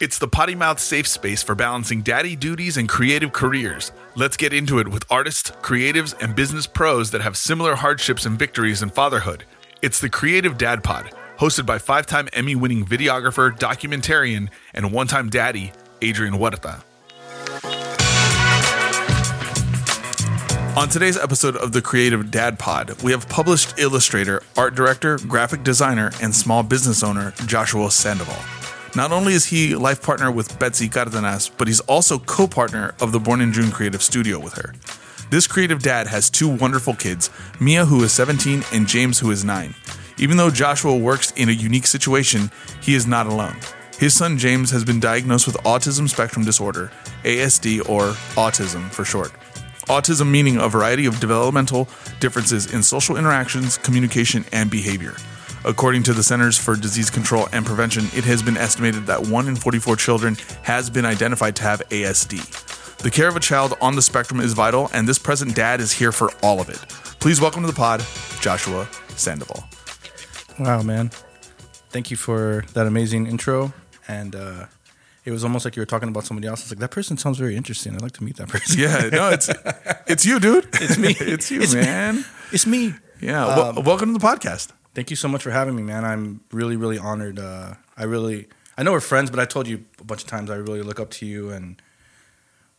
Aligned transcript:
It's 0.00 0.20
the 0.20 0.28
potty 0.28 0.54
mouth 0.54 0.78
safe 0.78 1.08
space 1.08 1.42
for 1.42 1.56
balancing 1.56 2.02
daddy 2.02 2.36
duties 2.36 2.76
and 2.76 2.88
creative 2.88 3.32
careers. 3.32 3.90
Let's 4.14 4.36
get 4.36 4.52
into 4.52 4.78
it 4.78 4.86
with 4.86 5.04
artists, 5.10 5.50
creatives, 5.60 6.14
and 6.22 6.36
business 6.36 6.68
pros 6.68 7.10
that 7.10 7.20
have 7.20 7.36
similar 7.36 7.74
hardships 7.74 8.24
and 8.24 8.38
victories 8.38 8.80
in 8.80 8.90
fatherhood. 8.90 9.42
It's 9.82 9.98
the 9.98 10.08
Creative 10.08 10.56
Dad 10.56 10.84
Pod, 10.84 11.12
hosted 11.40 11.66
by 11.66 11.78
five 11.78 12.06
time 12.06 12.28
Emmy 12.32 12.54
winning 12.54 12.86
videographer, 12.86 13.50
documentarian, 13.58 14.50
and 14.72 14.92
one 14.92 15.08
time 15.08 15.30
daddy, 15.30 15.72
Adrian 16.00 16.34
Huerta. 16.34 16.84
On 20.76 20.88
today's 20.88 21.18
episode 21.18 21.56
of 21.56 21.72
the 21.72 21.82
Creative 21.82 22.30
Dad 22.30 22.56
Pod, 22.60 23.02
we 23.02 23.10
have 23.10 23.28
published 23.28 23.80
illustrator, 23.80 24.44
art 24.56 24.76
director, 24.76 25.18
graphic 25.26 25.64
designer, 25.64 26.12
and 26.22 26.32
small 26.32 26.62
business 26.62 27.02
owner 27.02 27.32
Joshua 27.46 27.90
Sandoval. 27.90 28.57
Not 28.96 29.12
only 29.12 29.34
is 29.34 29.46
he 29.46 29.74
life 29.74 30.02
partner 30.02 30.30
with 30.30 30.58
Betsey 30.58 30.88
Cardenas, 30.88 31.50
but 31.50 31.68
he's 31.68 31.80
also 31.80 32.18
co 32.18 32.46
partner 32.46 32.94
of 33.00 33.12
the 33.12 33.20
Born 33.20 33.40
in 33.40 33.52
June 33.52 33.70
Creative 33.70 34.02
Studio 34.02 34.38
with 34.38 34.54
her. 34.54 34.74
This 35.30 35.46
creative 35.46 35.82
dad 35.82 36.06
has 36.06 36.30
two 36.30 36.48
wonderful 36.48 36.94
kids 36.94 37.30
Mia, 37.60 37.84
who 37.84 38.02
is 38.02 38.12
17, 38.12 38.64
and 38.72 38.88
James, 38.88 39.18
who 39.18 39.30
is 39.30 39.44
9. 39.44 39.74
Even 40.16 40.36
though 40.36 40.50
Joshua 40.50 40.96
works 40.96 41.32
in 41.32 41.48
a 41.48 41.52
unique 41.52 41.86
situation, 41.86 42.50
he 42.80 42.94
is 42.94 43.06
not 43.06 43.26
alone. 43.26 43.56
His 43.98 44.14
son 44.14 44.38
James 44.38 44.70
has 44.70 44.84
been 44.84 45.00
diagnosed 45.00 45.46
with 45.46 45.56
autism 45.58 46.08
spectrum 46.08 46.44
disorder, 46.44 46.90
ASD, 47.24 47.88
or 47.88 48.12
autism 48.36 48.88
for 48.90 49.04
short. 49.04 49.32
Autism 49.88 50.30
meaning 50.30 50.56
a 50.56 50.68
variety 50.68 51.06
of 51.06 51.18
developmental 51.20 51.88
differences 52.20 52.72
in 52.72 52.82
social 52.82 53.16
interactions, 53.16 53.76
communication, 53.78 54.44
and 54.52 54.70
behavior. 54.70 55.14
According 55.64 56.04
to 56.04 56.12
the 56.12 56.22
Centers 56.22 56.56
for 56.56 56.76
Disease 56.76 57.10
Control 57.10 57.48
and 57.52 57.66
Prevention, 57.66 58.04
it 58.16 58.24
has 58.24 58.42
been 58.42 58.56
estimated 58.56 59.06
that 59.06 59.26
1 59.26 59.48
in 59.48 59.56
44 59.56 59.96
children 59.96 60.36
has 60.62 60.88
been 60.88 61.04
identified 61.04 61.56
to 61.56 61.62
have 61.64 61.82
ASD. 61.90 62.96
The 62.98 63.10
care 63.10 63.28
of 63.28 63.36
a 63.36 63.40
child 63.40 63.74
on 63.80 63.94
the 63.96 64.02
spectrum 64.02 64.40
is 64.40 64.52
vital, 64.54 64.88
and 64.94 65.06
this 65.08 65.18
present 65.18 65.54
dad 65.54 65.80
is 65.80 65.92
here 65.92 66.12
for 66.12 66.30
all 66.42 66.60
of 66.60 66.68
it. 66.68 66.78
Please 67.20 67.40
welcome 67.40 67.62
to 67.62 67.66
the 67.66 67.72
pod, 67.74 68.02
Joshua 68.40 68.88
Sandoval. 69.16 69.64
Wow, 70.58 70.82
man. 70.82 71.10
Thank 71.90 72.10
you 72.10 72.16
for 72.16 72.64
that 72.74 72.86
amazing 72.86 73.26
intro. 73.26 73.72
And 74.06 74.34
uh, 74.34 74.66
it 75.24 75.32
was 75.32 75.44
almost 75.44 75.64
like 75.64 75.76
you 75.76 75.82
were 75.82 75.86
talking 75.86 76.08
about 76.08 76.24
somebody 76.24 76.48
else. 76.48 76.62
It's 76.62 76.70
like, 76.70 76.78
that 76.78 76.90
person 76.90 77.16
sounds 77.18 77.36
very 77.38 77.56
interesting. 77.56 77.94
I'd 77.94 78.02
like 78.02 78.12
to 78.12 78.24
meet 78.24 78.36
that 78.36 78.48
person. 78.48 78.80
Yeah, 78.80 79.08
no, 79.12 79.28
it's 79.30 79.50
it's 80.06 80.24
you, 80.24 80.38
dude. 80.40 80.66
It's 80.74 80.96
me. 80.98 81.10
it's 81.20 81.50
you, 81.50 81.60
It's 81.60 81.74
me. 81.74 81.80
man. 81.82 82.24
it's 82.52 82.66
me. 82.66 82.94
Yeah, 83.20 83.46
wel- 83.46 83.82
welcome 83.82 84.12
to 84.12 84.18
the 84.18 84.24
podcast. 84.26 84.68
Thank 84.94 85.10
you 85.10 85.16
so 85.16 85.28
much 85.28 85.42
for 85.42 85.50
having 85.50 85.76
me, 85.76 85.82
man. 85.82 86.04
I'm 86.04 86.40
really, 86.50 86.76
really 86.76 86.98
honored. 86.98 87.38
Uh, 87.38 87.74
I 87.96 88.04
really, 88.04 88.48
I 88.76 88.82
know 88.82 88.92
we're 88.92 89.00
friends, 89.00 89.30
but 89.30 89.38
I 89.38 89.44
told 89.44 89.68
you 89.68 89.84
a 90.00 90.04
bunch 90.04 90.22
of 90.22 90.28
times 90.28 90.50
I 90.50 90.56
really 90.56 90.82
look 90.82 90.98
up 90.98 91.10
to 91.12 91.26
you 91.26 91.50
and 91.50 91.80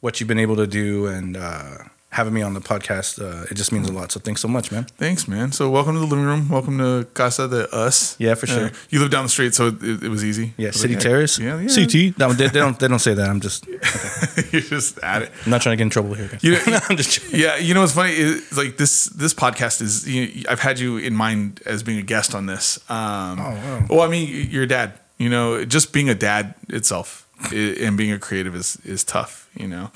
what 0.01 0.19
you've 0.19 0.27
been 0.27 0.39
able 0.39 0.55
to 0.57 0.67
do 0.67 1.07
and 1.07 1.37
uh, 1.37 1.77
having 2.11 2.33
me 2.33 2.41
on 2.41 2.53
the 2.53 2.59
podcast. 2.59 3.21
Uh, 3.21 3.45
it 3.51 3.53
just 3.53 3.71
means 3.71 3.87
a 3.87 3.93
lot. 3.93 4.11
So 4.11 4.19
thanks 4.19 4.41
so 4.41 4.47
much, 4.47 4.71
man. 4.71 4.85
Thanks, 4.97 5.27
man. 5.27 5.51
So 5.51 5.69
welcome 5.69 5.93
to 5.93 5.99
the 5.99 6.05
living 6.07 6.25
room. 6.25 6.49
Welcome 6.49 6.77
to 6.79 7.05
Casa 7.13 7.47
de 7.47 7.69
Us. 7.73 8.15
Yeah, 8.19 8.33
for 8.35 8.47
sure. 8.47 8.65
Uh, 8.65 8.69
you 8.89 8.99
live 8.99 9.11
down 9.11 9.23
the 9.25 9.29
street, 9.29 9.53
so 9.53 9.67
it, 9.67 10.03
it 10.03 10.09
was 10.09 10.25
easy. 10.25 10.53
Yeah, 10.57 10.67
Like, 10.69 10.73
City 10.75 10.93
yeah. 10.93 10.99
Terrace. 10.99 11.37
Yeah, 11.39 11.59
yeah. 11.59 11.67
CT. 11.67 12.17
No, 12.17 12.33
they, 12.33 12.47
they 12.47 12.59
don't. 12.59 12.79
They 12.79 12.87
don't 12.87 12.99
say 12.99 13.13
that. 13.13 13.29
I'm 13.29 13.39
just. 13.41 13.67
You're 14.51 14.61
just 14.61 14.97
at 14.99 15.21
it. 15.23 15.31
I'm 15.45 15.51
not 15.51 15.61
trying 15.61 15.73
to 15.73 15.77
get 15.77 15.83
in 15.83 15.89
trouble 15.91 16.13
here. 16.15 16.29
You 16.41 16.53
know, 16.67 16.79
I'm 16.89 16.97
just. 16.97 17.31
Yeah, 17.31 17.57
you 17.57 17.73
know 17.73 17.81
what's 17.81 17.93
funny 17.93 18.13
is 18.13 18.57
like 18.57 18.77
this 18.77 19.05
this 19.05 19.33
podcast 19.33 19.81
is 19.81 20.07
you 20.07 20.43
know, 20.43 20.49
I've 20.49 20.59
had 20.59 20.79
you 20.79 20.97
in 20.97 21.15
mind 21.15 21.61
as 21.65 21.83
being 21.83 21.99
a 21.99 22.03
guest 22.03 22.33
on 22.33 22.47
this. 22.47 22.79
Um, 22.89 23.39
Oh, 23.39 23.43
wow. 23.51 23.85
Well, 23.89 24.01
I 24.01 24.07
mean, 24.07 24.49
you're 24.49 24.63
a 24.63 24.67
dad. 24.67 24.93
You 25.19 25.29
know, 25.29 25.63
just 25.65 25.93
being 25.93 26.09
a 26.09 26.15
dad 26.15 26.55
itself 26.69 27.27
and 27.53 27.95
being 27.97 28.11
a 28.11 28.17
creative 28.19 28.55
is 28.55 28.77
is 28.83 29.03
tough. 29.03 29.49
You 29.55 29.67
know, 29.67 29.91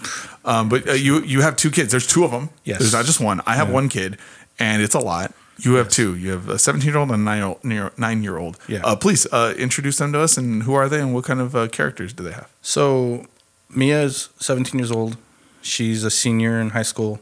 um, 0.45 0.69
but 0.69 0.87
uh, 0.87 0.93
you 0.93 1.23
you 1.23 1.41
have 1.41 1.55
two 1.55 1.71
kids. 1.71 1.91
There's 1.91 2.05
two 2.07 2.23
of 2.23 2.31
them. 2.31 2.49
Yes. 2.63 2.79
There's 2.79 2.93
not 2.93 3.05
just 3.05 3.19
one. 3.19 3.41
I 3.47 3.55
have 3.55 3.69
one 3.71 3.89
kid, 3.89 4.17
and 4.59 4.81
it's 4.81 4.93
a 4.93 4.99
lot. 4.99 5.33
You 5.59 5.75
have 5.75 5.87
two. 5.87 6.15
You 6.15 6.31
have 6.31 6.49
a 6.49 6.59
17 6.59 6.87
year 6.87 6.97
old 6.97 7.11
and 7.11 7.21
a 7.21 7.23
nine 7.23 7.59
year 7.63 7.83
old. 7.83 7.97
Nine 7.97 8.23
year 8.23 8.37
old. 8.37 8.57
Yeah. 8.67 8.81
Uh, 8.83 8.95
please 8.95 9.25
uh, 9.31 9.53
introduce 9.57 9.97
them 9.97 10.11
to 10.13 10.19
us 10.19 10.35
and 10.35 10.63
who 10.63 10.73
are 10.73 10.89
they 10.89 10.99
and 10.99 11.13
what 11.13 11.25
kind 11.25 11.39
of 11.39 11.55
uh, 11.55 11.67
characters 11.67 12.11
do 12.11 12.23
they 12.23 12.31
have? 12.31 12.49
So 12.61 13.27
Mia 13.69 14.01
is 14.01 14.29
17 14.39 14.79
years 14.79 14.91
old. 14.91 15.17
She's 15.61 16.03
a 16.03 16.09
senior 16.11 16.59
in 16.59 16.71
high 16.71 16.83
school, 16.83 17.21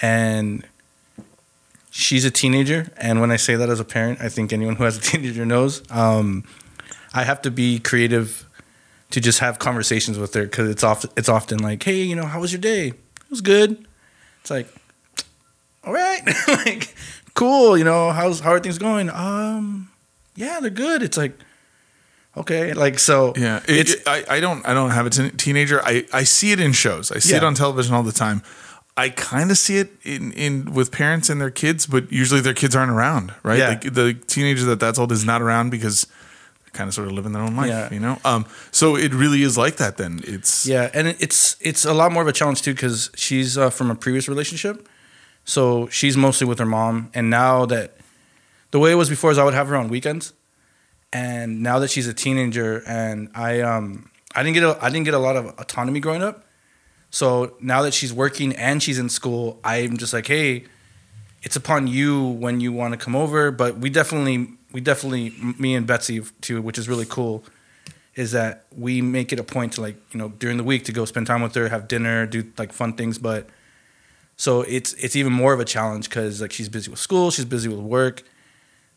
and 0.00 0.64
she's 1.90 2.24
a 2.24 2.30
teenager. 2.30 2.92
And 2.96 3.20
when 3.20 3.30
I 3.32 3.36
say 3.36 3.56
that 3.56 3.68
as 3.68 3.80
a 3.80 3.84
parent, 3.84 4.20
I 4.20 4.28
think 4.28 4.52
anyone 4.52 4.76
who 4.76 4.84
has 4.84 4.96
a 4.96 5.00
teenager 5.00 5.44
knows. 5.44 5.82
Um, 5.90 6.44
I 7.18 7.24
have 7.24 7.42
to 7.42 7.50
be 7.50 7.78
creative 7.78 8.44
to 9.10 9.20
just 9.20 9.38
have 9.40 9.58
conversations 9.58 10.18
with 10.18 10.34
her 10.34 10.42
because 10.44 10.68
it's 10.70 10.84
often 10.84 11.10
it's 11.16 11.28
often 11.28 11.58
like, 11.58 11.82
hey, 11.82 12.02
you 12.02 12.14
know, 12.16 12.26
how 12.26 12.40
was 12.40 12.52
your 12.52 12.60
day? 12.60 12.88
It 12.88 13.30
was 13.30 13.40
good. 13.40 13.86
It's 14.40 14.50
like, 14.50 14.68
all 15.84 15.92
right, 15.92 16.20
like, 16.48 16.94
cool. 17.34 17.76
You 17.76 17.84
know, 17.84 18.10
how's 18.12 18.40
how 18.40 18.50
are 18.52 18.60
things 18.60 18.78
going? 18.78 19.10
Um, 19.10 19.90
yeah, 20.36 20.60
they're 20.60 20.70
good. 20.70 21.02
It's 21.02 21.16
like, 21.16 21.32
okay, 22.36 22.72
like 22.74 22.98
so. 22.98 23.32
Yeah, 23.36 23.58
it, 23.68 23.76
it's 23.76 23.94
it- 23.94 24.02
I, 24.08 24.24
I 24.36 24.40
don't 24.40 24.66
I 24.66 24.74
don't 24.74 24.90
have 24.90 25.06
a 25.06 25.10
teenager. 25.10 25.80
I, 25.84 26.06
I 26.12 26.24
see 26.24 26.52
it 26.52 26.60
in 26.60 26.72
shows. 26.72 27.10
I 27.10 27.18
see 27.18 27.34
it 27.36 27.44
on 27.44 27.54
television 27.54 27.94
all 27.94 28.02
the 28.02 28.12
time. 28.12 28.42
I 28.96 29.10
kind 29.10 29.52
of 29.52 29.58
see 29.58 29.76
it 29.78 29.90
in, 30.02 30.32
in 30.32 30.74
with 30.74 30.90
parents 30.90 31.30
and 31.30 31.40
their 31.40 31.52
kids, 31.52 31.86
but 31.86 32.10
usually 32.10 32.40
their 32.40 32.52
kids 32.54 32.74
aren't 32.74 32.90
around, 32.90 33.32
right? 33.44 33.58
Yeah. 33.58 33.68
Like 33.68 33.82
the 33.94 34.14
teenager 34.26 34.64
that 34.66 34.80
that's 34.80 34.98
old 34.98 35.12
is 35.12 35.24
not 35.24 35.40
around 35.40 35.70
because 35.70 36.06
kind 36.78 36.88
of 36.88 36.94
sort 36.94 37.06
of 37.08 37.12
living 37.18 37.32
their 37.34 37.42
own 37.48 37.56
life, 37.60 37.68
Yeah. 37.68 37.92
you 37.96 38.00
know. 38.06 38.16
Um, 38.30 38.42
so 38.70 38.96
it 38.96 39.12
really 39.22 39.42
is 39.48 39.54
like 39.64 39.76
that. 39.82 39.96
Then 39.96 40.20
it's 40.34 40.52
Yeah, 40.74 40.90
and 40.96 41.04
it's 41.26 41.56
it's 41.60 41.84
a 41.84 41.94
lot 42.00 42.08
more 42.14 42.22
of 42.22 42.28
a 42.28 42.32
challenge 42.40 42.60
too 42.62 42.74
because 42.74 43.10
she's 43.24 43.50
uh, 43.58 43.70
from 43.78 43.90
a 43.90 43.94
previous 44.04 44.26
relationship, 44.28 44.76
so 45.44 45.88
she's 45.98 46.16
mostly 46.16 46.46
with 46.50 46.58
her 46.58 46.66
mom. 46.78 47.10
And 47.14 47.24
now 47.30 47.66
that 47.66 47.88
the 48.70 48.78
way 48.78 48.90
it 48.92 48.98
was 49.02 49.08
before 49.08 49.30
is 49.32 49.38
I 49.38 49.44
would 49.44 49.54
have 49.60 49.68
her 49.68 49.76
on 49.82 49.88
weekends, 49.88 50.32
and 51.12 51.62
now 51.62 51.78
that 51.80 51.90
she's 51.90 52.06
a 52.06 52.14
teenager 52.14 52.82
and 52.86 53.28
I 53.34 53.60
um 53.60 54.10
I 54.36 54.42
didn't 54.42 54.54
get 54.54 54.64
a, 54.64 54.72
I 54.84 54.88
didn't 54.90 55.04
get 55.06 55.14
a 55.14 55.18
lot 55.28 55.36
of 55.36 55.44
autonomy 55.58 56.00
growing 56.00 56.22
up, 56.22 56.36
so 57.10 57.56
now 57.60 57.80
that 57.82 57.94
she's 57.94 58.12
working 58.12 58.54
and 58.56 58.82
she's 58.82 58.98
in 58.98 59.08
school, 59.08 59.58
I'm 59.64 59.96
just 59.96 60.12
like, 60.12 60.26
hey, 60.26 60.64
it's 61.42 61.56
upon 61.56 61.86
you 61.88 62.10
when 62.44 62.60
you 62.60 62.70
want 62.72 62.92
to 62.94 62.98
come 63.04 63.16
over. 63.16 63.50
But 63.50 63.78
we 63.82 63.88
definitely 63.90 64.38
we 64.72 64.80
definitely 64.80 65.32
me 65.58 65.74
and 65.74 65.86
Betsey 65.86 66.22
too, 66.40 66.60
which 66.62 66.78
is 66.78 66.88
really 66.88 67.06
cool 67.06 67.44
is 68.18 68.32
that 68.32 68.64
we 68.76 69.00
make 69.00 69.32
it 69.32 69.38
a 69.38 69.44
point 69.44 69.74
to 69.74 69.80
like 69.80 69.96
you 70.12 70.18
know 70.18 70.30
during 70.40 70.56
the 70.56 70.64
week 70.64 70.84
to 70.84 70.92
go 70.92 71.04
spend 71.04 71.26
time 71.26 71.40
with 71.40 71.54
her, 71.54 71.68
have 71.68 71.86
dinner, 71.86 72.26
do 72.26 72.44
like 72.58 72.72
fun 72.72 72.92
things. 72.94 73.16
But 73.16 73.48
so 74.36 74.62
it's 74.62 74.92
it's 74.94 75.14
even 75.14 75.32
more 75.32 75.52
of 75.52 75.60
a 75.60 75.64
challenge 75.64 76.08
because 76.08 76.42
like 76.42 76.52
she's 76.52 76.68
busy 76.68 76.90
with 76.90 76.98
school, 76.98 77.30
she's 77.30 77.44
busy 77.44 77.68
with 77.68 77.78
work. 77.78 78.24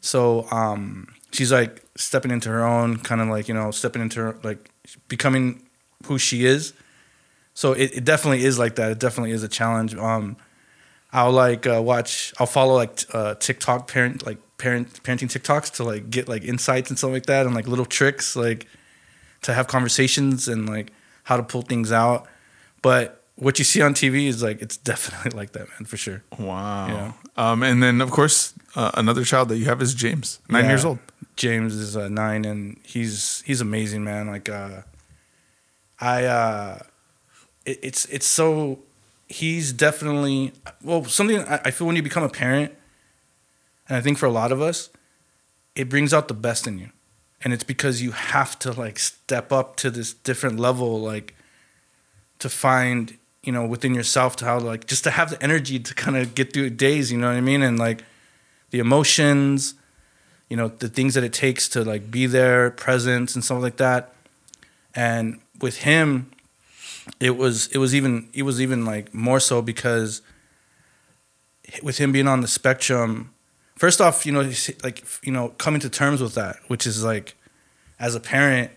So 0.01 0.49
um, 0.49 1.07
she's 1.31 1.51
like 1.51 1.83
stepping 1.95 2.31
into 2.31 2.49
her 2.49 2.65
own, 2.65 2.97
kind 2.97 3.21
of 3.21 3.27
like 3.27 3.47
you 3.47 3.53
know 3.53 3.69
stepping 3.69 4.01
into 4.01 4.19
her, 4.19 4.37
like 4.43 4.71
becoming 5.07 5.61
who 6.07 6.17
she 6.17 6.43
is. 6.45 6.73
So 7.53 7.73
it, 7.73 7.97
it 7.97 8.05
definitely 8.05 8.43
is 8.43 8.57
like 8.57 8.75
that. 8.75 8.91
It 8.91 8.99
definitely 8.99 9.31
is 9.31 9.43
a 9.43 9.47
challenge. 9.47 9.93
Um, 9.93 10.35
I'll 11.13 11.31
like 11.31 11.67
uh, 11.67 11.79
watch. 11.83 12.33
I'll 12.39 12.47
follow 12.47 12.73
like 12.73 13.03
uh, 13.13 13.35
TikTok 13.35 13.87
parent 13.87 14.25
like 14.25 14.39
parent 14.61 14.87
parenting 15.03 15.29
TikToks 15.35 15.69
to 15.77 15.83
like 15.83 16.03
get 16.09 16.27
like 16.33 16.43
insights 16.43 16.89
and 16.89 16.97
stuff 16.97 17.11
like 17.11 17.25
that, 17.25 17.45
and 17.45 17.55
like 17.55 17.67
little 17.67 17.85
tricks 17.99 18.35
like 18.35 18.67
to 19.41 19.53
have 19.53 19.65
conversations 19.67 20.47
and 20.47 20.69
like 20.69 20.91
how 21.23 21.37
to 21.37 21.43
pull 21.43 21.63
things 21.63 21.91
out. 21.91 22.27
But 22.81 23.03
what 23.35 23.57
you 23.59 23.65
see 23.65 23.81
on 23.81 23.93
TV 23.93 24.27
is 24.27 24.41
like 24.43 24.61
it's 24.61 24.77
definitely 24.91 25.31
like 25.37 25.51
that, 25.53 25.67
man, 25.69 25.85
for 25.85 25.97
sure. 25.97 26.21
wow. 26.37 26.87
Yeah. 26.87 27.11
Um, 27.37 27.63
and 27.63 27.81
then 27.81 28.01
of 28.01 28.11
course 28.11 28.53
uh, 28.75 28.91
another 28.93 29.23
child 29.23 29.49
that 29.49 29.57
you 29.57 29.65
have 29.65 29.81
is 29.81 29.93
James, 29.93 30.39
nine 30.49 30.63
Yeah. 30.65 30.71
years 30.71 30.85
old. 30.85 30.99
James 31.37 31.73
is 31.75 31.95
uh, 31.97 32.07
nine, 32.09 32.45
and 32.45 32.77
he's 32.83 33.41
he's 33.47 33.61
amazing, 33.61 34.03
man. 34.03 34.27
Like, 34.27 34.47
uh, 34.49 34.81
I, 35.99 36.25
uh, 36.25 36.79
it, 37.65 37.79
it's 37.81 38.05
it's 38.05 38.25
so 38.27 38.79
he's 39.27 39.71
definitely 39.73 40.51
well 40.83 41.05
something 41.05 41.39
I, 41.39 41.61
I 41.65 41.71
feel 41.71 41.87
when 41.87 41.95
you 41.95 42.03
become 42.03 42.23
a 42.23 42.29
parent, 42.29 42.73
and 43.91 43.97
I 43.97 44.01
think 44.01 44.17
for 44.17 44.25
a 44.25 44.31
lot 44.31 44.53
of 44.53 44.61
us, 44.61 44.89
it 45.75 45.89
brings 45.89 46.13
out 46.13 46.29
the 46.29 46.33
best 46.33 46.65
in 46.65 46.79
you, 46.79 46.91
and 47.43 47.51
it's 47.51 47.65
because 47.65 48.01
you 48.01 48.11
have 48.11 48.57
to 48.59 48.71
like 48.71 48.97
step 48.97 49.51
up 49.51 49.75
to 49.77 49.91
this 49.91 50.13
different 50.13 50.61
level, 50.61 51.01
like 51.01 51.35
to 52.39 52.47
find 52.47 53.17
you 53.43 53.51
know 53.51 53.65
within 53.65 53.93
yourself 53.93 54.37
to 54.37 54.45
how 54.45 54.59
like 54.59 54.87
just 54.87 55.03
to 55.03 55.11
have 55.11 55.31
the 55.31 55.43
energy 55.43 55.77
to 55.77 55.93
kind 55.93 56.15
of 56.15 56.35
get 56.35 56.53
through 56.53 56.69
days, 56.69 57.11
you 57.11 57.17
know 57.17 57.27
what 57.27 57.35
I 57.35 57.41
mean, 57.41 57.61
and 57.61 57.77
like 57.77 58.05
the 58.69 58.79
emotions 58.79 59.73
you 60.47 60.55
know 60.55 60.69
the 60.69 60.87
things 60.87 61.13
that 61.15 61.25
it 61.25 61.33
takes 61.33 61.67
to 61.67 61.83
like 61.83 62.09
be 62.09 62.25
there 62.27 62.71
presence 62.71 63.35
and 63.35 63.43
stuff 63.43 63.61
like 63.61 63.75
that. 63.75 64.13
And 64.95 65.41
with 65.59 65.79
him 65.79 66.31
it 67.19 67.35
was 67.35 67.67
it 67.67 67.77
was 67.77 67.93
even 67.93 68.29
it 68.33 68.43
was 68.43 68.61
even 68.61 68.85
like 68.85 69.13
more 69.13 69.41
so 69.41 69.61
because 69.61 70.21
with 71.83 71.97
him 71.97 72.13
being 72.13 72.27
on 72.27 72.39
the 72.39 72.47
spectrum 72.47 73.29
first 73.81 73.99
off 73.99 74.25
you 74.25 74.31
know 74.31 74.43
like 74.83 75.03
you 75.23 75.31
know 75.31 75.49
coming 75.57 75.81
to 75.81 75.89
terms 75.89 76.21
with 76.21 76.35
that 76.35 76.55
which 76.67 76.85
is 76.85 77.03
like 77.03 77.35
as 77.99 78.13
a 78.15 78.19
parent 78.19 78.71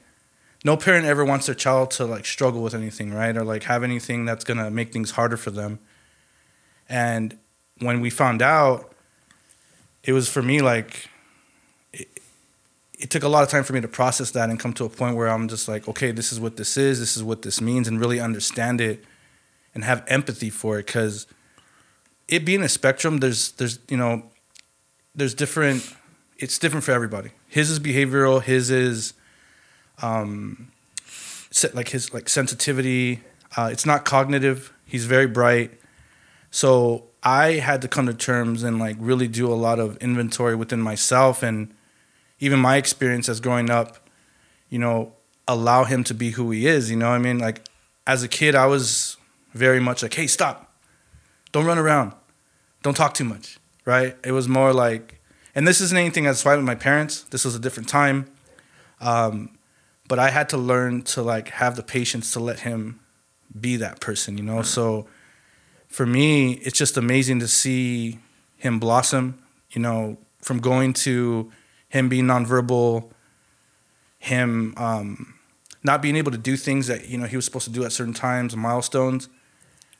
no 0.64 0.78
parent 0.78 1.04
ever 1.04 1.24
wants 1.24 1.46
their 1.46 1.54
child 1.54 1.90
to 1.92 2.06
like 2.06 2.24
struggle 2.24 2.62
with 2.62 2.74
anything, 2.74 3.12
right? 3.12 3.36
Or 3.36 3.44
like 3.44 3.64
have 3.64 3.82
anything 3.82 4.24
that's 4.24 4.44
gonna 4.44 4.70
make 4.70 4.92
things 4.92 5.12
harder 5.12 5.36
for 5.36 5.50
them. 5.50 5.78
And 6.88 7.36
when 7.80 8.00
we 8.00 8.08
found 8.08 8.40
out, 8.40 8.92
it 10.02 10.12
was 10.12 10.28
for 10.28 10.42
me 10.42 10.62
like 10.62 11.08
it, 11.92 12.08
it 12.98 13.10
took 13.10 13.22
a 13.22 13.28
lot 13.28 13.42
of 13.42 13.50
time 13.50 13.62
for 13.62 13.74
me 13.74 13.82
to 13.82 13.88
process 13.88 14.30
that 14.30 14.48
and 14.48 14.58
come 14.58 14.72
to 14.74 14.84
a 14.86 14.88
point 14.88 15.16
where 15.16 15.28
I'm 15.28 15.48
just 15.48 15.68
like, 15.68 15.86
okay, 15.86 16.12
this 16.12 16.32
is 16.32 16.40
what 16.40 16.56
this 16.56 16.78
is, 16.78 16.98
this 16.98 17.14
is 17.14 17.22
what 17.22 17.42
this 17.42 17.60
means, 17.60 17.86
and 17.86 18.00
really 18.00 18.18
understand 18.18 18.80
it 18.80 19.04
and 19.74 19.84
have 19.84 20.02
empathy 20.06 20.48
for 20.48 20.78
it. 20.78 20.86
Because 20.86 21.26
it 22.26 22.46
being 22.46 22.62
a 22.62 22.70
spectrum, 22.70 23.18
there's 23.18 23.52
there's 23.52 23.78
you 23.90 23.98
know, 23.98 24.22
there's 25.14 25.34
different. 25.34 25.94
It's 26.38 26.58
different 26.58 26.84
for 26.84 26.92
everybody. 26.92 27.30
His 27.48 27.70
is 27.70 27.78
behavioral. 27.78 28.42
His 28.42 28.70
is, 28.70 29.14
um, 30.02 30.68
like 31.72 31.88
his 31.88 32.12
like 32.12 32.28
sensitivity. 32.28 33.20
Uh, 33.56 33.68
it's 33.72 33.86
not 33.86 34.04
cognitive. 34.04 34.72
He's 34.86 35.06
very 35.06 35.26
bright. 35.26 35.70
So 36.50 37.04
I 37.22 37.52
had 37.54 37.82
to 37.82 37.88
come 37.88 38.06
to 38.06 38.14
terms 38.14 38.62
and 38.62 38.78
like 38.78 38.96
really 38.98 39.28
do 39.28 39.52
a 39.52 39.54
lot 39.54 39.78
of 39.78 39.96
inventory 39.98 40.54
within 40.54 40.80
myself 40.80 41.42
and 41.42 41.72
even 42.40 42.58
my 42.58 42.76
experience 42.76 43.28
as 43.28 43.40
growing 43.40 43.70
up, 43.70 44.08
you 44.68 44.78
know, 44.78 45.12
allow 45.48 45.84
him 45.84 46.04
to 46.04 46.14
be 46.14 46.30
who 46.30 46.50
he 46.50 46.66
is. 46.66 46.90
You 46.90 46.96
know 46.96 47.08
I 47.08 47.18
mean? 47.18 47.38
Like 47.38 47.62
as 48.06 48.22
a 48.22 48.28
kid, 48.28 48.54
I 48.54 48.66
was 48.66 49.16
very 49.52 49.80
much 49.80 50.02
like, 50.02 50.14
hey, 50.14 50.26
stop. 50.26 50.72
Don't 51.52 51.64
run 51.64 51.78
around. 51.78 52.12
Don't 52.82 52.96
talk 52.96 53.14
too 53.14 53.24
much. 53.24 53.58
Right? 53.84 54.16
It 54.24 54.32
was 54.32 54.48
more 54.48 54.72
like, 54.72 55.20
and 55.54 55.68
this 55.68 55.80
isn't 55.80 55.96
anything 55.96 56.24
that's 56.24 56.44
why 56.44 56.56
with 56.56 56.64
my 56.64 56.74
parents. 56.74 57.22
This 57.24 57.44
was 57.44 57.54
a 57.54 57.58
different 57.58 57.88
time. 57.88 58.26
Um, 59.00 59.58
but 60.08 60.18
I 60.18 60.30
had 60.30 60.48
to 60.50 60.56
learn 60.56 61.02
to 61.02 61.22
like 61.22 61.48
have 61.48 61.76
the 61.76 61.82
patience 61.82 62.32
to 62.32 62.40
let 62.40 62.60
him 62.60 63.00
be 63.58 63.76
that 63.76 64.00
person, 64.00 64.36
you 64.36 64.44
know? 64.44 64.54
Mm-hmm. 64.56 64.62
So 64.62 65.06
for 65.88 66.06
me, 66.06 66.54
it's 66.54 66.78
just 66.78 66.96
amazing 66.96 67.40
to 67.40 67.48
see 67.48 68.18
him 68.58 68.78
blossom, 68.78 69.38
you 69.70 69.80
know, 69.80 70.16
from 70.40 70.60
going 70.60 70.92
to 70.92 71.52
him 71.88 72.08
being 72.08 72.24
nonverbal, 72.24 73.10
him 74.18 74.74
um, 74.76 75.34
not 75.82 76.02
being 76.02 76.16
able 76.16 76.32
to 76.32 76.38
do 76.38 76.56
things 76.56 76.86
that, 76.86 77.08
you 77.08 77.18
know, 77.18 77.26
he 77.26 77.36
was 77.36 77.44
supposed 77.44 77.66
to 77.66 77.70
do 77.70 77.84
at 77.84 77.92
certain 77.92 78.14
times, 78.14 78.56
milestones. 78.56 79.28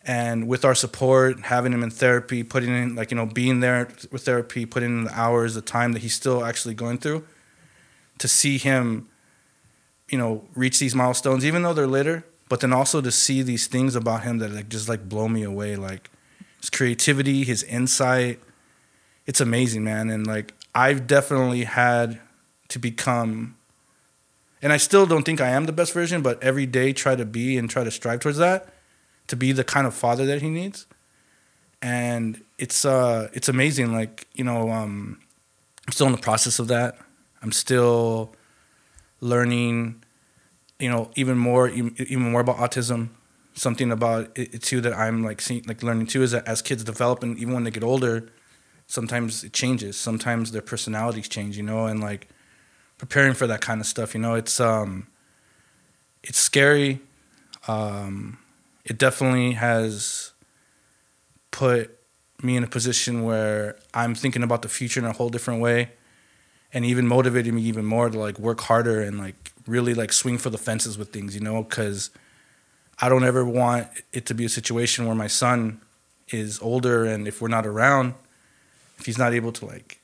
And 0.07 0.47
with 0.49 0.65
our 0.65 0.75
support, 0.75 1.41
having 1.41 1.73
him 1.73 1.83
in 1.83 1.91
therapy, 1.91 2.43
putting 2.43 2.71
in, 2.71 2.95
like, 2.95 3.11
you 3.11 3.17
know, 3.17 3.27
being 3.27 3.61
there 3.61 3.89
with 4.13 4.25
therapy, 4.25 4.67
putting 4.67 4.91
in 4.91 5.05
the 5.05 5.19
hours, 5.19 5.55
the 5.55 5.63
time 5.63 5.93
that 5.95 6.03
he's 6.03 6.15
still 6.15 6.45
actually 6.45 6.75
going 6.75 6.99
through, 6.99 7.25
to 8.19 8.29
see 8.29 8.59
him, 8.59 9.09
you 10.11 10.19
know, 10.19 10.45
reach 10.55 10.79
these 10.79 10.95
milestones, 10.95 11.45
even 11.45 11.63
though 11.63 11.73
they're 11.73 11.87
later, 11.87 12.25
but 12.49 12.61
then 12.61 12.73
also 12.73 13.01
to 13.01 13.11
see 13.11 13.43
these 13.43 13.67
things 13.67 13.97
about 13.97 14.25
him 14.25 14.39
that 14.39 14.53
like 14.53 14.69
just 14.69 14.89
like 14.89 15.09
blow 15.09 15.27
me 15.27 15.43
away 15.43 15.77
like 15.77 16.11
his 16.61 16.71
creativity 16.71 17.45
his 17.45 17.63
insight. 17.65 18.39
It's 19.27 19.41
amazing 19.41 19.85
man. 19.85 20.11
And 20.11 20.27
like 20.27 20.53
i've 20.75 21.07
definitely 21.07 21.65
had 21.65 22.19
to 22.69 22.79
become 22.79 23.55
and 24.61 24.73
i 24.73 24.77
still 24.77 25.07
don't 25.07 25.23
think 25.25 25.41
i 25.41 25.49
am 25.49 25.67
the 25.67 25.73
best 25.73 25.93
version 25.93 26.23
but 26.23 26.43
every 26.43 26.67
day 26.67 26.93
try 26.93 27.15
to 27.15 27.25
be 27.25 27.57
and 27.57 27.71
try 27.71 27.85
to 27.85 27.91
strive 27.91 28.21
towards 28.21 28.39
that 28.39 28.74
to 29.29 29.37
be 29.37 29.53
the 29.53 29.65
kind 29.65 29.87
of 29.87 29.95
father 29.95 30.27
that 30.27 30.43
he 30.43 30.49
needs. 30.49 30.87
And 31.83 32.43
it's 32.59 32.85
uh 32.85 33.29
it's 33.33 33.49
amazing 33.49 33.93
like 33.93 34.27
you 34.35 34.45
know 34.45 34.71
um 34.71 35.19
i'm 35.87 35.93
still 35.93 36.07
in 36.07 36.13
the 36.13 36.19
process 36.19 36.59
of 36.59 36.69
that. 36.69 36.99
I'm 37.43 37.53
still 37.53 38.35
learning 39.21 40.03
you 40.79 40.89
know 40.89 41.11
even 41.15 41.37
more 41.37 41.69
even 41.69 42.23
more 42.33 42.41
about 42.41 42.57
autism. 42.57 43.09
Something 43.57 43.93
about 43.93 44.37
it 44.37 44.63
too 44.63 44.81
that 44.81 44.95
i'm 44.95 45.23
like 45.23 45.41
seeing 45.41 45.63
like 45.67 45.83
learning 45.83 46.07
too 46.07 46.23
is 46.23 46.33
that 46.33 46.47
as 46.49 46.61
kids 46.61 46.83
develop 46.83 47.23
and 47.23 47.39
even 47.39 47.55
when 47.55 47.65
they 47.65 47.71
get 47.71 47.85
older 47.85 48.29
sometimes 48.87 49.45
it 49.45 49.53
changes. 49.53 49.97
Sometimes 49.97 50.53
their 50.53 50.63
personalities 50.63 51.29
change 51.29 51.57
you 51.57 51.63
know 51.63 51.87
and 51.87 52.01
like 52.01 52.29
preparing 52.99 53.35
for 53.35 53.47
that 53.47 53.61
kind 53.61 53.81
of 53.81 53.87
stuff 53.87 54.15
you 54.15 54.21
know 54.21 54.35
it's 54.35 54.59
um 54.59 55.07
it's 56.23 56.39
scary. 56.39 57.01
Um 57.69 58.39
it 58.85 58.99
definitely 58.99 59.53
has 59.53 60.33
put 61.51 61.99
me 62.43 62.57
in 62.57 62.65
a 62.65 62.67
position 62.67 63.25
where 63.25 63.77
i'm 63.95 64.15
thinking 64.15 64.43
about 64.43 64.63
the 64.63 64.69
future 64.69 65.01
in 65.01 65.07
a 65.07 65.13
whole 65.13 65.29
different 65.29 65.61
way 65.61 65.91
and 66.75 66.85
even 66.85 67.07
motivated 67.07 67.55
me 67.55 67.63
even 67.63 67.85
more 67.85 68.11
to 68.11 68.19
like 68.19 68.39
work 68.39 68.61
harder 68.63 69.01
and 69.01 69.17
like 69.19 69.53
really 69.67 69.95
like 69.95 70.13
swing 70.13 70.37
for 70.37 70.51
the 70.51 70.59
fences 70.59 70.99
with 70.99 71.13
things, 71.13 71.35
you 71.35 71.41
know, 71.41 71.63
because 71.63 72.11
I 73.01 73.09
don't 73.09 73.25
ever 73.25 73.45
want 73.45 73.87
it 74.13 74.27
to 74.27 74.35
be 74.35 74.45
a 74.45 74.49
situation 74.49 75.07
where 75.07 75.15
my 75.15 75.29
son 75.29 75.81
is 76.33 76.61
older 76.61 77.05
and 77.05 77.29
if 77.29 77.41
we're 77.41 77.49
not 77.49 77.65
around, 77.65 78.15
if 78.99 79.07
he's 79.07 79.19
not 79.19 79.33
able 79.33 79.53
to 79.53 79.67
like 79.67 80.01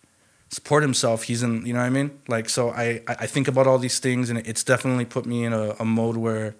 support 0.48 0.82
himself, 0.82 1.24
he's 1.24 1.42
in, 1.42 1.66
you 1.66 1.72
know 1.72 1.80
what 1.80 1.86
I 1.86 1.90
mean? 1.90 2.12
Like, 2.28 2.48
so 2.48 2.70
I, 2.70 3.02
I 3.06 3.26
think 3.26 3.48
about 3.48 3.66
all 3.66 3.78
these 3.78 3.98
things 3.98 4.30
and 4.30 4.38
it's 4.38 4.62
definitely 4.62 5.04
put 5.04 5.26
me 5.26 5.44
in 5.44 5.52
a, 5.52 5.70
a 5.80 5.84
mode 5.84 6.16
where 6.16 6.54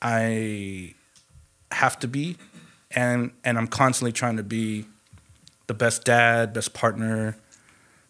I 0.00 0.94
have 1.70 1.98
to 2.00 2.08
be 2.08 2.36
and, 2.90 3.30
and 3.44 3.58
I'm 3.58 3.66
constantly 3.66 4.12
trying 4.12 4.36
to 4.36 4.42
be 4.42 4.86
the 5.66 5.74
best 5.74 6.04
dad, 6.04 6.52
best 6.52 6.74
partner, 6.74 7.36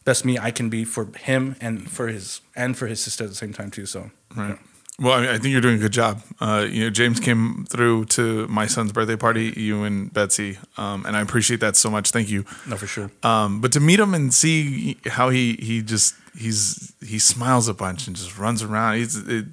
best 0.04 0.24
me 0.24 0.38
I 0.38 0.50
can 0.50 0.68
be 0.68 0.84
for 0.84 1.06
him 1.18 1.56
and 1.60 1.90
for 1.90 2.08
his 2.08 2.40
and 2.54 2.76
for 2.76 2.86
his 2.86 3.00
sister 3.00 3.24
at 3.24 3.30
the 3.30 3.36
same 3.36 3.52
time 3.52 3.70
too. 3.70 3.86
So 3.86 4.10
right. 4.34 4.58
Well, 4.98 5.12
I, 5.12 5.20
mean, 5.20 5.28
I 5.28 5.32
think 5.34 5.52
you're 5.52 5.60
doing 5.60 5.76
a 5.76 5.80
good 5.80 5.92
job. 5.92 6.22
Uh, 6.40 6.66
you 6.70 6.84
know, 6.84 6.88
James 6.88 7.20
came 7.20 7.66
through 7.68 8.06
to 8.06 8.48
my 8.48 8.66
son's 8.66 8.92
birthday 8.92 9.16
party, 9.16 9.52
you 9.54 9.82
and 9.82 10.10
Betsey, 10.10 10.56
um, 10.78 11.04
and 11.04 11.14
I 11.14 11.20
appreciate 11.20 11.60
that 11.60 11.76
so 11.76 11.90
much. 11.90 12.12
Thank 12.12 12.30
you. 12.30 12.46
No, 12.66 12.76
for 12.76 12.86
sure. 12.86 13.10
Um, 13.22 13.60
but 13.60 13.72
to 13.72 13.80
meet 13.80 14.00
him 14.00 14.14
and 14.14 14.32
see 14.32 14.96
how 15.06 15.28
he 15.28 15.54
he 15.60 15.82
just 15.82 16.14
he's 16.38 16.94
he 17.04 17.18
smiles 17.18 17.68
a 17.68 17.74
bunch 17.74 18.06
and 18.06 18.16
just 18.16 18.38
runs 18.38 18.62
around. 18.62 18.96
He's 18.96 19.16
it, 19.16 19.46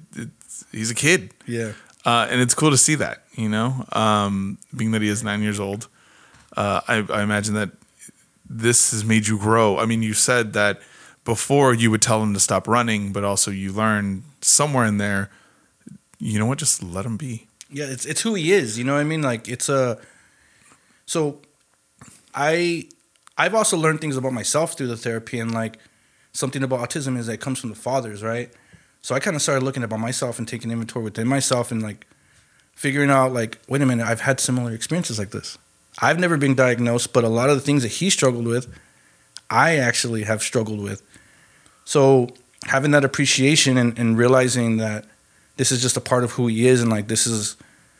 he's 0.72 0.90
a 0.90 0.94
kid. 0.94 1.34
Yeah. 1.46 1.72
Uh, 2.04 2.26
and 2.30 2.40
it's 2.40 2.54
cool 2.54 2.70
to 2.70 2.76
see 2.76 2.94
that, 2.96 3.22
you 3.34 3.48
know, 3.48 3.86
um, 3.92 4.58
being 4.76 4.90
that 4.90 5.02
he 5.02 5.08
is 5.08 5.22
nine 5.22 5.42
years 5.42 5.58
old. 5.58 5.88
Uh, 6.56 6.80
I, 6.86 7.04
I 7.10 7.22
imagine 7.22 7.54
that 7.54 7.70
this 8.48 8.90
has 8.90 9.04
made 9.04 9.26
you 9.26 9.38
grow. 9.38 9.78
I 9.78 9.86
mean, 9.86 10.02
you 10.02 10.12
said 10.12 10.52
that 10.52 10.80
before 11.24 11.72
you 11.72 11.90
would 11.90 12.02
tell 12.02 12.22
him 12.22 12.34
to 12.34 12.40
stop 12.40 12.68
running, 12.68 13.12
but 13.12 13.24
also 13.24 13.50
you 13.50 13.72
learned 13.72 14.22
somewhere 14.42 14.84
in 14.84 14.98
there, 14.98 15.30
you 16.18 16.38
know 16.38 16.46
what, 16.46 16.58
just 16.58 16.82
let 16.82 17.06
him 17.06 17.16
be. 17.16 17.46
Yeah, 17.70 17.86
it's 17.86 18.04
it's 18.04 18.20
who 18.20 18.34
he 18.34 18.52
is. 18.52 18.78
You 18.78 18.84
know 18.84 18.94
what 18.94 19.00
I 19.00 19.04
mean? 19.04 19.22
Like 19.22 19.48
it's 19.48 19.68
a. 19.68 19.98
So, 21.06 21.40
I 22.34 22.86
I've 23.36 23.54
also 23.54 23.76
learned 23.76 24.00
things 24.00 24.16
about 24.16 24.32
myself 24.32 24.76
through 24.76 24.88
the 24.88 24.96
therapy, 24.96 25.40
and 25.40 25.52
like 25.52 25.78
something 26.32 26.62
about 26.62 26.88
autism 26.88 27.16
is 27.18 27.26
that 27.26 27.34
it 27.34 27.40
comes 27.40 27.58
from 27.58 27.70
the 27.70 27.76
fathers, 27.76 28.22
right? 28.22 28.50
So 29.04 29.14
I 29.14 29.20
kind 29.20 29.36
of 29.36 29.42
started 29.42 29.62
looking 29.62 29.82
about 29.82 30.00
myself 30.00 30.38
and 30.38 30.48
taking 30.48 30.70
inventory 30.70 31.04
within 31.04 31.28
myself, 31.28 31.70
and 31.70 31.82
like 31.82 32.06
figuring 32.74 33.10
out 33.10 33.34
like, 33.34 33.58
wait 33.68 33.82
a 33.82 33.86
minute, 33.86 34.06
I've 34.06 34.22
had 34.22 34.40
similar 34.40 34.72
experiences 34.72 35.18
like 35.18 35.28
this. 35.28 35.58
I've 36.00 36.18
never 36.18 36.38
been 36.38 36.54
diagnosed, 36.54 37.12
but 37.12 37.22
a 37.22 37.28
lot 37.28 37.50
of 37.50 37.56
the 37.56 37.60
things 37.60 37.82
that 37.82 37.92
he 37.92 38.08
struggled 38.08 38.46
with, 38.46 38.66
I 39.50 39.76
actually 39.76 40.22
have 40.22 40.42
struggled 40.42 40.80
with. 40.80 41.02
So 41.84 42.30
having 42.64 42.92
that 42.92 43.04
appreciation 43.04 43.76
and, 43.76 43.98
and 43.98 44.16
realizing 44.16 44.78
that 44.78 45.04
this 45.58 45.70
is 45.70 45.82
just 45.82 45.98
a 45.98 46.00
part 46.00 46.24
of 46.24 46.32
who 46.32 46.46
he 46.46 46.66
is 46.66 46.80
and 46.80 46.90
like 46.90 47.08
this 47.08 47.26
is 47.26 47.58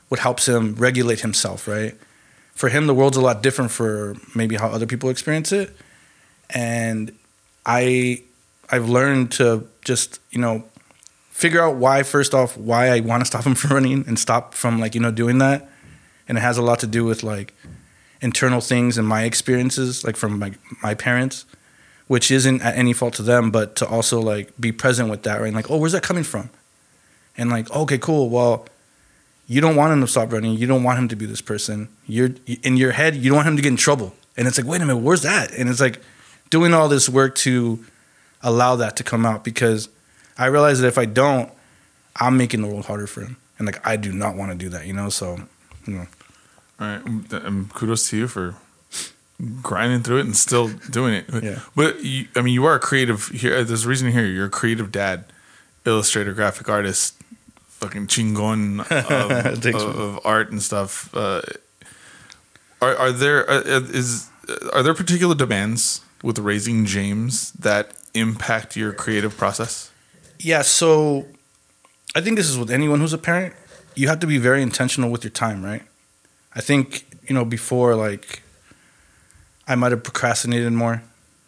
what 0.08 0.20
helps 0.20 0.48
him 0.48 0.74
regulate 0.76 1.20
himself, 1.20 1.68
right? 1.68 1.94
For 2.54 2.70
him, 2.70 2.86
the 2.86 2.94
world's 2.94 3.18
a 3.18 3.20
lot 3.20 3.42
different 3.42 3.72
for 3.72 4.16
maybe 4.34 4.56
how 4.56 4.68
other 4.68 4.86
people 4.86 5.10
experience 5.10 5.52
it. 5.52 5.76
And 6.48 7.14
I 7.66 8.22
I've 8.70 8.88
learned 8.88 9.32
to 9.32 9.68
just, 9.82 10.18
you 10.30 10.38
know, 10.38 10.64
figure 11.34 11.60
out 11.60 11.74
why 11.74 12.04
first 12.04 12.32
off 12.32 12.56
why 12.56 12.86
I 12.86 13.00
want 13.00 13.20
to 13.20 13.26
stop 13.26 13.44
him 13.46 13.56
from 13.56 13.72
running 13.72 14.04
and 14.06 14.18
stop 14.18 14.54
from 14.54 14.78
like, 14.78 14.94
you 14.94 15.00
know, 15.00 15.10
doing 15.10 15.38
that. 15.38 15.68
And 16.28 16.38
it 16.38 16.40
has 16.40 16.56
a 16.56 16.62
lot 16.62 16.78
to 16.78 16.86
do 16.86 17.04
with 17.04 17.22
like 17.22 17.52
internal 18.22 18.60
things 18.60 18.96
and 18.96 19.06
my 19.06 19.24
experiences, 19.24 20.04
like 20.04 20.16
from 20.16 20.38
my 20.38 20.52
my 20.82 20.94
parents, 20.94 21.44
which 22.06 22.30
isn't 22.30 22.62
at 22.62 22.76
any 22.76 22.92
fault 22.92 23.14
to 23.14 23.22
them, 23.22 23.50
but 23.50 23.76
to 23.76 23.86
also 23.86 24.20
like 24.20 24.52
be 24.58 24.72
present 24.72 25.10
with 25.10 25.24
that, 25.24 25.40
right? 25.40 25.48
And 25.48 25.56
like, 25.56 25.70
oh, 25.70 25.76
where's 25.76 25.92
that 25.92 26.04
coming 26.04 26.24
from? 26.24 26.48
And 27.36 27.50
like, 27.50 27.68
okay, 27.70 27.98
cool. 27.98 28.30
Well, 28.30 28.66
you 29.46 29.60
don't 29.60 29.76
want 29.76 29.92
him 29.92 30.00
to 30.00 30.06
stop 30.06 30.32
running. 30.32 30.54
You 30.54 30.66
don't 30.66 30.84
want 30.84 30.98
him 30.98 31.08
to 31.08 31.16
be 31.16 31.26
this 31.26 31.42
person. 31.42 31.88
You're 32.06 32.30
in 32.62 32.76
your 32.76 32.92
head. 32.92 33.16
You 33.16 33.30
don't 33.30 33.36
want 33.36 33.48
him 33.48 33.56
to 33.56 33.62
get 33.62 33.70
in 33.70 33.76
trouble. 33.76 34.14
And 34.36 34.46
it's 34.46 34.56
like, 34.56 34.66
wait 34.66 34.80
a 34.80 34.86
minute, 34.86 35.02
where's 35.02 35.22
that? 35.22 35.52
And 35.52 35.68
it's 35.68 35.80
like 35.80 36.00
doing 36.48 36.72
all 36.72 36.88
this 36.88 37.08
work 37.08 37.34
to 37.36 37.84
allow 38.40 38.76
that 38.76 38.96
to 38.96 39.04
come 39.04 39.26
out 39.26 39.42
because 39.44 39.88
I 40.38 40.46
realize 40.46 40.80
that 40.80 40.88
if 40.88 40.98
I 40.98 41.04
don't, 41.04 41.50
I'm 42.16 42.36
making 42.36 42.62
the 42.62 42.68
world 42.68 42.86
harder 42.86 43.06
for 43.06 43.22
him. 43.22 43.36
And 43.58 43.66
like, 43.66 43.86
I 43.86 43.96
do 43.96 44.12
not 44.12 44.36
want 44.36 44.52
to 44.52 44.58
do 44.58 44.68
that, 44.70 44.86
you 44.86 44.92
know. 44.92 45.08
So, 45.08 45.38
you 45.86 45.94
know. 45.94 46.06
All 46.80 46.86
right, 46.88 47.04
and 47.04 47.34
um, 47.34 47.70
kudos 47.72 48.08
to 48.10 48.16
you 48.16 48.28
for 48.28 48.56
grinding 49.62 50.02
through 50.02 50.18
it 50.18 50.26
and 50.26 50.36
still 50.36 50.68
doing 50.90 51.14
it. 51.14 51.26
Yeah. 51.42 51.60
But 51.76 52.02
you, 52.04 52.26
I 52.34 52.42
mean, 52.42 52.54
you 52.54 52.64
are 52.64 52.74
a 52.74 52.80
creative. 52.80 53.28
Here, 53.28 53.62
there's 53.62 53.84
a 53.84 53.88
reason 53.88 54.10
here. 54.10 54.26
You're 54.26 54.46
a 54.46 54.50
creative 54.50 54.90
dad. 54.90 55.24
illustrator, 55.86 56.32
graphic 56.32 56.68
artist, 56.68 57.14
fucking 57.68 58.06
chingon 58.06 58.80
of, 58.90 59.74
of, 59.74 60.00
of 60.00 60.20
art 60.24 60.50
and 60.50 60.62
stuff. 60.62 61.14
Uh, 61.14 61.42
are 62.80 62.96
are 62.96 63.12
there 63.12 63.48
uh, 63.48 63.60
is 63.60 64.28
are 64.72 64.82
there 64.82 64.94
particular 64.94 65.34
demands 65.34 66.00
with 66.22 66.38
raising 66.38 66.86
James 66.86 67.52
that 67.52 67.92
impact 68.14 68.76
your 68.76 68.92
creative 68.92 69.36
process? 69.36 69.90
Yeah, 70.38 70.62
so 70.62 71.26
I 72.14 72.20
think 72.20 72.36
this 72.36 72.48
is 72.48 72.58
with 72.58 72.70
anyone 72.70 73.00
who's 73.00 73.12
a 73.12 73.18
parent. 73.18 73.54
You 73.94 74.08
have 74.08 74.20
to 74.20 74.26
be 74.26 74.38
very 74.38 74.62
intentional 74.62 75.10
with 75.10 75.24
your 75.24 75.30
time, 75.30 75.64
right? 75.64 75.82
I 76.54 76.60
think, 76.60 77.06
you 77.26 77.34
know, 77.34 77.44
before 77.44 77.94
like 77.94 78.42
I 79.66 79.74
might 79.74 79.92
have 79.92 80.02
procrastinated 80.02 80.72
more. 80.72 81.02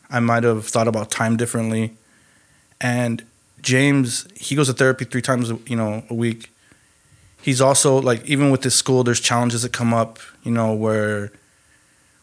I 0.08 0.20
might 0.20 0.44
have 0.44 0.66
thought 0.66 0.88
about 0.88 1.10
time 1.10 1.36
differently. 1.36 1.96
And 2.80 3.24
James, 3.60 4.28
he 4.36 4.54
goes 4.54 4.68
to 4.68 4.72
therapy 4.72 5.04
3 5.04 5.20
times, 5.22 5.52
you 5.66 5.76
know, 5.76 6.04
a 6.08 6.14
week. 6.14 6.50
He's 7.42 7.60
also 7.60 8.00
like 8.00 8.24
even 8.24 8.50
with 8.50 8.62
this 8.62 8.74
school 8.74 9.04
there's 9.04 9.20
challenges 9.20 9.62
that 9.62 9.72
come 9.72 9.92
up, 9.92 10.18
you 10.42 10.52
know, 10.52 10.72
where 10.74 11.32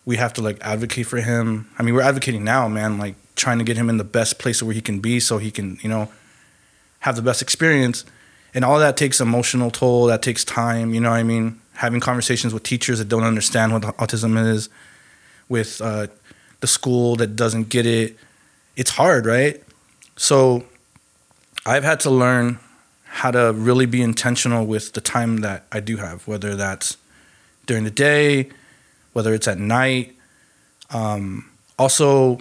we 0.05 0.17
have 0.17 0.33
to 0.33 0.41
like 0.41 0.57
advocate 0.61 1.07
for 1.07 1.17
him. 1.17 1.69
I 1.77 1.83
mean, 1.83 1.93
we're 1.93 2.01
advocating 2.01 2.43
now, 2.43 2.67
man, 2.67 2.97
like 2.97 3.15
trying 3.35 3.57
to 3.59 3.63
get 3.63 3.77
him 3.77 3.89
in 3.89 3.97
the 3.97 4.03
best 4.03 4.39
place 4.39 4.61
where 4.61 4.73
he 4.73 4.81
can 4.81 4.99
be 4.99 5.19
so 5.19 5.37
he 5.37 5.51
can, 5.51 5.77
you 5.81 5.89
know, 5.89 6.09
have 7.03 7.17
the 7.17 7.21
best 7.21 7.41
experience. 7.41 8.05
And 8.53 8.63
all 8.63 8.79
that 8.79 8.95
takes 8.95 9.19
emotional 9.19 9.69
toll, 9.71 10.05
that 10.05 10.21
takes 10.21 10.45
time, 10.45 10.93
you 10.93 11.01
know 11.01 11.09
what 11.09 11.17
I 11.17 11.23
mean? 11.23 11.59
Having 11.73 11.99
conversations 11.99 12.53
with 12.53 12.63
teachers 12.63 12.99
that 12.99 13.09
don't 13.09 13.23
understand 13.23 13.73
what 13.73 13.81
autism 13.97 14.41
is, 14.47 14.69
with 15.49 15.81
uh, 15.81 16.07
the 16.61 16.67
school 16.67 17.17
that 17.17 17.35
doesn't 17.35 17.67
get 17.67 17.85
it. 17.85 18.15
It's 18.77 18.91
hard, 18.91 19.25
right? 19.25 19.61
So 20.15 20.63
I've 21.65 21.83
had 21.83 21.99
to 22.01 22.09
learn 22.09 22.59
how 23.03 23.31
to 23.31 23.51
really 23.53 23.85
be 23.85 24.01
intentional 24.01 24.65
with 24.65 24.93
the 24.93 25.01
time 25.01 25.41
that 25.41 25.65
I 25.73 25.81
do 25.81 25.97
have, 25.97 26.25
whether 26.25 26.55
that's 26.55 26.95
during 27.65 27.83
the 27.83 27.91
day, 27.91 28.49
whether 29.11 29.33
it's 29.33 29.47
at 29.47 29.59
night. 29.59 30.15
Um, 30.89 31.49
also, 31.77 32.39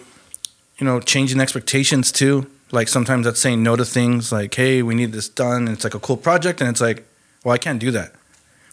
you 0.78 0.87
know, 0.87 1.00
changing 1.00 1.40
expectations 1.40 2.12
too. 2.12 2.47
Like 2.73 2.88
sometimes 2.88 3.26
that's 3.26 3.41
saying 3.41 3.62
no 3.62 3.76
to 3.76 3.85
things 3.85 4.33
like, 4.33 4.55
hey, 4.55 4.83
we 4.83 4.95
need 4.95 5.12
this 5.12 5.29
done. 5.29 5.69
And 5.69 5.71
it's 5.71 5.85
like 5.85 5.95
a 5.95 6.00
cool 6.00 6.17
project. 6.17 6.61
And 6.61 6.71
it's 6.71 6.81
like, 6.81 7.07
well, 7.45 7.55
I 7.55 7.59
can't 7.59 7.79
do 7.79 7.91
that. 7.91 8.12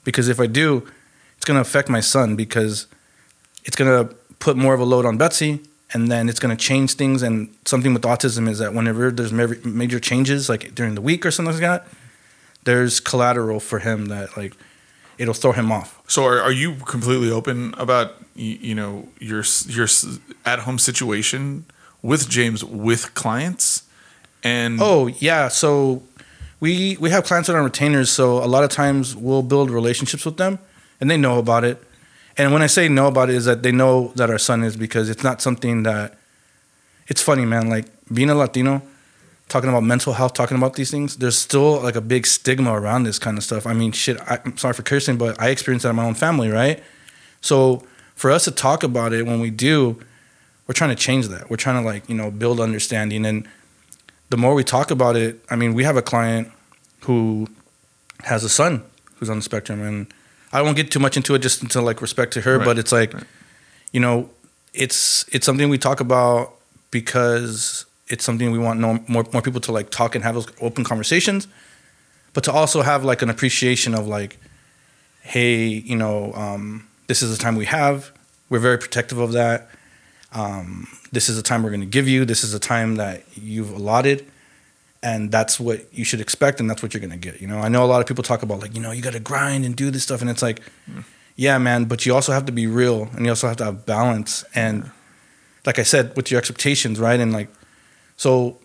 Because 0.04 0.30
if 0.30 0.40
I 0.40 0.48
do, 0.48 0.88
it's 1.36 1.46
going 1.46 1.56
to 1.56 1.62
affect 1.62 1.90
my 1.90 2.00
son 2.00 2.36
because 2.36 2.88
it's 3.66 3.76
going 3.76 3.92
to 3.92 4.16
put 4.40 4.56
more 4.56 4.74
of 4.74 4.80
a 4.80 4.86
load 4.86 5.06
on 5.06 5.18
Betsey. 5.18 5.62
And 5.92 6.10
then 6.10 6.30
it's 6.30 6.40
going 6.40 6.56
to 6.56 6.64
change 6.64 6.94
things. 6.94 7.22
And 7.22 7.54
something 7.66 7.94
with 7.94 8.04
autism 8.04 8.48
is 8.48 8.60
that 8.60 8.74
whenever 8.74 9.12
there's 9.12 9.34
major 9.34 10.00
changes, 10.00 10.48
like 10.48 10.74
during 10.74 10.96
the 10.96 11.02
week 11.02 11.26
or 11.26 11.32
something 11.32 11.54
like 11.54 11.62
that, 11.62 11.88
there's 12.64 13.00
collateral 13.00 13.60
for 13.60 13.80
him 13.80 14.08
that 14.08 14.38
like 14.38 14.54
it'll 15.18 15.34
throw 15.34 15.52
him 15.52 15.72
off. 15.72 16.02
So 16.08 16.26
are, 16.26 16.42
are 16.42 16.52
you 16.52 16.76
completely 16.76 17.30
open 17.32 17.74
about 17.78 18.16
you, 18.36 18.58
you 18.62 18.76
know 18.76 19.10
your 19.20 19.44
your 19.68 19.88
at 20.46 20.60
home 20.60 20.80
situation 20.80 21.66
with 22.02 22.30
James 22.30 22.64
with 22.64 23.14
clients? 23.14 23.84
And 24.44 24.80
oh 24.82 25.08
yeah, 25.08 25.48
so 25.48 26.04
we 26.60 26.98
we 26.98 27.10
have 27.10 27.24
clients 27.24 27.48
that 27.48 27.56
are 27.56 27.64
retainers. 27.64 28.10
So 28.10 28.44
a 28.44 28.48
lot 28.48 28.64
of 28.64 28.70
times 28.70 29.16
we'll 29.16 29.44
build 29.44 29.70
relationships 29.70 30.26
with 30.26 30.38
them, 30.38 30.60
and 31.00 31.10
they 31.10 31.18
know 31.18 31.40
about 31.40 31.64
it. 31.64 31.84
And 32.38 32.54
when 32.54 32.62
I 32.62 32.68
say 32.68 32.88
know 32.88 33.08
about 33.08 33.30
it, 33.30 33.36
is 33.36 33.46
that 33.46 33.64
they 33.64 33.72
know 33.72 34.14
that 34.16 34.30
our 34.30 34.38
son 34.38 34.64
is 34.64 34.78
because 34.78 35.10
it's 35.10 35.24
not 35.24 35.42
something 35.42 35.84
that. 35.84 36.18
It's 37.08 37.24
funny, 37.24 37.44
man. 37.44 37.70
Like 37.70 37.88
being 38.14 38.30
a 38.30 38.36
Latino, 38.36 38.84
talking 39.50 39.70
about 39.70 39.84
mental 39.84 40.14
health, 40.14 40.34
talking 40.34 40.56
about 40.56 40.76
these 40.76 40.92
things, 40.92 41.18
there's 41.18 41.38
still 41.38 41.82
like 41.82 41.96
a 41.96 42.02
big 42.02 42.26
stigma 42.28 42.72
around 42.72 43.04
this 43.04 43.20
kind 43.20 43.38
of 43.38 43.44
stuff. 43.44 43.66
I 43.66 43.74
mean, 43.74 43.92
shit, 43.92 44.20
I, 44.22 44.40
am 44.46 44.56
sorry 44.58 44.76
for 44.76 44.84
cursing, 44.84 45.18
but 45.18 45.42
I 45.42 45.50
experienced 45.50 45.84
that 45.84 45.90
in 45.90 45.96
my 45.96 46.06
own 46.06 46.14
family, 46.14 46.50
right? 46.50 46.82
So 47.42 47.84
for 48.16 48.32
us 48.32 48.46
to 48.46 48.52
talk 48.52 48.84
about 48.84 49.12
it 49.12 49.26
when 49.26 49.40
we 49.40 49.50
do, 49.50 50.00
we're 50.68 50.74
trying 50.74 50.92
to 50.92 50.96
change 50.96 51.28
that. 51.30 51.50
We're 51.50 51.58
trying 51.58 51.82
to 51.82 51.86
like, 51.86 52.08
you 52.08 52.16
know, 52.16 52.30
build 52.30 52.60
understanding. 52.60 53.26
And 53.26 53.48
the 54.30 54.38
more 54.38 54.54
we 54.54 54.64
talk 54.64 54.92
about 54.92 55.16
it, 55.16 55.44
I 55.50 55.56
mean, 55.56 55.74
we 55.74 55.84
have 55.84 55.98
a 55.98 56.02
client 56.02 56.52
who 57.02 57.48
has 58.22 58.44
a 58.44 58.50
son 58.50 58.84
who's 59.16 59.30
on 59.30 59.38
the 59.38 59.44
spectrum. 59.44 59.82
And 59.82 60.08
I 60.52 60.62
won't 60.62 60.76
get 60.76 60.92
too 60.92 61.00
much 61.00 61.18
into 61.18 61.36
it 61.36 61.40
just 61.40 61.62
until 61.62 61.84
like 61.84 62.02
respect 62.02 62.34
to 62.34 62.42
her, 62.42 62.58
right. 62.58 62.66
but 62.66 62.78
it's 62.78 62.92
like, 62.92 63.14
right. 63.14 63.24
you 63.92 64.00
know, 64.00 64.30
it's 64.74 65.26
it's 65.34 65.46
something 65.46 65.70
we 65.70 65.78
talk 65.78 66.00
about 66.00 66.54
because 66.92 67.86
it's 68.08 68.24
something 68.24 68.52
we 68.52 68.60
want 68.60 68.80
more 68.80 69.26
more 69.32 69.42
people 69.42 69.62
to 69.62 69.72
like 69.72 69.90
talk 69.90 70.16
and 70.16 70.24
have 70.24 70.36
those 70.36 70.48
open 70.62 70.84
conversations, 70.84 71.48
but 72.34 72.44
to 72.44 72.52
also 72.52 72.82
have 72.82 73.04
like 73.04 73.22
an 73.22 73.30
appreciation 73.30 73.94
of 73.96 74.08
like, 74.08 74.40
hey, 75.22 75.66
you 75.66 75.96
know, 75.96 76.34
um, 76.34 76.88
this 77.08 77.22
is 77.22 77.36
the 77.36 77.42
time 77.42 77.56
we 77.56 77.66
have. 77.66 78.12
We're 78.50 78.60
very 78.60 78.78
protective 78.78 79.20
of 79.20 79.32
that. 79.34 79.70
Um, 80.32 80.88
this 81.12 81.30
is 81.30 81.36
the 81.36 81.42
time 81.42 81.64
we're 81.64 81.70
going 81.70 81.82
to 81.82 81.88
give 81.88 82.08
you. 82.08 82.26
This 82.26 82.44
is 82.44 82.52
the 82.52 82.60
time 82.60 82.96
that 82.96 83.24
you've 83.36 83.72
allotted, 83.72 84.26
and 85.02 85.32
that's 85.32 85.60
what 85.60 85.92
you 85.94 86.04
should 86.04 86.22
expect, 86.22 86.60
and 86.60 86.70
that's 86.70 86.84
what 86.84 86.94
you're 86.94 87.02
going 87.02 87.12
to 87.12 87.18
get. 87.18 87.42
You 87.42 87.48
know, 87.48 87.60
I 87.60 87.68
know 87.68 87.84
a 87.84 87.88
lot 87.88 88.02
of 88.02 88.08
people 88.08 88.24
talk 88.24 88.44
about 88.44 88.60
like, 88.60 88.76
you 88.76 88.82
know, 88.82 88.92
you 88.92 89.02
got 89.02 89.14
to 89.14 89.20
grind 89.20 89.66
and 89.66 89.76
do 89.76 89.90
this 89.90 90.04
stuff, 90.04 90.22
and 90.22 90.30
it's 90.30 90.42
like, 90.42 90.62
mm. 90.90 91.04
yeah, 91.36 91.58
man, 91.58 91.86
but 91.86 92.06
you 92.06 92.14
also 92.14 92.32
have 92.32 92.46
to 92.46 92.52
be 92.52 92.68
real, 92.68 93.10
and 93.14 93.26
you 93.26 93.32
also 93.32 93.48
have 93.48 93.58
to 93.58 93.66
have 93.66 93.86
balance, 93.86 94.44
and 94.54 94.92
like 95.66 95.80
I 95.80 95.84
said, 95.84 96.16
with 96.16 96.32
your 96.32 96.38
expectations, 96.38 97.00
right, 97.00 97.20
and 97.20 97.34
like 97.34 97.50
so 98.18 98.58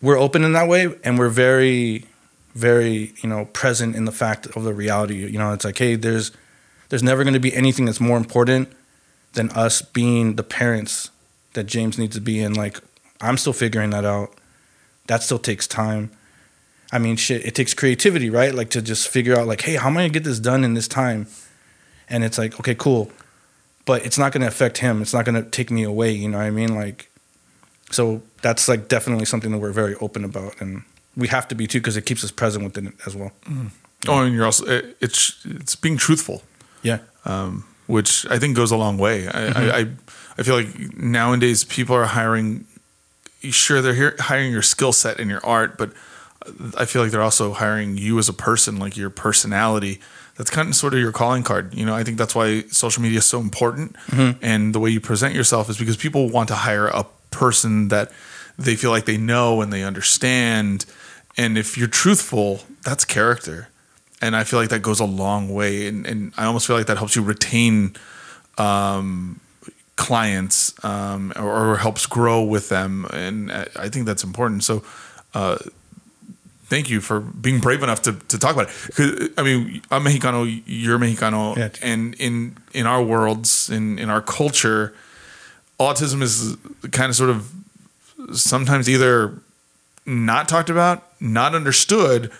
we're 0.00 0.18
open 0.18 0.44
in 0.44 0.52
that 0.52 0.68
way, 0.68 0.94
and 1.02 1.18
we're 1.18 1.28
very, 1.28 2.04
very, 2.54 3.12
you 3.22 3.28
know, 3.28 3.46
present 3.46 3.96
in 3.96 4.04
the 4.04 4.12
fact 4.12 4.46
of 4.54 4.64
the 4.64 4.72
reality. 4.72 5.26
You 5.26 5.38
know, 5.38 5.52
it's 5.52 5.64
like, 5.64 5.78
hey, 5.78 5.96
there's, 5.96 6.32
there's 6.88 7.02
never 7.02 7.24
going 7.24 7.34
to 7.34 7.40
be 7.40 7.54
anything 7.54 7.86
that's 7.86 8.00
more 8.00 8.16
important 8.16 8.68
than 9.36 9.50
us 9.50 9.82
being 9.82 10.34
the 10.34 10.42
parents 10.42 11.10
that 11.52 11.64
James 11.64 11.98
needs 11.98 12.16
to 12.16 12.20
be. 12.20 12.40
And 12.40 12.56
like, 12.56 12.80
I'm 13.20 13.36
still 13.36 13.52
figuring 13.52 13.90
that 13.90 14.04
out. 14.04 14.34
That 15.06 15.22
still 15.22 15.38
takes 15.38 15.68
time. 15.68 16.10
I 16.92 16.98
mean, 16.98 17.16
shit, 17.16 17.44
it 17.44 17.54
takes 17.54 17.74
creativity, 17.74 18.30
right? 18.30 18.54
Like 18.54 18.70
to 18.70 18.82
just 18.82 19.08
figure 19.08 19.38
out, 19.38 19.46
like, 19.46 19.60
hey, 19.60 19.76
how 19.76 19.88
am 19.88 19.96
I 19.96 20.02
gonna 20.02 20.10
get 20.10 20.24
this 20.24 20.40
done 20.40 20.64
in 20.64 20.74
this 20.74 20.88
time? 20.88 21.26
And 22.08 22.24
it's 22.24 22.38
like, 22.38 22.58
okay, 22.60 22.74
cool, 22.74 23.10
but 23.84 24.04
it's 24.06 24.18
not 24.18 24.32
gonna 24.32 24.46
affect 24.46 24.78
him. 24.78 25.02
It's 25.02 25.12
not 25.12 25.24
gonna 25.24 25.42
take 25.42 25.70
me 25.70 25.82
away. 25.82 26.12
You 26.12 26.28
know 26.28 26.38
what 26.38 26.46
I 26.46 26.50
mean? 26.50 26.74
Like, 26.74 27.10
so 27.90 28.22
that's 28.42 28.68
like 28.68 28.88
definitely 28.88 29.24
something 29.24 29.52
that 29.52 29.58
we're 29.58 29.72
very 29.72 29.96
open 29.96 30.24
about, 30.24 30.60
and 30.60 30.82
we 31.16 31.28
have 31.28 31.48
to 31.48 31.54
be 31.54 31.66
too 31.66 31.80
because 31.80 31.96
it 31.96 32.06
keeps 32.06 32.24
us 32.24 32.30
present 32.30 32.64
within 32.64 32.88
it 32.88 32.94
as 33.06 33.16
well. 33.16 33.32
Mm. 33.44 33.70
Yeah. 34.04 34.10
Oh, 34.12 34.22
and 34.22 34.34
you're 34.34 34.44
also 34.44 34.64
it's 35.00 35.44
it's 35.44 35.74
being 35.74 35.96
truthful. 35.96 36.42
Yeah. 36.82 36.98
Um, 37.24 37.64
which 37.86 38.26
I 38.30 38.38
think 38.38 38.56
goes 38.56 38.70
a 38.70 38.76
long 38.76 38.98
way. 38.98 39.28
I, 39.28 39.30
mm-hmm. 39.30 39.58
I, 39.58 39.88
I, 40.38 40.42
feel 40.42 40.56
like 40.56 40.96
nowadays 40.96 41.64
people 41.64 41.94
are 41.96 42.06
hiring. 42.06 42.66
Sure, 43.42 43.80
they're 43.80 43.94
here, 43.94 44.16
hiring 44.18 44.52
your 44.52 44.62
skill 44.62 44.92
set 44.92 45.20
and 45.20 45.30
your 45.30 45.44
art, 45.44 45.78
but 45.78 45.92
I 46.76 46.84
feel 46.84 47.02
like 47.02 47.12
they're 47.12 47.22
also 47.22 47.52
hiring 47.52 47.96
you 47.96 48.18
as 48.18 48.28
a 48.28 48.32
person, 48.32 48.78
like 48.78 48.96
your 48.96 49.10
personality. 49.10 50.00
That's 50.36 50.50
kind 50.50 50.68
of 50.68 50.74
sort 50.74 50.94
of 50.94 51.00
your 51.00 51.12
calling 51.12 51.42
card. 51.42 51.74
You 51.74 51.86
know, 51.86 51.94
I 51.94 52.02
think 52.02 52.18
that's 52.18 52.34
why 52.34 52.62
social 52.68 53.02
media 53.02 53.18
is 53.18 53.26
so 53.26 53.40
important, 53.40 53.96
mm-hmm. 54.08 54.44
and 54.44 54.74
the 54.74 54.80
way 54.80 54.90
you 54.90 55.00
present 55.00 55.34
yourself 55.34 55.70
is 55.70 55.78
because 55.78 55.96
people 55.96 56.28
want 56.28 56.48
to 56.48 56.54
hire 56.54 56.88
a 56.88 57.06
person 57.30 57.88
that 57.88 58.10
they 58.58 58.76
feel 58.76 58.90
like 58.90 59.04
they 59.04 59.16
know 59.16 59.60
and 59.60 59.72
they 59.72 59.82
understand. 59.82 60.86
And 61.38 61.58
if 61.58 61.76
you're 61.76 61.88
truthful, 61.88 62.60
that's 62.82 63.04
character. 63.04 63.68
And 64.22 64.34
I 64.34 64.44
feel 64.44 64.58
like 64.58 64.70
that 64.70 64.80
goes 64.80 65.00
a 65.00 65.04
long 65.04 65.52
way. 65.52 65.86
And, 65.86 66.06
and 66.06 66.32
I 66.36 66.46
almost 66.46 66.66
feel 66.66 66.76
like 66.76 66.86
that 66.86 66.96
helps 66.96 67.16
you 67.16 67.22
retain 67.22 67.94
um, 68.56 69.40
clients 69.96 70.72
um, 70.84 71.32
or, 71.36 71.72
or, 71.72 71.76
helps 71.76 72.06
grow 72.06 72.42
with 72.42 72.68
them. 72.70 73.06
And 73.12 73.52
I 73.52 73.88
think 73.88 74.06
that's 74.06 74.24
important. 74.24 74.64
So, 74.64 74.82
uh, 75.34 75.58
thank 76.66 76.90
you 76.90 77.00
for 77.00 77.20
being 77.20 77.60
brave 77.60 77.82
enough 77.82 78.02
to, 78.02 78.12
to 78.12 78.38
talk 78.38 78.54
about 78.54 78.68
it. 78.68 78.94
Cause, 78.94 79.30
I 79.38 79.42
mean, 79.42 79.82
I'm 79.90 80.04
Mexicano, 80.04 80.62
you're 80.66 80.98
Mexicano, 80.98 81.56
yeah. 81.56 81.68
and 81.82 82.14
in 82.14 82.56
in 82.72 82.86
our 82.86 83.02
worlds, 83.02 83.70
in 83.70 83.98
in 83.98 84.10
our 84.10 84.20
culture, 84.20 84.94
autism 85.78 86.22
is 86.22 86.56
kind 86.90 87.10
of 87.10 87.16
sort 87.16 87.30
of 87.30 87.52
sometimes 88.32 88.88
either 88.88 89.34
not 90.04 90.48
talked 90.48 90.70
about, 90.70 91.04
not 91.20 91.54
understood, 91.54 92.30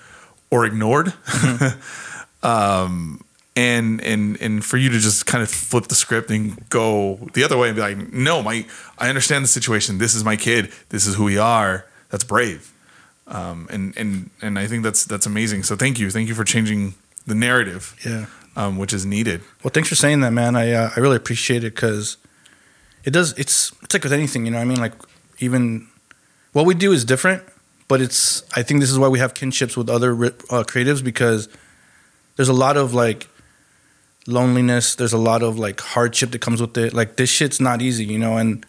or 0.50 0.66
ignored. 0.66 1.06
Mm-hmm. 1.06 2.46
um, 2.46 3.24
and 3.56 4.02
and 4.02 4.40
and 4.40 4.64
for 4.64 4.76
you 4.76 4.90
to 4.90 4.98
just 4.98 5.24
kind 5.24 5.42
of 5.42 5.50
flip 5.50 5.86
the 5.86 5.94
script 5.94 6.30
and 6.30 6.68
go 6.68 7.16
the 7.32 7.42
other 7.42 7.56
way 7.56 7.68
and 7.68 7.76
be 7.76 7.80
like, 7.82 8.12
no, 8.12 8.42
my 8.42 8.66
I 8.98 9.08
understand 9.08 9.44
the 9.44 9.48
situation. 9.48 9.98
This 9.98 10.14
is 10.14 10.22
my 10.22 10.36
kid. 10.36 10.70
This 10.90 11.06
is 11.06 11.14
who 11.14 11.24
we 11.24 11.38
are. 11.38 11.86
That's 12.10 12.24
brave. 12.24 12.72
Um, 13.26 13.66
and 13.70 13.96
and 13.96 14.30
and 14.42 14.58
I 14.58 14.66
think 14.66 14.84
that's 14.84 15.04
that's 15.04 15.26
amazing. 15.26 15.62
So 15.62 15.74
thank 15.74 15.98
you, 15.98 16.10
thank 16.10 16.28
you 16.28 16.34
for 16.34 16.44
changing 16.44 16.94
the 17.26 17.34
narrative. 17.34 17.96
Yeah. 18.04 18.26
Um, 18.56 18.78
which 18.78 18.94
is 18.94 19.04
needed. 19.04 19.42
Well, 19.62 19.70
thanks 19.70 19.90
for 19.90 19.96
saying 19.96 20.20
that, 20.20 20.30
man. 20.30 20.56
I 20.56 20.72
uh, 20.72 20.90
I 20.96 21.00
really 21.00 21.16
appreciate 21.16 21.62
it 21.62 21.74
because 21.74 22.16
it 23.04 23.10
does. 23.10 23.32
It's 23.38 23.72
it's 23.82 23.94
like 23.94 24.02
with 24.02 24.12
anything, 24.12 24.46
you 24.46 24.52
know. 24.52 24.58
I 24.58 24.64
mean, 24.64 24.80
like 24.80 24.94
even 25.40 25.88
what 26.52 26.64
we 26.64 26.74
do 26.74 26.92
is 26.92 27.04
different, 27.04 27.42
but 27.88 28.00
it's 28.00 28.42
I 28.56 28.62
think 28.62 28.80
this 28.80 28.90
is 28.90 28.98
why 28.98 29.08
we 29.08 29.18
have 29.18 29.34
kinships 29.34 29.76
with 29.76 29.88
other 29.88 30.12
uh, 30.12 30.64
creatives 30.64 31.02
because 31.02 31.48
there's 32.36 32.48
a 32.48 32.54
lot 32.54 32.76
of 32.76 32.94
like 32.94 33.28
loneliness. 34.26 34.94
There's 34.94 35.12
a 35.12 35.18
lot 35.18 35.42
of 35.42 35.58
like 35.58 35.80
hardship 35.80 36.30
that 36.32 36.40
comes 36.40 36.60
with 36.60 36.76
it. 36.76 36.92
Like 36.92 37.16
this 37.16 37.30
shit's 37.30 37.60
not 37.60 37.82
easy, 37.82 38.04
you 38.04 38.18
know. 38.18 38.36
And 38.36 38.64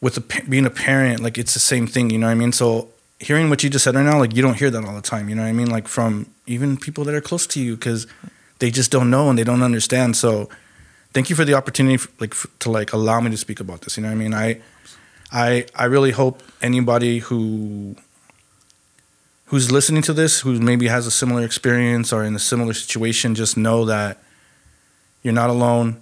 with 0.00 0.14
the, 0.14 0.42
being 0.48 0.66
a 0.66 0.70
parent, 0.70 1.20
like 1.20 1.38
it's 1.38 1.54
the 1.54 1.60
same 1.60 1.86
thing, 1.86 2.10
you 2.10 2.18
know 2.18 2.26
what 2.26 2.32
I 2.32 2.36
mean. 2.36 2.52
So 2.52 2.88
hearing 3.18 3.50
what 3.50 3.64
you 3.64 3.70
just 3.70 3.84
said 3.84 3.94
right 3.94 4.04
now, 4.04 4.18
like 4.18 4.34
you 4.34 4.42
don't 4.42 4.56
hear 4.56 4.70
that 4.70 4.84
all 4.84 4.94
the 4.94 5.02
time, 5.02 5.28
you 5.28 5.34
know 5.34 5.42
what 5.42 5.48
I 5.48 5.52
mean. 5.52 5.70
Like 5.70 5.88
from 5.88 6.26
even 6.46 6.76
people 6.76 7.04
that 7.04 7.14
are 7.14 7.20
close 7.20 7.46
to 7.48 7.60
you 7.60 7.76
because 7.76 8.06
they 8.58 8.70
just 8.70 8.90
don't 8.90 9.10
know 9.10 9.28
and 9.30 9.38
they 9.38 9.44
don't 9.44 9.62
understand. 9.62 10.16
So 10.16 10.48
thank 11.12 11.30
you 11.30 11.36
for 11.36 11.44
the 11.44 11.54
opportunity, 11.54 12.02
like 12.20 12.34
to 12.60 12.70
like 12.70 12.92
allow 12.92 13.20
me 13.20 13.30
to 13.30 13.36
speak 13.36 13.60
about 13.60 13.82
this. 13.82 13.96
You 13.96 14.02
know 14.02 14.10
what 14.10 14.14
I 14.14 14.18
mean. 14.18 14.34
I 14.34 14.60
I 15.32 15.66
I 15.74 15.84
really 15.84 16.12
hope 16.12 16.42
anybody 16.62 17.18
who 17.18 17.96
who's 19.48 19.72
listening 19.72 20.02
to 20.02 20.12
this, 20.12 20.40
who 20.40 20.58
maybe 20.60 20.88
has 20.88 21.06
a 21.06 21.10
similar 21.10 21.42
experience 21.42 22.12
or 22.12 22.22
in 22.22 22.34
a 22.34 22.38
similar 22.38 22.74
situation, 22.74 23.34
just 23.34 23.56
know 23.56 23.84
that 23.86 24.22
you're 25.22 25.34
not 25.34 25.50
alone. 25.50 26.00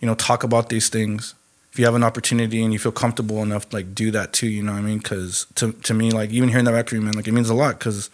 You 0.00 0.06
know, 0.06 0.14
talk 0.14 0.44
about 0.44 0.68
these 0.68 0.88
things. 0.88 1.34
If 1.72 1.78
you 1.78 1.84
have 1.84 1.94
an 1.94 2.02
opportunity 2.02 2.62
and 2.62 2.72
you 2.72 2.78
feel 2.78 2.92
comfortable 2.92 3.42
enough, 3.42 3.72
like 3.72 3.94
do 3.94 4.10
that 4.10 4.32
too. 4.32 4.48
You 4.48 4.62
know 4.62 4.72
what 4.72 4.78
I 4.78 4.82
mean? 4.82 4.98
Because 4.98 5.46
to 5.56 5.72
to 5.72 5.94
me, 5.94 6.10
like 6.10 6.30
even 6.30 6.48
hearing 6.48 6.64
that 6.64 6.72
back 6.72 6.88
from 6.88 6.98
you, 6.98 7.04
man, 7.04 7.14
like 7.14 7.28
it 7.28 7.32
means 7.32 7.50
a 7.50 7.54
lot. 7.54 7.78
Because 7.78 8.10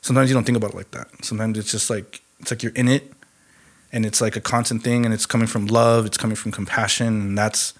sometimes 0.00 0.30
you 0.30 0.34
don't 0.34 0.44
think 0.44 0.56
about 0.56 0.70
it 0.72 0.76
like 0.76 0.90
that. 0.92 1.08
Sometimes 1.24 1.58
it's 1.58 1.70
just 1.70 1.90
like 1.90 2.20
it's 2.40 2.50
like 2.50 2.62
you're 2.62 2.72
in 2.72 2.88
it, 2.88 3.12
and 3.92 4.06
it's 4.06 4.20
like 4.20 4.36
a 4.36 4.40
constant 4.40 4.82
thing, 4.84 5.04
and 5.04 5.12
it's 5.12 5.26
coming 5.26 5.46
from 5.46 5.66
love, 5.66 6.06
it's 6.06 6.16
coming 6.16 6.36
from 6.36 6.52
compassion, 6.52 7.06
and 7.06 7.38
that's 7.38 7.74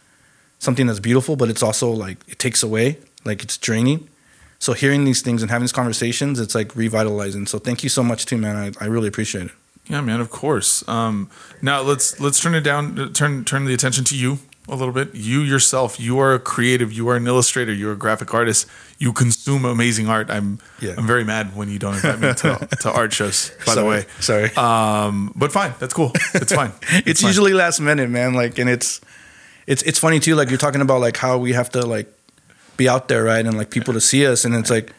something 0.58 0.86
that's 0.86 1.00
beautiful. 1.00 1.36
But 1.36 1.48
it's 1.48 1.62
also 1.62 1.90
like 1.90 2.18
it 2.26 2.38
takes 2.38 2.62
away, 2.62 2.98
like 3.24 3.42
it's 3.42 3.56
draining. 3.56 4.08
So 4.62 4.74
hearing 4.74 5.04
these 5.04 5.22
things 5.22 5.42
and 5.42 5.50
having 5.50 5.64
these 5.64 5.72
conversations, 5.72 6.38
it's 6.38 6.54
like 6.54 6.76
revitalizing. 6.76 7.46
So 7.46 7.58
thank 7.58 7.82
you 7.82 7.88
so 7.88 8.04
much 8.04 8.26
too, 8.26 8.38
man. 8.38 8.54
I, 8.54 8.84
I 8.84 8.86
really 8.86 9.08
appreciate 9.08 9.46
it. 9.46 9.52
Yeah, 9.88 10.00
man, 10.02 10.20
of 10.20 10.30
course. 10.30 10.86
Um, 10.88 11.28
now 11.60 11.80
let's 11.82 12.20
let's 12.20 12.38
turn 12.40 12.54
it 12.54 12.60
down. 12.60 13.12
Turn 13.12 13.44
turn 13.44 13.64
the 13.64 13.74
attention 13.74 14.04
to 14.04 14.16
you 14.16 14.38
a 14.68 14.76
little 14.76 14.94
bit. 14.94 15.16
You 15.16 15.40
yourself, 15.40 15.98
you 15.98 16.20
are 16.20 16.34
a 16.34 16.38
creative. 16.38 16.92
You 16.92 17.08
are 17.08 17.16
an 17.16 17.26
illustrator. 17.26 17.72
You're 17.72 17.94
a 17.94 17.96
graphic 17.96 18.32
artist. 18.32 18.68
You 19.00 19.12
consume 19.12 19.64
amazing 19.64 20.06
art. 20.08 20.30
I'm 20.30 20.60
yeah. 20.80 20.94
I'm 20.96 21.08
very 21.08 21.24
mad 21.24 21.56
when 21.56 21.68
you 21.68 21.80
don't 21.80 21.94
invite 21.94 22.20
me 22.20 22.32
to, 22.32 22.68
to 22.82 22.92
art 22.92 23.12
shows. 23.12 23.50
By 23.66 23.74
sorry, 23.74 23.82
the 23.82 23.88
way, 23.88 24.04
sorry. 24.20 24.50
Um, 24.54 25.32
but 25.34 25.50
fine, 25.50 25.74
that's 25.80 25.92
cool. 25.92 26.12
It's 26.34 26.52
fine. 26.52 26.70
it's, 26.82 27.08
it's 27.08 27.20
fine. 27.22 27.30
usually 27.30 27.52
last 27.52 27.80
minute, 27.80 28.10
man. 28.10 28.34
Like, 28.34 28.60
and 28.60 28.70
it's 28.70 29.00
it's 29.66 29.82
it's 29.82 29.98
funny 29.98 30.20
too. 30.20 30.36
Like 30.36 30.50
you're 30.50 30.58
talking 30.58 30.82
about 30.82 31.00
like 31.00 31.16
how 31.16 31.36
we 31.38 31.52
have 31.52 31.70
to 31.70 31.84
like 31.84 32.06
be 32.76 32.88
out 32.88 33.08
there, 33.08 33.24
right, 33.24 33.44
and 33.44 33.56
like 33.56 33.70
people 33.70 33.94
to 33.94 34.00
see 34.00 34.26
us, 34.26 34.44
and 34.44 34.54
it's 34.54 34.70
like 34.70 34.92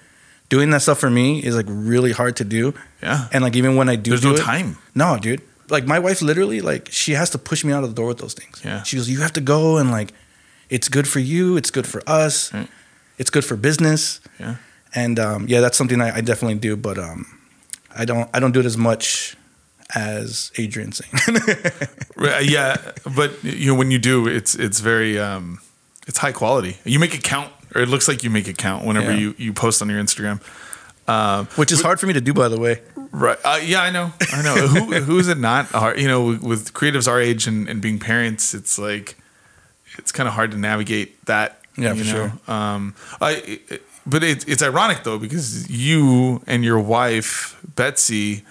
doing 0.54 0.70
that 0.70 0.84
stuff 0.84 1.00
for 1.00 1.10
me 1.10 1.44
is 1.44 1.56
like 1.56 1.66
really 1.68 2.12
hard 2.12 2.36
to 2.36 2.44
do. 2.44 2.76
Yeah. 3.02 3.28
And 3.34 3.44
like 3.44 3.56
even 3.56 3.76
when 3.76 3.90
I 3.90 3.96
do, 3.96 4.12
there's 4.12 4.22
do 4.22 4.30
no 4.30 4.36
it, 4.36 4.42
time. 4.42 4.78
No, 4.94 5.18
dude. 5.18 5.42
Like 5.70 5.88
my 5.88 5.98
wife 5.98 6.22
literally 6.22 6.62
like 6.62 6.90
she 6.92 7.14
has 7.14 7.32
to 7.32 7.40
push 7.40 7.64
me 7.64 7.74
out 7.74 7.84
of 7.84 7.90
the 7.90 7.96
door 7.96 8.08
with 8.08 8.20
those 8.20 8.36
things. 8.36 8.62
Yeah. 8.64 8.84
She 8.84 8.98
goes, 8.98 9.10
you 9.10 9.22
have 9.22 9.34
to 9.34 9.42
go 9.42 9.78
and 9.78 9.90
like, 9.90 10.14
it's 10.70 10.90
good 10.90 11.08
for 11.08 11.20
you. 11.20 11.58
It's 11.58 11.72
good 11.72 11.88
for 11.88 12.04
us. 12.06 12.54
Right. 12.54 12.68
It's 13.18 13.32
good 13.32 13.44
for 13.44 13.56
business. 13.56 14.22
Yeah. 14.40 14.58
And 14.94 15.18
um, 15.20 15.48
yeah, 15.48 15.60
that's 15.60 15.76
something 15.76 16.00
I, 16.00 16.18
I 16.18 16.22
definitely 16.22 16.60
do, 16.60 16.78
but 16.78 17.00
um, 17.00 17.26
I 17.96 18.06
don't 18.06 18.30
I 18.32 18.40
don't 18.40 18.52
do 18.52 18.60
it 18.60 18.68
as 18.68 18.78
much 18.78 19.36
as 19.96 20.52
Adrian 20.60 20.92
saying. 20.92 21.40
yeah, 22.44 22.78
but 23.16 23.44
you 23.44 23.72
know 23.72 23.76
when 23.76 23.90
you 23.90 23.98
do, 23.98 24.28
it's 24.28 24.54
it's 24.54 24.82
very 24.82 25.18
um, 25.18 25.60
it's 26.06 26.20
high 26.20 26.32
quality. 26.32 26.78
You 26.86 27.00
make 27.00 27.16
it 27.16 27.24
count 27.24 27.52
or 27.76 27.82
it 27.82 27.90
looks 27.90 28.08
like 28.08 28.24
you 28.24 28.30
make 28.30 28.48
it 28.48 28.58
count 28.58 28.86
whenever 28.86 29.12
yeah. 29.12 29.18
you, 29.18 29.36
you 29.38 29.54
post 29.54 29.82
on 29.82 29.90
your 29.90 30.02
Instagram. 30.02 30.42
Um, 31.08 31.48
Which 31.56 31.72
is 31.72 31.82
hard 31.82 32.00
for 32.00 32.08
me 32.08 32.14
to 32.14 32.22
do, 32.22 32.34
by 32.34 32.48
the 32.48 32.60
way. 32.60 32.82
Right? 33.12 33.38
Uh, 33.44 33.60
yeah, 33.64 33.82
I 33.82 33.90
know. 33.90 34.12
I 34.32 34.42
know. 34.42 34.56
who 34.56 34.94
who 35.02 35.20
is 35.20 35.28
it 35.28 35.38
not 35.38 35.68
hard? 35.68 36.00
You 36.00 36.08
know, 36.08 36.26
with, 36.42 36.74
creatives 36.74 37.08
our 37.08 37.20
age 37.20 37.46
and, 37.46 37.68
and 37.68 37.82
being 37.82 38.00
parents, 38.00 38.54
it's 38.54 38.80
like 38.80 39.18
it's 39.98 40.12
kind 40.12 40.28
of 40.28 40.34
hard 40.34 40.52
to 40.52 40.58
navigate 40.58 41.24
that. 41.26 41.60
Yeah, 41.78 41.94
for 41.94 42.04
know? 42.04 42.04
sure. 42.04 42.34
Um, 42.48 42.96
I, 43.20 43.60
but 44.06 44.24
it's 44.24 44.46
it's 44.46 44.64
ironic 44.64 45.04
though 45.04 45.20
because 45.20 45.70
you 45.70 46.42
and 46.48 46.64
your 46.64 46.80
wife 46.80 47.60
Betsey 47.76 48.44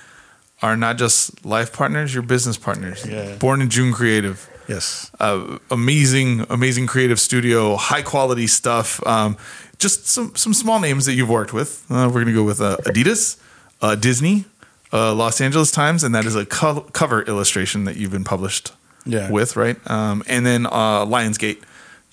are 0.61 0.77
not 0.77 0.99
just 0.99 1.45
life 1.45 1.73
partners; 1.73 2.15
you're 2.15 2.23
business 2.23 2.57
partners. 2.57 3.07
Yeah. 3.07 3.37
Born 3.37 3.63
in 3.63 3.71
June 3.71 3.93
Creative. 3.93 4.49
Yes. 4.73 5.11
Uh, 5.21 5.59
amazing, 5.71 6.47
amazing 6.49 6.87
creative 6.87 7.21
studio, 7.21 7.77
high 7.77 8.03
quality 8.03 8.47
stuff. 8.47 9.05
Um, 9.07 9.37
just 9.79 10.07
some 10.07 10.35
some 10.37 10.55
small 10.55 10.81
names 10.81 11.07
that 11.07 11.15
you've 11.15 11.29
worked 11.29 11.53
with. 11.53 11.85
Uh, 11.91 12.11
we're 12.13 12.21
gonna 12.21 12.33
go 12.33 12.45
with 12.45 12.61
uh, 12.61 12.77
Adidas, 12.87 13.41
uh, 13.81 13.95
Disney, 13.97 14.45
uh, 14.93 15.15
Los 15.15 15.41
Angeles 15.41 15.71
Times, 15.71 16.05
and 16.05 16.15
that 16.15 16.25
is 16.25 16.37
a 16.37 16.47
co- 16.47 16.87
cover 16.93 17.23
illustration 17.23 17.85
that 17.85 17.97
you've 17.97 18.13
been 18.13 18.25
published 18.25 18.73
yeah. 19.05 19.31
with, 19.31 19.57
right? 19.57 19.79
Um, 19.91 20.23
and 20.27 20.47
then 20.47 20.67
uh, 20.67 21.05
Lionsgate. 21.05 21.63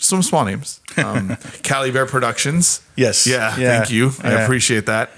Some 0.01 0.23
small 0.23 0.45
names. 0.45 0.79
Um, 0.95 1.35
Cali 1.61 1.91
Bear 1.91 2.05
Productions. 2.05 2.81
Yes. 2.95 3.27
Yeah, 3.27 3.57
yeah. 3.57 3.79
Thank 3.79 3.91
you. 3.91 4.11
I 4.23 4.31
appreciate 4.43 4.85
that. 4.85 5.09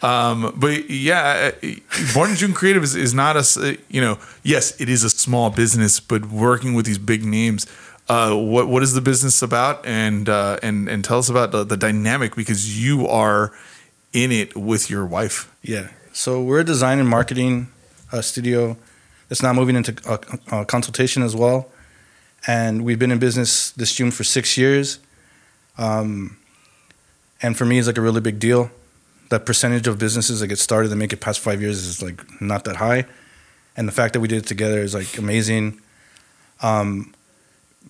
Um, 0.00 0.52
but 0.56 0.88
yeah, 0.88 1.50
uh, 1.62 1.68
Born 2.14 2.30
in 2.30 2.36
June 2.36 2.52
Creative 2.52 2.82
is, 2.82 2.94
is 2.94 3.14
not 3.14 3.36
a, 3.36 3.78
you 3.88 4.00
know, 4.00 4.18
yes, 4.42 4.80
it 4.80 4.88
is 4.88 5.02
a 5.02 5.10
small 5.10 5.50
business, 5.50 5.98
but 5.98 6.26
working 6.26 6.74
with 6.74 6.86
these 6.86 6.98
big 6.98 7.24
names. 7.24 7.66
Uh, 8.08 8.34
what 8.34 8.68
what 8.68 8.82
is 8.82 8.94
the 8.94 9.00
business 9.00 9.42
about? 9.42 9.84
And 9.84 10.28
uh, 10.28 10.58
and 10.62 10.88
and 10.88 11.04
tell 11.04 11.18
us 11.18 11.28
about 11.28 11.52
the, 11.52 11.64
the 11.64 11.76
dynamic 11.76 12.36
because 12.36 12.82
you 12.82 13.06
are 13.06 13.52
in 14.12 14.32
it 14.32 14.56
with 14.56 14.88
your 14.88 15.04
wife. 15.04 15.52
Yeah. 15.62 15.88
So 16.12 16.42
we're 16.42 16.60
a 16.60 16.64
design 16.64 16.98
and 17.00 17.08
marketing 17.08 17.68
uh, 18.12 18.22
studio 18.22 18.76
that's 19.28 19.42
now 19.42 19.52
moving 19.52 19.76
into 19.76 19.94
uh, 20.50 20.64
consultation 20.64 21.22
as 21.22 21.36
well, 21.36 21.68
and 22.46 22.82
we've 22.82 22.98
been 22.98 23.10
in 23.10 23.18
business 23.18 23.72
this 23.72 23.94
June 23.94 24.10
for 24.10 24.24
six 24.24 24.56
years. 24.56 25.00
Um, 25.76 26.38
and 27.42 27.56
for 27.56 27.66
me, 27.66 27.78
it's 27.78 27.86
like 27.86 27.98
a 27.98 28.00
really 28.00 28.20
big 28.20 28.38
deal 28.38 28.70
the 29.30 29.38
percentage 29.38 29.86
of 29.86 29.98
businesses 29.98 30.40
that 30.40 30.46
get 30.46 30.58
started 30.58 30.88
that 30.88 30.96
make 30.96 31.12
it 31.12 31.20
past 31.20 31.40
five 31.40 31.60
years 31.60 31.86
is 31.86 32.02
like 32.02 32.20
not 32.40 32.64
that 32.64 32.76
high, 32.76 33.06
and 33.76 33.86
the 33.86 33.92
fact 33.92 34.14
that 34.14 34.20
we 34.20 34.28
did 34.28 34.38
it 34.38 34.46
together 34.46 34.80
is 34.80 34.94
like 34.94 35.18
amazing. 35.18 35.80
Um, 36.62 37.14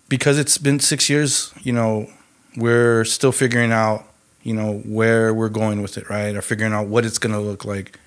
because 0.09 0.39
it's 0.39 0.59
been 0.59 0.81
six 0.81 1.09
years, 1.09 1.53
you 1.63 1.73
know, 1.73 2.11
we're 2.57 3.05
still 3.05 3.33
figuring 3.33 3.73
out, 3.73 4.05
you 4.43 4.55
know, 4.55 4.79
where 4.81 5.33
we're 5.33 5.49
going 5.49 5.81
with 5.81 5.97
it, 5.97 6.09
right? 6.11 6.35
Or 6.35 6.43
figuring 6.43 6.73
out 6.73 6.89
what 6.89 7.05
it's 7.05 7.19
gonna 7.19 7.41
look 7.41 7.65
like, 7.65 7.99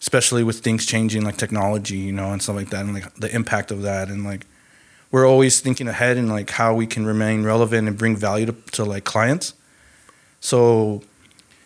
especially 0.00 0.44
with 0.44 0.60
things 0.60 0.86
changing 0.86 1.22
like 1.24 1.36
technology, 1.36 1.96
you 1.96 2.12
know, 2.12 2.32
and 2.32 2.42
stuff 2.42 2.56
like 2.56 2.70
that, 2.70 2.84
and 2.84 2.94
like 2.94 3.14
the 3.14 3.34
impact 3.34 3.70
of 3.70 3.82
that, 3.82 4.08
and 4.08 4.24
like 4.24 4.46
we're 5.10 5.28
always 5.28 5.60
thinking 5.60 5.88
ahead 5.88 6.16
and 6.16 6.28
like 6.28 6.50
how 6.50 6.74
we 6.74 6.86
can 6.86 7.04
remain 7.04 7.44
relevant 7.44 7.86
and 7.86 7.98
bring 7.98 8.16
value 8.16 8.46
to, 8.46 8.52
to 8.72 8.84
like 8.84 9.04
clients. 9.04 9.52
So 10.40 11.02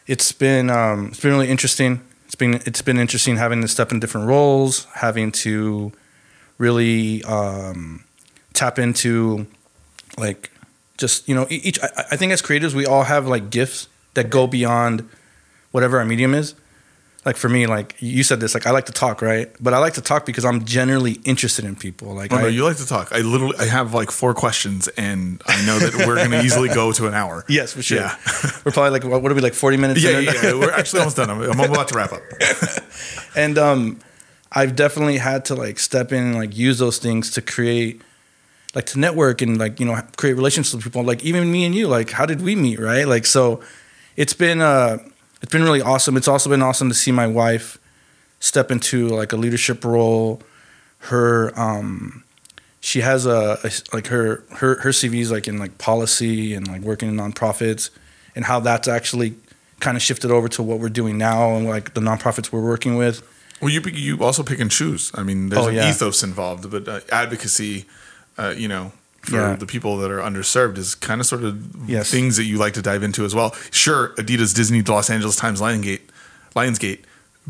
it's 0.06 0.32
been 0.32 0.70
um, 0.70 1.08
it's 1.08 1.20
been 1.20 1.32
really 1.32 1.48
interesting. 1.48 2.00
It's 2.26 2.34
been 2.34 2.54
it's 2.66 2.82
been 2.82 2.98
interesting 2.98 3.36
having 3.36 3.62
to 3.62 3.68
step 3.68 3.92
in 3.92 4.00
different 4.00 4.26
roles, 4.26 4.84
having 4.94 5.32
to 5.32 5.92
really 6.58 7.22
um, 7.24 8.04
tap 8.52 8.78
into 8.78 9.46
like 10.18 10.50
just 10.96 11.28
you 11.28 11.34
know 11.34 11.46
each. 11.50 11.80
I, 11.82 11.88
I 12.12 12.16
think 12.16 12.32
as 12.32 12.42
creators, 12.42 12.74
we 12.74 12.86
all 12.86 13.04
have 13.04 13.26
like 13.26 13.50
gifts 13.50 13.88
that 14.14 14.30
go 14.30 14.46
beyond 14.46 15.08
whatever 15.72 15.98
our 15.98 16.04
medium 16.04 16.34
is 16.34 16.54
like 17.26 17.36
for 17.36 17.48
me, 17.48 17.66
like 17.66 17.96
you 17.98 18.22
said 18.22 18.38
this, 18.38 18.54
like 18.54 18.68
I 18.68 18.70
like 18.70 18.86
to 18.86 18.92
talk, 18.92 19.20
right? 19.20 19.50
But 19.58 19.74
I 19.74 19.78
like 19.78 19.94
to 19.94 20.00
talk 20.00 20.24
because 20.24 20.44
I'm 20.44 20.64
generally 20.64 21.14
interested 21.24 21.64
in 21.64 21.74
people. 21.74 22.14
Like, 22.14 22.32
oh, 22.32 22.36
I, 22.36 22.42
no, 22.42 22.46
you 22.46 22.62
like 22.62 22.76
to 22.76 22.86
talk. 22.86 23.10
I 23.10 23.18
literally, 23.18 23.56
I 23.58 23.64
have 23.64 23.92
like 23.92 24.12
four 24.12 24.32
questions, 24.32 24.86
and 24.96 25.42
I 25.44 25.66
know 25.66 25.76
that 25.80 26.06
we're 26.06 26.14
going 26.14 26.30
to 26.30 26.42
easily 26.42 26.68
go 26.68 26.92
to 26.92 27.08
an 27.08 27.14
hour. 27.14 27.44
Yes, 27.56 27.72
for 27.72 27.82
sure. 27.82 27.98
Yeah. 27.98 28.14
we're 28.64 28.72
probably 28.72 28.90
like, 28.90 29.04
what 29.04 29.32
are 29.32 29.34
we 29.34 29.40
like, 29.40 29.54
forty 29.54 29.76
minutes? 29.76 30.02
Yeah, 30.02 30.18
yeah, 30.18 30.32
yeah. 30.40 30.52
We're 30.54 30.70
actually 30.70 31.00
almost 31.00 31.16
done. 31.16 31.30
I'm, 31.30 31.40
I'm 31.42 31.58
about 31.72 31.88
to 31.88 31.96
wrap 31.96 32.12
up. 32.12 32.20
and 33.36 33.56
um, 33.56 33.98
I've 34.52 34.76
definitely 34.76 35.16
had 35.16 35.46
to 35.46 35.54
like 35.54 35.78
step 35.78 36.12
in 36.12 36.22
and 36.22 36.34
like 36.34 36.56
use 36.56 36.78
those 36.78 36.98
things 36.98 37.30
to 37.32 37.42
create, 37.42 38.02
like 38.74 38.86
to 38.86 38.98
network 38.98 39.40
and 39.40 39.58
like 39.58 39.80
you 39.80 39.86
know 39.86 40.00
create 40.16 40.34
relationships 40.34 40.74
with 40.74 40.84
people. 40.84 41.02
Like 41.02 41.24
even 41.24 41.50
me 41.50 41.64
and 41.64 41.74
you, 41.74 41.88
like 41.88 42.10
how 42.10 42.26
did 42.26 42.42
we 42.42 42.54
meet, 42.54 42.78
right? 42.78 43.08
Like 43.08 43.26
so, 43.26 43.62
it's 44.16 44.34
been 44.34 44.60
uh 44.60 44.98
it's 45.42 45.52
been 45.52 45.62
really 45.62 45.82
awesome. 45.82 46.16
It's 46.16 46.28
also 46.28 46.50
been 46.50 46.62
awesome 46.62 46.88
to 46.88 46.94
see 46.94 47.12
my 47.12 47.26
wife 47.26 47.78
step 48.40 48.70
into 48.70 49.08
like 49.08 49.32
a 49.32 49.36
leadership 49.36 49.84
role. 49.84 50.42
Her 50.98 51.58
um, 51.58 52.24
she 52.80 53.00
has 53.00 53.26
a, 53.26 53.58
a 53.64 53.70
like 53.92 54.06
her 54.08 54.44
her 54.56 54.80
her 54.80 54.90
CVs 54.90 55.30
like 55.30 55.48
in 55.48 55.58
like 55.58 55.78
policy 55.78 56.54
and 56.54 56.66
like 56.68 56.82
working 56.82 57.08
in 57.08 57.16
nonprofits, 57.16 57.90
and 58.34 58.44
how 58.44 58.60
that's 58.60 58.88
actually 58.88 59.36
kind 59.80 59.96
of 59.96 60.02
shifted 60.02 60.30
over 60.30 60.48
to 60.48 60.62
what 60.62 60.78
we're 60.78 60.88
doing 60.88 61.18
now 61.18 61.54
and 61.56 61.68
like 61.68 61.94
the 61.94 62.00
nonprofits 62.00 62.50
we're 62.50 62.64
working 62.64 62.96
with. 62.96 63.22
Well, 63.60 63.70
you 63.70 63.80
you 63.80 64.22
also 64.22 64.42
pick 64.42 64.60
and 64.60 64.70
choose. 64.70 65.10
I 65.14 65.22
mean, 65.22 65.48
there's 65.48 65.66
oh, 65.66 65.68
an 65.68 65.76
yeah. 65.76 65.90
ethos 65.90 66.22
involved, 66.22 66.70
but 66.70 66.88
uh, 66.88 67.00
advocacy, 67.10 67.86
uh, 68.38 68.54
you 68.56 68.68
know, 68.68 68.92
for 69.26 69.36
Yeah. 69.36 69.56
the 69.56 69.66
people 69.66 69.98
that 69.98 70.10
are 70.10 70.20
underserved 70.20 70.78
is 70.78 70.94
kind 70.94 71.20
of 71.20 71.26
sort 71.26 71.42
of 71.44 71.56
Yes. 71.88 72.10
things 72.10 72.36
that 72.36 72.44
you 72.44 72.56
like 72.58 72.74
to 72.74 72.82
dive 72.82 73.02
into 73.02 73.24
as 73.24 73.34
well. 73.34 73.54
Sure, 73.70 74.12
Adidas, 74.16 74.54
Disney, 74.54 74.82
Los 74.82 75.10
Angeles 75.10 75.36
Times, 75.36 75.60
Lionsgate, 75.60 76.00
Lionsgate, 76.54 77.00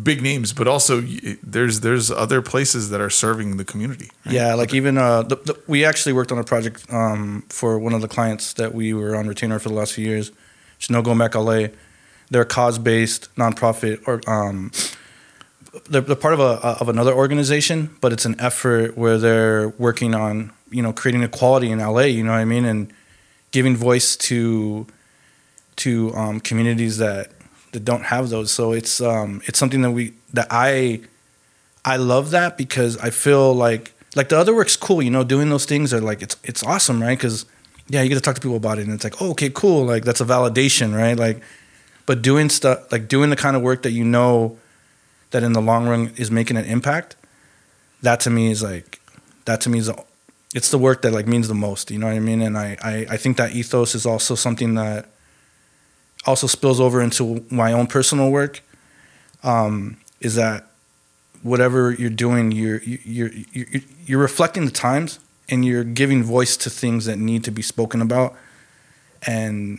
big 0.02 0.20
names, 0.22 0.52
but 0.52 0.66
also 0.68 1.02
there's 1.42 1.80
there's 1.80 2.10
other 2.10 2.42
places 2.42 2.90
that 2.90 3.00
are 3.00 3.10
serving 3.10 3.56
the 3.56 3.64
community. 3.64 4.10
right? 4.26 4.34
Yeah, 4.34 4.54
like 4.54 4.74
even 4.74 4.98
uh, 4.98 5.22
the, 5.22 5.36
the, 5.36 5.54
we 5.66 5.84
actually 5.84 6.12
worked 6.12 6.32
on 6.32 6.38
a 6.38 6.44
project 6.44 6.84
um, 6.92 7.44
for 7.48 7.78
one 7.78 7.94
of 7.94 8.00
the 8.02 8.08
clients 8.08 8.52
that 8.54 8.74
we 8.74 8.92
were 8.92 9.14
on 9.16 9.26
retainer 9.26 9.58
for 9.58 9.68
the 9.70 9.74
last 9.74 9.92
few 9.94 10.06
years. 10.06 10.32
It's 10.78 10.90
No 10.90 11.00
LA. 11.00 11.68
They're 12.30 12.42
a 12.42 12.44
cause-based 12.44 13.34
nonprofit, 13.36 14.00
or 14.08 14.20
um, 14.28 14.72
they're, 15.88 16.00
they're 16.00 16.16
part 16.16 16.34
of 16.34 16.40
a 16.40 16.58
of 16.82 16.88
another 16.88 17.12
organization, 17.14 17.90
but 18.00 18.12
it's 18.12 18.24
an 18.24 18.34
effort 18.40 18.96
where 18.98 19.16
they're 19.18 19.68
working 19.78 20.14
on 20.14 20.50
you 20.70 20.82
know 20.82 20.92
creating 20.92 21.22
equality 21.22 21.70
in 21.70 21.78
LA. 21.78 22.02
You 22.02 22.24
know 22.24 22.32
what 22.32 22.38
I 22.38 22.44
mean, 22.44 22.64
and 22.64 22.92
giving 23.50 23.76
voice 23.76 24.16
to 24.16 24.86
to 25.76 26.14
um, 26.14 26.40
communities 26.40 26.98
that 26.98 27.32
that 27.72 27.84
don't 27.84 28.04
have 28.04 28.30
those. 28.30 28.52
So 28.52 28.72
it's 28.72 29.00
um, 29.00 29.42
it's 29.46 29.58
something 29.58 29.82
that 29.82 29.90
we 29.90 30.14
that 30.32 30.48
I 30.50 31.00
I 31.84 31.96
love 31.96 32.30
that 32.30 32.56
because 32.56 32.96
I 32.98 33.10
feel 33.10 33.54
like 33.54 33.92
like 34.14 34.28
the 34.28 34.38
other 34.38 34.54
work's 34.54 34.76
cool. 34.76 35.02
You 35.02 35.10
know, 35.10 35.24
doing 35.24 35.50
those 35.50 35.66
things 35.66 35.92
are 35.94 36.00
like 36.00 36.22
it's 36.22 36.36
it's 36.42 36.62
awesome, 36.62 37.02
right? 37.02 37.16
Because 37.16 37.46
yeah, 37.88 38.02
you 38.02 38.08
get 38.08 38.16
to 38.16 38.20
talk 38.20 38.34
to 38.34 38.40
people 38.40 38.56
about 38.56 38.78
it, 38.78 38.86
and 38.86 38.92
it's 38.92 39.04
like, 39.04 39.20
oh, 39.22 39.30
okay, 39.30 39.50
cool. 39.50 39.84
Like 39.84 40.04
that's 40.04 40.20
a 40.20 40.24
validation, 40.24 40.96
right? 40.96 41.16
Like, 41.16 41.42
but 42.06 42.22
doing 42.22 42.48
stuff 42.48 42.90
like 42.90 43.08
doing 43.08 43.30
the 43.30 43.36
kind 43.36 43.56
of 43.56 43.62
work 43.62 43.82
that 43.82 43.92
you 43.92 44.04
know 44.04 44.58
that 45.30 45.42
in 45.42 45.52
the 45.52 45.60
long 45.60 45.86
run 45.86 46.12
is 46.16 46.30
making 46.30 46.56
an 46.56 46.64
impact. 46.64 47.16
That 48.02 48.20
to 48.20 48.30
me 48.30 48.50
is 48.50 48.62
like 48.62 49.00
that 49.44 49.60
to 49.62 49.70
me 49.70 49.78
is 49.78 49.90
it's 50.56 50.70
the 50.70 50.78
work 50.78 51.02
that 51.02 51.12
like 51.12 51.28
means 51.28 51.48
the 51.48 51.54
most. 51.54 51.90
You 51.90 51.98
know 51.98 52.06
what 52.06 52.16
I 52.16 52.20
mean? 52.20 52.40
And 52.40 52.56
I 52.56 52.78
I, 52.82 53.06
I 53.10 53.16
think 53.18 53.36
that 53.36 53.54
ethos 53.54 53.94
is 53.94 54.06
also 54.06 54.34
something 54.34 54.74
that 54.74 55.06
also 56.24 56.46
spills 56.46 56.80
over 56.80 57.02
into 57.02 57.44
my 57.50 57.72
own 57.72 57.86
personal 57.86 58.30
work. 58.30 58.62
Um, 59.42 59.98
is 60.18 60.34
that 60.36 60.70
whatever 61.42 61.92
you're 61.92 62.08
doing, 62.08 62.52
you're 62.52 62.82
you're 62.82 63.30
you're 63.52 63.66
you're 64.06 64.18
reflecting 64.18 64.64
the 64.64 64.72
times 64.72 65.18
and 65.50 65.62
you're 65.62 65.84
giving 65.84 66.24
voice 66.24 66.56
to 66.56 66.70
things 66.70 67.04
that 67.04 67.18
need 67.18 67.44
to 67.44 67.50
be 67.50 67.62
spoken 67.62 68.00
about. 68.00 68.34
And 69.26 69.78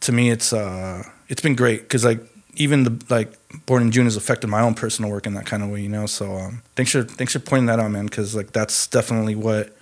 to 0.00 0.10
me, 0.10 0.30
it's 0.30 0.54
uh, 0.54 1.02
it's 1.28 1.42
been 1.42 1.54
great 1.54 1.82
because 1.82 2.06
like 2.06 2.20
even 2.54 2.84
the 2.84 3.04
like 3.10 3.30
born 3.66 3.82
in 3.82 3.92
June 3.92 4.06
has 4.06 4.16
affected 4.16 4.46
my 4.46 4.62
own 4.62 4.72
personal 4.72 5.10
work 5.10 5.26
in 5.26 5.34
that 5.34 5.44
kind 5.44 5.62
of 5.62 5.68
way, 5.68 5.82
you 5.82 5.90
know. 5.90 6.06
So 6.06 6.34
um, 6.34 6.62
thanks 6.76 6.92
for 6.92 7.02
thanks 7.04 7.34
for 7.34 7.40
pointing 7.40 7.66
that 7.66 7.78
out, 7.78 7.90
man, 7.90 8.06
because 8.06 8.34
like 8.34 8.52
that's 8.52 8.86
definitely 8.86 9.34
what 9.34 9.74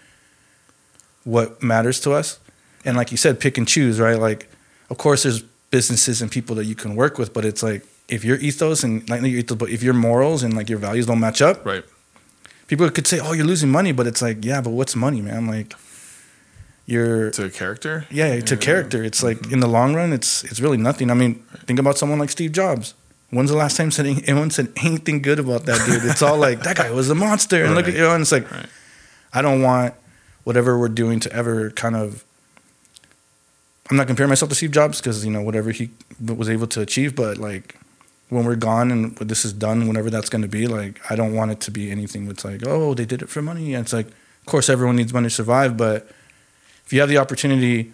what 1.27 1.63
matters 1.63 1.99
to 2.01 2.13
us. 2.13 2.39
And 2.85 2.97
like 2.97 3.11
you 3.11 3.17
said, 3.19 3.41
pick 3.41 3.59
and 3.59 3.67
choose, 3.67 3.99
right? 3.99 4.19
Like, 4.19 4.49
of 4.91 4.97
course, 4.97 5.25
there's 5.25 5.43
businesses 5.71 6.23
and 6.23 6.31
people 6.31 6.55
that 6.57 6.65
you 6.65 6.75
can 6.77 6.95
work 6.95 7.19
with, 7.19 7.35
but 7.35 7.45
it's 7.45 7.63
like 7.63 7.83
if 8.09 8.25
your 8.25 8.37
ethos 8.39 8.85
and 8.85 9.03
like 9.11 9.21
not 9.21 9.29
your 9.31 9.41
ethos, 9.41 9.59
but 9.59 9.69
if 9.71 9.83
your 9.83 9.95
morals 9.95 10.43
and 10.45 10.55
like 10.57 10.69
your 10.71 10.79
values 10.79 11.07
don't 11.07 11.19
match 11.21 11.43
up, 11.43 11.67
Right. 11.67 11.85
people 12.69 12.89
could 12.91 13.07
say, 13.09 13.19
"Oh, 13.19 13.33
you're 13.33 13.45
losing 13.53 13.69
money," 13.71 13.91
but 13.93 14.07
it's 14.07 14.23
like, 14.23 14.45
yeah, 14.45 14.61
but 14.61 14.71
what's 14.71 14.95
money, 14.95 15.21
man? 15.21 15.47
Like, 15.49 15.75
you're 16.87 17.31
To 17.33 17.51
character. 17.51 18.07
yeah, 18.11 18.41
to 18.41 18.57
character. 18.57 19.03
It's 19.03 19.23
like 19.23 19.39
mm-hmm. 19.39 19.55
in 19.55 19.61
the 19.61 19.67
long 19.67 19.95
run, 19.95 20.13
it's 20.13 20.45
it's 20.45 20.61
really 20.61 20.77
nothing. 20.79 21.11
I 21.11 21.15
mean, 21.15 21.43
think 21.67 21.81
about 21.81 21.99
someone 21.99 22.21
like 22.21 22.31
Steve 22.31 22.53
Jobs. 22.53 22.95
When's 23.31 23.51
the 23.51 23.57
last 23.57 23.77
time 23.77 23.91
said 23.91 24.07
anyone 24.31 24.51
said 24.51 24.69
anything 24.77 25.21
good 25.21 25.41
about 25.41 25.67
that 25.67 25.85
dude? 25.87 26.05
It's 26.09 26.23
all 26.23 26.39
like 26.39 26.63
that 26.63 26.77
guy 26.77 26.91
was 26.93 27.11
a 27.11 27.15
monster, 27.17 27.65
and 27.65 27.75
look 27.75 27.89
at 27.89 27.95
you 27.95 28.01
know, 28.01 28.13
and 28.15 28.23
it's 28.23 28.31
like 28.33 28.49
Right. 28.53 28.67
I 29.33 29.43
don't 29.43 29.63
want 29.63 29.95
whatever 30.47 30.79
we're 30.79 30.89
doing 30.89 31.19
to 31.19 31.33
ever 31.33 31.71
kind 31.73 31.97
of. 31.97 32.25
I'm 33.91 33.97
not 33.97 34.07
comparing 34.07 34.29
myself 34.29 34.49
to 34.49 34.55
Steve 34.55 34.71
Jobs 34.71 35.01
because 35.01 35.25
you 35.25 35.31
know 35.31 35.43
whatever 35.43 35.73
he 35.73 35.91
was 36.25 36.49
able 36.49 36.69
to 36.69 36.81
achieve, 36.81 37.17
but 37.17 37.37
like 37.37 37.77
when 38.29 38.45
we're 38.45 38.55
gone 38.55 38.93
and 38.93 39.17
this 39.17 39.45
is 39.45 39.53
done, 39.53 39.89
whenever 39.89 40.09
that's 40.09 40.29
going 40.29 40.43
to 40.43 40.49
be, 40.49 40.69
like 40.69 41.01
I 41.11 41.17
don't 41.17 41.35
want 41.35 41.51
it 41.51 41.61
to 41.63 41.73
be 41.73 41.91
anything 41.91 42.27
that's 42.27 42.45
like, 42.45 42.63
oh, 42.65 42.95
they 42.95 43.05
did 43.05 43.23
it 43.23 43.29
for 43.29 43.43
money. 43.43 43.75
And 43.75 43.83
it's 43.85 43.93
like, 43.93 44.07
of 44.07 44.47
course, 44.47 44.69
everyone 44.69 44.95
needs 44.95 45.13
money 45.13 45.27
to 45.27 45.35
survive, 45.35 45.77
but 45.77 46.09
if 46.85 46.93
you 46.93 47.01
have 47.01 47.09
the 47.09 47.19
opportunity 47.19 47.93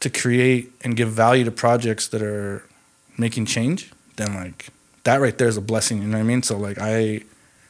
to 0.00 0.10
create 0.10 0.72
and 0.82 0.96
give 0.96 1.10
value 1.10 1.44
to 1.44 1.52
projects 1.52 2.08
that 2.08 2.22
are 2.22 2.64
making 3.16 3.46
change, 3.46 3.92
then 4.16 4.34
like 4.34 4.70
that 5.04 5.20
right 5.20 5.38
there 5.38 5.48
is 5.48 5.56
a 5.56 5.60
blessing. 5.60 6.02
You 6.02 6.08
know 6.08 6.18
what 6.18 6.24
I 6.24 6.26
mean? 6.26 6.42
So 6.42 6.56
like 6.56 6.78
I, 6.80 7.20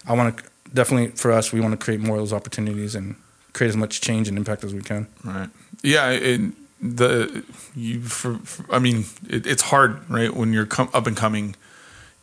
I 0.06 0.14
want 0.14 0.38
to 0.38 0.44
definitely 0.72 1.08
for 1.08 1.32
us, 1.32 1.52
we 1.52 1.60
want 1.60 1.78
to 1.78 1.84
create 1.84 2.00
more 2.00 2.16
of 2.16 2.22
those 2.22 2.32
opportunities 2.32 2.94
and 2.94 3.16
create 3.52 3.68
as 3.70 3.76
much 3.76 4.00
change 4.00 4.28
and 4.28 4.36
impact 4.38 4.64
as 4.64 4.72
we 4.74 4.82
can. 4.82 5.06
Right. 5.24 5.48
Yeah. 5.82 6.08
And 6.10 6.54
the 6.80 7.44
you 7.74 8.00
for, 8.02 8.34
for 8.38 8.64
I 8.74 8.78
mean 8.78 9.04
it, 9.28 9.46
it's 9.46 9.62
hard 9.62 10.08
right 10.10 10.34
when 10.34 10.52
you're 10.52 10.66
com- 10.66 10.90
up 10.94 11.06
and 11.06 11.16
coming. 11.16 11.56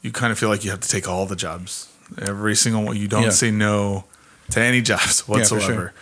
You 0.02 0.12
kind 0.12 0.32
of 0.32 0.40
feel 0.40 0.50
like 0.50 0.63
you 0.63 0.72
have 0.72 0.80
to 0.82 0.90
take 0.90 1.08
all 1.08 1.26
the 1.26 1.36
jobs, 1.36 1.88
every 2.22 2.56
single 2.56 2.84
one. 2.84 2.96
You 2.98 3.08
don't 3.08 3.24
Yeah. 3.24 3.30
say 3.32 3.52
no 3.52 4.06
to 4.52 4.62
any 4.62 4.82
jobs 4.92 5.22
for 5.22 5.44
sure. 5.44 5.58
whatsoever. 5.58 5.94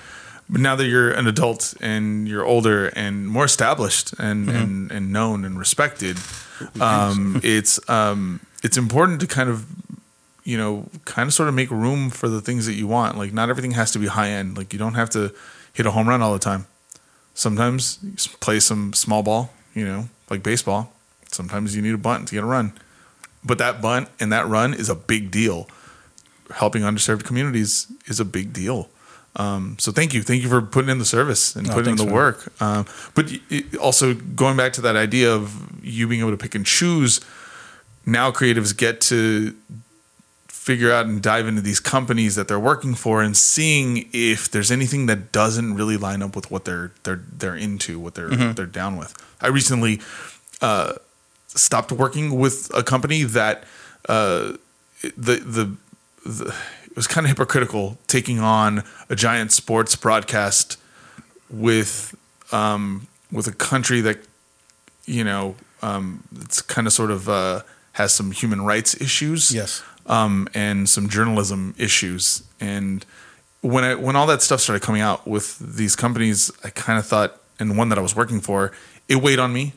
But 0.47 0.61
now 0.61 0.75
that 0.75 0.85
you're 0.85 1.09
an 1.11 1.25
adult 1.27 1.73
and 1.81 2.27
you're 2.27 2.45
older 2.45 2.87
and 2.89 3.27
more 3.27 3.45
established 3.45 4.13
and 4.19 4.47
Mm-hmm. 4.47 4.57
and, 4.57 4.91
and 4.91 5.11
known 5.11 5.43
and 5.43 5.57
respected, 5.57 6.17
um, 6.79 7.39
it's 7.43 7.79
um, 7.89 8.41
it's 8.63 8.77
important 8.77 9.19
to 9.21 9.27
kind 9.27 9.49
of 9.49 9.65
you 10.45 10.57
know 10.57 10.87
kind 11.03 11.27
of 11.27 11.33
sort 11.33 11.49
of 11.49 11.55
make 11.55 11.69
room 11.69 12.09
for 12.09 12.29
the 12.29 12.39
things 12.39 12.65
that 12.67 12.75
you 12.75 12.87
want. 12.87 13.17
Like 13.17 13.33
not 13.33 13.49
everything 13.49 13.71
has 13.71 13.91
to 13.91 13.99
be 13.99 14.07
high 14.07 14.29
end. 14.29 14.57
Like 14.57 14.71
you 14.71 14.79
don't 14.79 14.93
have 14.93 15.09
to 15.09 15.33
hit 15.73 15.85
a 15.85 15.91
home 15.91 16.07
run 16.07 16.21
all 16.21 16.31
the 16.31 16.39
time. 16.39 16.67
Sometimes 17.33 17.99
you 18.01 18.15
play 18.39 18.61
some 18.61 18.93
small 18.93 19.21
ball, 19.21 19.51
you 19.73 19.85
know, 19.85 20.07
like 20.29 20.41
baseball. 20.41 20.93
Sometimes 21.29 21.75
you 21.75 21.81
need 21.81 21.93
a 21.93 21.97
bunt 21.97 22.29
to 22.29 22.35
get 22.35 22.43
a 22.43 22.47
run. 22.47 22.71
But 23.43 23.57
that 23.57 23.81
bunt 23.81 24.07
and 24.19 24.31
that 24.31 24.47
run 24.47 24.73
is 24.73 24.87
a 24.87 24.95
big 24.95 25.31
deal. 25.31 25.67
Helping 26.53 26.83
underserved 26.83 27.25
communities 27.25 27.91
is 28.05 28.19
a 28.21 28.25
big 28.25 28.53
deal. 28.53 28.87
Um, 29.35 29.75
so 29.79 29.91
thank 29.91 30.13
you, 30.13 30.21
thank 30.23 30.43
you 30.43 30.49
for 30.49 30.61
putting 30.61 30.89
in 30.89 30.97
the 30.97 31.05
service 31.05 31.57
and 31.57 31.67
No, 31.67 31.73
putting 31.73 31.99
in 31.99 32.07
the 32.07 32.13
work. 32.13 32.53
Um, 32.61 32.85
but 33.15 33.31
it, 33.49 33.75
also 33.75 34.13
going 34.13 34.55
back 34.55 34.71
to 34.73 34.81
that 34.81 34.95
idea 34.95 35.33
of 35.33 35.83
you 35.83 36.07
being 36.07 36.21
able 36.21 36.31
to 36.31 36.37
pick 36.37 36.55
and 36.55 36.65
choose. 36.65 37.19
Now 38.05 38.31
creatives 38.31 38.75
get 38.75 39.01
to 39.01 39.53
figure 40.65 40.91
out 40.91 41.05
and 41.05 41.21
dive 41.21 41.45
into 41.47 41.61
these 41.61 41.79
companies 41.79 42.33
that 42.33 42.47
they're 42.47 42.59
working 42.59 42.95
for 42.95 43.21
and 43.21 43.37
seeing 43.37 44.09
if 44.13 44.49
there's 44.49 44.71
anything 44.71 45.05
that 45.05 45.31
doesn't 45.31 45.75
really 45.75 45.95
line 45.95 46.23
up 46.23 46.35
with 46.35 46.49
what 46.49 46.65
they're 46.65 46.91
they're 47.03 47.21
they're 47.37 47.55
into, 47.55 47.99
what 47.99 48.15
they're 48.15 48.29
they're 48.53 48.65
down 48.65 48.97
with. 48.97 49.13
I 49.39 49.47
recently 49.49 50.01
uh, 50.61 50.93
stopped 51.47 51.91
working 51.91 52.39
with 52.39 52.71
a 52.73 52.81
company 52.81 53.21
that 53.23 53.63
uh, 54.09 54.53
the, 55.15 55.35
the 55.35 55.75
the 56.27 56.55
it 56.89 56.95
was 56.95 57.05
kind 57.05 57.27
of 57.27 57.29
hypocritical 57.29 57.97
taking 58.07 58.39
on 58.39 58.83
a 59.07 59.15
giant 59.15 59.51
sports 59.51 59.95
broadcast 59.95 60.79
with 61.47 62.15
um, 62.51 63.05
with 63.31 63.45
a 63.47 63.51
country 63.53 64.01
that 64.01 64.17
you 65.05 65.23
know 65.23 65.55
um, 65.83 66.23
it's 66.41 66.59
kind 66.63 66.87
of 66.87 66.93
sort 66.93 67.11
of 67.11 67.29
uh, 67.29 67.61
has 67.91 68.13
some 68.15 68.31
human 68.31 68.61
rights 68.65 68.99
issues 68.99 69.53
Yes. 69.53 69.83
Um, 70.07 70.47
and 70.53 70.87
some 70.87 71.09
journalism 71.09 71.73
issues. 71.77 72.43
And 72.59 73.05
when 73.61 73.83
I 73.83 73.95
when 73.95 74.15
all 74.15 74.27
that 74.27 74.41
stuff 74.41 74.61
started 74.61 74.81
coming 74.81 75.01
out 75.01 75.27
with 75.27 75.57
these 75.59 75.95
companies, 75.95 76.51
I 76.63 76.69
kind 76.69 76.99
of 76.99 77.05
thought, 77.05 77.41
and 77.59 77.77
one 77.77 77.89
that 77.89 77.97
I 77.97 78.01
was 78.01 78.15
working 78.15 78.39
for, 78.39 78.71
it 79.07 79.17
weighed 79.17 79.39
on 79.39 79.53
me. 79.53 79.73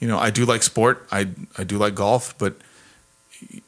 You 0.00 0.08
know, 0.08 0.18
I 0.18 0.30
do 0.30 0.44
like 0.44 0.62
sport, 0.62 1.06
I 1.10 1.28
I 1.56 1.64
do 1.64 1.78
like 1.78 1.94
golf, 1.94 2.36
but 2.38 2.56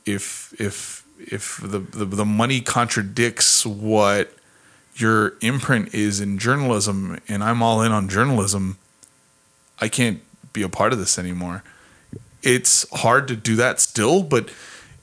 if 0.05 0.55
if 0.61 1.05
if 1.18 1.59
the 1.62 1.79
the, 1.79 2.05
the 2.05 2.25
money 2.25 2.61
contradicts 2.61 3.64
what 3.64 4.33
your 4.96 5.35
imprint 5.40 5.94
is 5.94 6.20
in 6.20 6.38
journalism, 6.38 7.20
and 7.29 7.42
I'm 7.42 7.62
all 7.62 7.83
in 7.83 7.92
on 7.92 8.09
journalism, 8.09 8.77
I 9.81 9.88
can't 9.88 10.20
be 10.53 10.62
a 10.62 10.68
part 10.68 10.92
of 10.92 10.99
this 10.99 11.18
anymore. 11.18 11.62
It's 12.42 12.87
hard 12.90 13.29
to 13.29 13.37
do 13.37 13.55
that 13.57 13.81
still, 13.81 14.23
but 14.23 14.51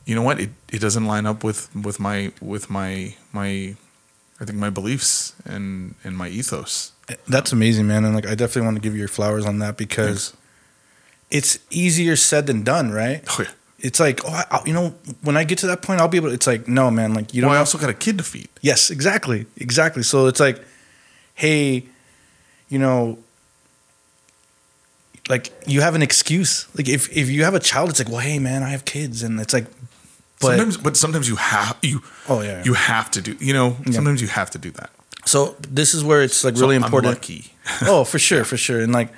you 0.07 0.15
know 0.15 0.23
what? 0.23 0.39
It 0.39 0.49
it 0.71 0.79
doesn't 0.79 1.05
line 1.05 1.25
up 1.25 1.43
with 1.43 1.69
with 1.75 1.99
my 1.99 2.31
with 2.41 2.69
my 2.69 3.13
my 3.33 3.75
I 4.39 4.45
think 4.45 4.57
my 4.57 4.69
beliefs 4.69 5.35
and 5.45 5.95
and 6.03 6.17
my 6.17 6.29
ethos. 6.29 6.93
That's 7.27 7.51
amazing, 7.51 7.87
man. 7.87 8.05
And 8.05 8.15
like, 8.15 8.25
I 8.25 8.33
definitely 8.33 8.63
want 8.63 8.77
to 8.77 8.81
give 8.81 8.93
you 8.93 8.99
your 8.99 9.07
flowers 9.09 9.45
on 9.45 9.59
that 9.59 9.77
because 9.77 10.35
it's 11.29 11.59
easier 11.69 12.15
said 12.15 12.47
than 12.47 12.63
done, 12.63 12.91
right? 12.91 13.21
Oh 13.31 13.43
yeah. 13.43 13.51
It's 13.79 13.99
like, 13.99 14.25
oh, 14.25 14.43
I, 14.49 14.61
you 14.65 14.73
know, 14.73 14.95
when 15.21 15.37
I 15.37 15.43
get 15.43 15.59
to 15.59 15.67
that 15.67 15.81
point, 15.81 16.01
I'll 16.01 16.07
be 16.07 16.17
able. 16.17 16.29
To, 16.29 16.33
it's 16.33 16.47
like, 16.47 16.67
no, 16.67 16.89
man, 16.89 17.13
like 17.13 17.33
you 17.33 17.41
don't. 17.41 17.49
Well, 17.49 17.57
I 17.57 17.59
also 17.59 17.77
got 17.77 17.89
a 17.89 17.93
kid 17.93 18.17
to 18.17 18.23
feed. 18.23 18.49
Yes, 18.61 18.89
exactly, 18.89 19.45
exactly. 19.57 20.03
So 20.03 20.27
it's 20.27 20.39
like, 20.39 20.63
hey, 21.35 21.85
you 22.69 22.79
know, 22.79 23.19
like 25.29 25.51
you 25.67 25.81
have 25.81 25.95
an 25.95 26.01
excuse. 26.01 26.65
Like 26.75 26.87
if 26.87 27.15
if 27.15 27.29
you 27.29 27.43
have 27.43 27.53
a 27.53 27.59
child, 27.59 27.89
it's 27.89 27.99
like, 27.99 28.09
well, 28.09 28.19
hey, 28.19 28.39
man, 28.39 28.63
I 28.63 28.69
have 28.69 28.85
kids, 28.85 29.21
and 29.21 29.39
it's 29.39 29.53
like, 29.53 29.67
but 30.39 30.47
sometimes, 30.49 30.77
but 30.77 30.97
sometimes 30.97 31.27
you 31.29 31.35
have 31.35 31.77
you 31.81 32.01
Oh, 32.29 32.41
yeah, 32.41 32.57
yeah. 32.57 32.63
you 32.63 32.73
have 32.73 33.09
to 33.11 33.21
do. 33.21 33.35
You 33.39 33.53
know, 33.53 33.77
Yeah. 33.85 33.93
sometimes 33.93 34.21
you 34.21 34.27
have 34.27 34.49
to 34.51 34.57
do 34.57 34.71
that. 34.71 34.89
So 35.25 35.55
this 35.69 35.93
is 35.93 36.03
where 36.03 36.21
it's 36.21 36.43
like 36.43 36.55
So 36.55 36.61
really 36.61 36.75
I'm 36.77 36.83
important. 36.83 37.13
lucky. 37.15 37.53
oh, 37.83 38.03
for 38.03 38.19
sure, 38.19 38.43
for 38.43 38.55
sure. 38.57 38.79
And 38.79 38.93
like, 38.93 39.09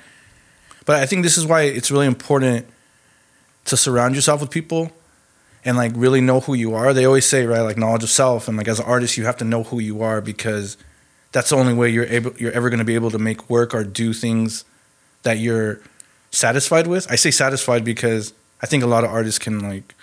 but 0.86 0.96
I 0.96 1.06
think 1.06 1.22
this 1.22 1.36
is 1.38 1.46
why 1.46 1.62
it's 1.62 1.90
really 1.90 2.06
important 2.06 2.66
to 3.66 3.76
surround 3.76 4.14
yourself 4.14 4.40
with 4.40 4.50
people 4.50 4.90
and 5.64 5.76
like 5.76 5.92
really 5.94 6.20
know 6.20 6.40
who 6.40 6.54
you 6.54 6.74
are. 6.74 6.92
They 6.94 7.04
always 7.04 7.26
say, 7.26 7.44
right, 7.46 7.60
like 7.60 7.76
knowledge 7.76 8.02
of 8.02 8.10
self. 8.10 8.48
And 8.48 8.56
like 8.56 8.66
as 8.66 8.80
an 8.80 8.86
artist, 8.86 9.16
you 9.16 9.24
have 9.24 9.36
to 9.36 9.44
know 9.44 9.62
who 9.64 9.78
you 9.78 10.02
are 10.02 10.20
because 10.20 10.76
that's 11.32 11.50
the 11.50 11.56
only 11.56 11.74
way 11.74 11.90
you're 11.90 12.06
able, 12.06 12.32
you're 12.38 12.52
ever 12.52 12.70
going 12.70 12.78
to 12.78 12.84
be 12.84 12.94
able 12.96 13.10
to 13.12 13.18
make 13.18 13.48
work 13.50 13.74
or 13.74 13.84
do 13.84 14.12
things 14.12 14.64
that 15.22 15.38
you're 15.38 15.80
satisfied 16.32 16.86
with. 16.86 17.06
I 17.12 17.14
say 17.16 17.30
satisfied 17.30 17.84
because 17.84 18.32
I 18.62 18.66
think 18.66 18.82
a 18.82 18.86
lot 18.86 19.04
of 19.04 19.10
artists 19.10 19.38
can 19.38 19.60
like 19.60 19.94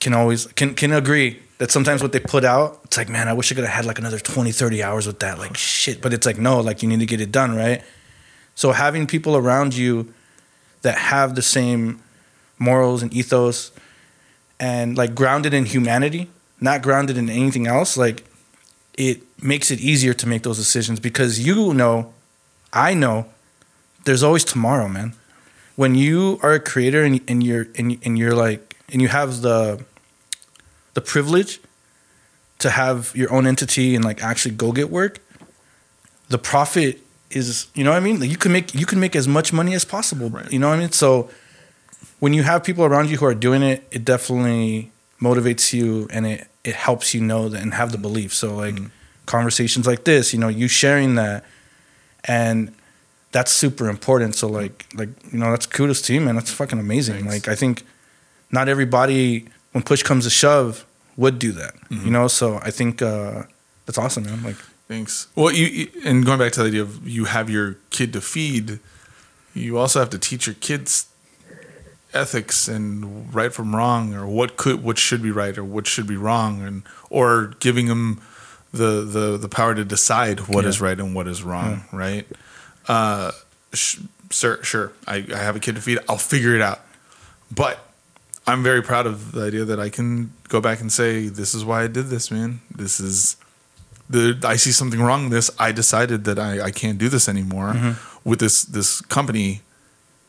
can 0.00 0.14
always 0.14 0.46
can 0.48 0.74
can 0.74 0.92
agree 0.92 1.40
that 1.58 1.70
sometimes 1.70 2.02
what 2.02 2.12
they 2.12 2.20
put 2.20 2.44
out 2.44 2.80
it's 2.84 2.96
like 2.96 3.08
man 3.08 3.28
i 3.28 3.32
wish 3.32 3.52
i 3.52 3.54
could 3.54 3.64
have 3.64 3.74
had 3.74 3.84
like 3.84 3.98
another 3.98 4.18
20 4.18 4.50
30 4.50 4.82
hours 4.82 5.06
with 5.06 5.20
that 5.20 5.38
like 5.38 5.56
shit. 5.56 6.00
But 6.00 6.12
it's 6.12 6.26
like 6.26 6.38
no 6.38 6.60
like 6.60 6.82
you 6.82 6.88
need 6.88 7.00
to 7.00 7.06
get 7.06 7.20
it 7.20 7.30
done 7.30 7.54
right? 7.54 7.82
So 8.54 8.72
having 8.72 9.06
people 9.06 9.36
around 9.36 9.74
you 9.74 10.12
that 10.82 10.96
have 10.98 11.34
the 11.34 11.42
same 11.42 12.02
morals 12.58 13.02
and 13.02 13.12
ethos 13.14 13.72
and 14.58 14.96
like 14.98 15.14
grounded 15.14 15.54
in 15.54 15.66
humanity 15.66 16.28
not 16.60 16.82
grounded 16.82 17.16
in 17.16 17.30
anything 17.30 17.66
else 17.66 17.96
like 17.96 18.24
it 18.98 19.22
makes 19.42 19.70
it 19.70 19.80
easier 19.80 20.12
to 20.12 20.26
make 20.26 20.42
those 20.42 20.58
decisions 20.58 21.00
because 21.00 21.40
you 21.40 21.72
know 21.72 22.12
i 22.72 22.92
know 22.92 23.26
there's 24.04 24.22
always 24.22 24.44
tomorrow 24.44 24.88
man. 24.88 25.14
When 25.76 25.94
you 25.94 26.38
are 26.42 26.52
a 26.52 26.60
creator 26.60 27.04
and, 27.04 27.20
and 27.28 27.42
you're 27.42 27.68
and, 27.76 27.98
and 28.04 28.18
you're 28.18 28.34
like 28.34 28.76
and 28.92 29.00
you 29.00 29.08
have 29.08 29.40
the 29.42 29.84
the 30.94 31.00
privilege 31.00 31.60
to 32.58 32.70
have 32.70 33.12
your 33.14 33.32
own 33.32 33.46
entity 33.46 33.94
and 33.94 34.04
like 34.04 34.22
actually 34.22 34.54
go 34.54 34.72
get 34.72 34.90
work 34.90 35.20
the 36.30 36.38
profit 36.38 37.00
is 37.30 37.66
you 37.74 37.84
know 37.84 37.90
what 37.90 37.96
i 37.96 38.00
mean? 38.00 38.18
Like 38.18 38.30
you 38.30 38.36
can 38.36 38.52
make 38.52 38.74
you 38.74 38.86
can 38.86 38.98
make 38.98 39.14
as 39.14 39.28
much 39.28 39.52
money 39.52 39.74
as 39.74 39.84
possible 39.84 40.30
Right. 40.30 40.50
you 40.50 40.58
know 40.58 40.68
what 40.68 40.76
i 40.76 40.80
mean? 40.80 40.92
So 40.92 41.28
when 42.18 42.32
you 42.32 42.42
have 42.42 42.64
people 42.64 42.84
around 42.84 43.10
you 43.10 43.18
who 43.18 43.26
are 43.26 43.34
doing 43.34 43.62
it 43.62 43.86
it 43.90 44.04
definitely 44.04 44.90
motivates 45.20 45.72
you 45.72 46.08
and 46.10 46.26
it 46.26 46.48
it 46.64 46.74
helps 46.74 47.14
you 47.14 47.20
know 47.20 47.48
that 47.48 47.62
and 47.62 47.74
have 47.74 47.92
the 47.92 47.98
belief. 47.98 48.34
So 48.34 48.56
like 48.56 48.74
mm-hmm. 48.74 48.86
conversations 49.26 49.86
like 49.86 50.04
this 50.04 50.32
you 50.32 50.38
know 50.38 50.48
you 50.48 50.68
sharing 50.68 51.16
that 51.16 51.44
and 52.24 52.74
that's 53.32 53.52
super 53.52 53.88
important. 53.88 54.34
So 54.34 54.48
like 54.48 54.86
like 54.94 55.10
you 55.32 55.38
know 55.38 55.50
that's 55.50 55.66
kudos 55.66 56.02
to 56.02 56.14
you 56.14 56.20
man. 56.20 56.34
That's 56.36 56.52
fucking 56.52 56.78
amazing. 56.78 57.24
Thanks. 57.24 57.34
like 57.34 57.48
i 57.48 57.54
think 57.54 57.84
not 58.50 58.68
everybody 58.68 59.46
when 59.72 59.82
push 59.84 60.02
comes 60.02 60.24
to 60.24 60.30
shove 60.30 60.84
would 61.16 61.38
do 61.38 61.52
that 61.52 61.74
you 61.90 62.10
know 62.10 62.26
so 62.28 62.58
i 62.62 62.70
think 62.70 63.02
uh 63.02 63.42
that's 63.86 63.98
awesome 63.98 64.24
man 64.24 64.42
like 64.42 64.56
Thanks. 64.88 65.28
Well, 65.36 65.52
you, 65.52 65.86
and 66.04 66.26
going 66.26 66.40
back 66.40 66.50
to 66.54 66.62
the 66.62 66.66
idea 66.66 66.82
of 66.82 67.06
you 67.06 67.26
have 67.26 67.48
your 67.48 67.76
kid 67.90 68.12
to 68.14 68.20
feed, 68.20 68.80
you 69.54 69.78
also 69.78 70.00
have 70.00 70.10
to 70.10 70.18
teach 70.18 70.48
your 70.48 70.54
kids 70.56 71.06
ethics 72.12 72.66
and 72.66 73.32
right 73.32 73.52
from 73.52 73.74
wrong, 73.76 74.14
or 74.14 74.26
what 74.26 74.56
could 74.56 74.82
what 74.82 74.98
should 74.98 75.22
be 75.22 75.30
right 75.30 75.56
or 75.56 75.62
what 75.62 75.86
should 75.86 76.08
be 76.08 76.16
wrong, 76.16 76.62
and 76.62 76.82
or 77.08 77.54
giving 77.60 77.86
them 77.86 78.20
the 78.72 79.02
the 79.02 79.36
the 79.38 79.48
power 79.48 79.76
to 79.76 79.84
decide 79.84 80.48
what 80.48 80.64
is 80.64 80.80
Yeah. 80.80 80.86
right 80.86 80.98
and 80.98 81.14
what 81.14 81.28
is 81.28 81.42
wrong. 81.44 81.84
Right. 81.92 82.26
Uh, 82.88 83.30
sh- 83.72 83.98
sir, 84.30 84.60
sure. 84.64 84.90
I, 85.06 85.24
I 85.32 85.36
have 85.36 85.54
a 85.54 85.60
kid 85.60 85.76
to 85.76 85.80
feed. 85.80 86.00
I'll 86.08 86.18
figure 86.18 86.56
it 86.56 86.60
out. 86.62 86.80
But 87.48 87.78
I'm 88.50 88.62
very 88.62 88.82
proud 88.82 89.06
of 89.06 89.16
the 89.32 89.42
idea 89.50 89.64
that 89.64 89.78
I 89.86 89.90
can 89.96 90.32
go 90.48 90.60
back 90.60 90.80
and 90.80 90.90
say, 90.92 91.28
"This 91.28 91.54
is 91.54 91.62
why 91.64 91.78
I 91.84 91.88
did 91.88 92.06
this, 92.14 92.30
man. 92.30 92.60
This 92.82 93.00
is." 93.00 93.36
the 94.12 94.22
I 94.54 94.56
see 94.56 94.72
something 94.72 95.00
wrong 95.00 95.22
with 95.24 95.32
this. 95.38 95.50
I 95.68 95.70
decided 95.72 96.24
that 96.24 96.38
I, 96.38 96.50
I 96.68 96.70
can't 96.72 96.98
do 96.98 97.08
this 97.08 97.28
anymore 97.28 97.72
Mm-hmm. 97.74 98.28
with 98.28 98.40
this 98.40 98.64
this 98.76 99.00
company, 99.16 99.60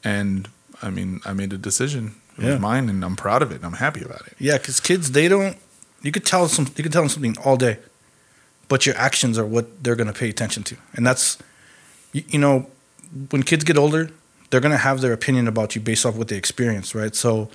and 0.03 0.47
I 0.81 0.89
mean 0.91 1.19
I 1.25 1.33
made 1.33 1.51
a 1.53 1.57
decision. 1.57 2.03
It 2.37 2.43
Yeah. 2.43 2.51
was 2.51 2.59
mine, 2.59 2.89
and 2.89 3.03
I'm 3.03 3.15
proud 3.15 3.41
of 3.41 3.49
it. 3.51 3.55
and 3.55 3.65
I'm 3.65 3.79
happy 3.85 4.03
about 4.09 4.21
it. 4.27 4.33
Yeah, 4.39 4.57
because 4.59 4.79
kids 4.79 5.11
they 5.11 5.27
don't. 5.27 5.57
You 6.05 6.11
could 6.11 6.25
tell 6.25 6.47
some. 6.47 6.65
You 6.77 6.83
could 6.83 6.93
tell 6.93 7.01
them 7.01 7.09
something 7.09 7.35
all 7.45 7.57
day, 7.57 7.75
but 8.67 8.85
your 8.85 8.95
actions 9.07 9.37
are 9.39 9.45
what 9.55 9.65
they're 9.83 9.95
gonna 10.01 10.13
pay 10.23 10.29
attention 10.29 10.61
to, 10.69 10.75
and 10.95 11.03
that's, 11.07 11.37
you, 12.13 12.23
you 12.33 12.39
know, 12.39 12.67
when 13.31 13.41
kids 13.43 13.63
get 13.63 13.77
older, 13.77 14.03
they're 14.49 14.61
gonna 14.65 14.77
have 14.89 15.01
their 15.01 15.13
opinion 15.13 15.47
about 15.47 15.75
you 15.75 15.81
based 15.81 16.05
off 16.05 16.15
what 16.15 16.27
they 16.27 16.37
experience, 16.37 16.93
right? 17.01 17.15
So, 17.15 17.49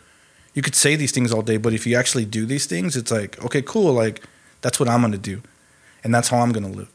you 0.57 0.63
could 0.63 0.75
say 0.75 0.97
these 0.97 1.13
things 1.13 1.33
all 1.33 1.43
day, 1.43 1.59
but 1.59 1.75
if 1.75 1.87
you 1.87 1.95
actually 1.97 2.25
do 2.25 2.47
these 2.47 2.65
things, 2.65 2.97
it's 2.97 3.13
like 3.13 3.41
okay, 3.45 3.61
cool, 3.61 3.93
like 3.93 4.23
that's 4.63 4.81
what 4.81 4.89
I'm 4.89 5.03
gonna 5.03 5.19
do, 5.19 5.43
and 6.03 6.13
that's 6.13 6.29
how 6.29 6.39
I'm 6.39 6.51
gonna 6.51 6.71
live. 6.71 6.91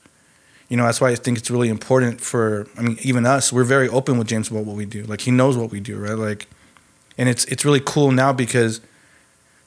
You 0.67 0.77
know, 0.77 0.85
that's 0.85 0.99
why 0.99 1.11
I 1.11 1.15
think 1.15 1.37
it's 1.37 1.51
really 1.51 1.69
important 1.69 2.21
for. 2.21 2.67
I 2.75 2.81
mean, 2.81 2.97
even 3.03 3.25
us, 3.25 3.53
we're 3.53 3.63
very 3.63 3.87
open 3.87 4.17
with 4.17 4.27
James 4.27 4.49
about 4.49 4.65
what 4.65 4.75
we 4.75 4.85
do. 4.85 5.03
Like 5.03 5.21
he 5.21 5.31
knows 5.31 5.57
what 5.57 5.69
we 5.69 5.79
do, 5.79 5.97
right? 5.97 6.17
Like, 6.17 6.47
and 7.19 7.29
it's 7.29 7.45
it's 7.45 7.63
really 7.63 7.81
cool 7.85 8.11
now 8.11 8.33
because 8.33 8.81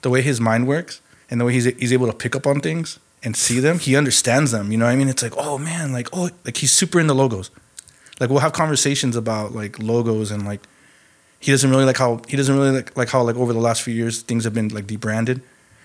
the 0.02 0.10
way 0.10 0.22
his 0.22 0.40
mind 0.40 0.66
works 0.66 1.00
and 1.30 1.40
the 1.40 1.44
way 1.44 1.52
he's 1.52 1.66
he's 1.66 1.92
able 1.92 2.08
to 2.08 2.12
pick 2.12 2.34
up 2.34 2.48
on 2.48 2.60
things 2.60 2.98
and 3.22 3.36
see 3.36 3.60
them, 3.60 3.78
he 3.78 3.94
understands 3.94 4.50
them. 4.50 4.72
You 4.72 4.76
know 4.76 4.86
what 4.86 4.90
I 4.92 4.96
mean? 4.96 5.08
It's 5.08 5.22
like, 5.22 5.36
oh 5.36 5.56
man, 5.56 5.92
like 5.92 6.08
oh, 6.12 6.30
like 6.44 6.56
he's 6.56 6.72
super 6.72 6.98
into 6.98 7.14
logos. 7.14 7.52
Like 8.18 8.28
we'll 8.28 8.40
have 8.40 8.52
conversations 8.52 9.14
about 9.14 9.54
like 9.54 9.78
logos 9.78 10.32
and 10.32 10.44
like 10.44 10.62
he 11.44 11.50
doesn't 11.50 11.68
really 11.68 11.84
like 11.84 11.98
how 11.98 12.22
he 12.26 12.38
doesn't 12.38 12.56
really 12.56 12.70
like, 12.70 12.96
like 12.96 13.10
how 13.10 13.22
like 13.22 13.36
over 13.36 13.52
the 13.52 13.58
last 13.58 13.82
few 13.82 13.92
years 13.92 14.22
things 14.22 14.44
have 14.44 14.54
been 14.54 14.68
like 14.68 14.86
debranded. 14.86 15.42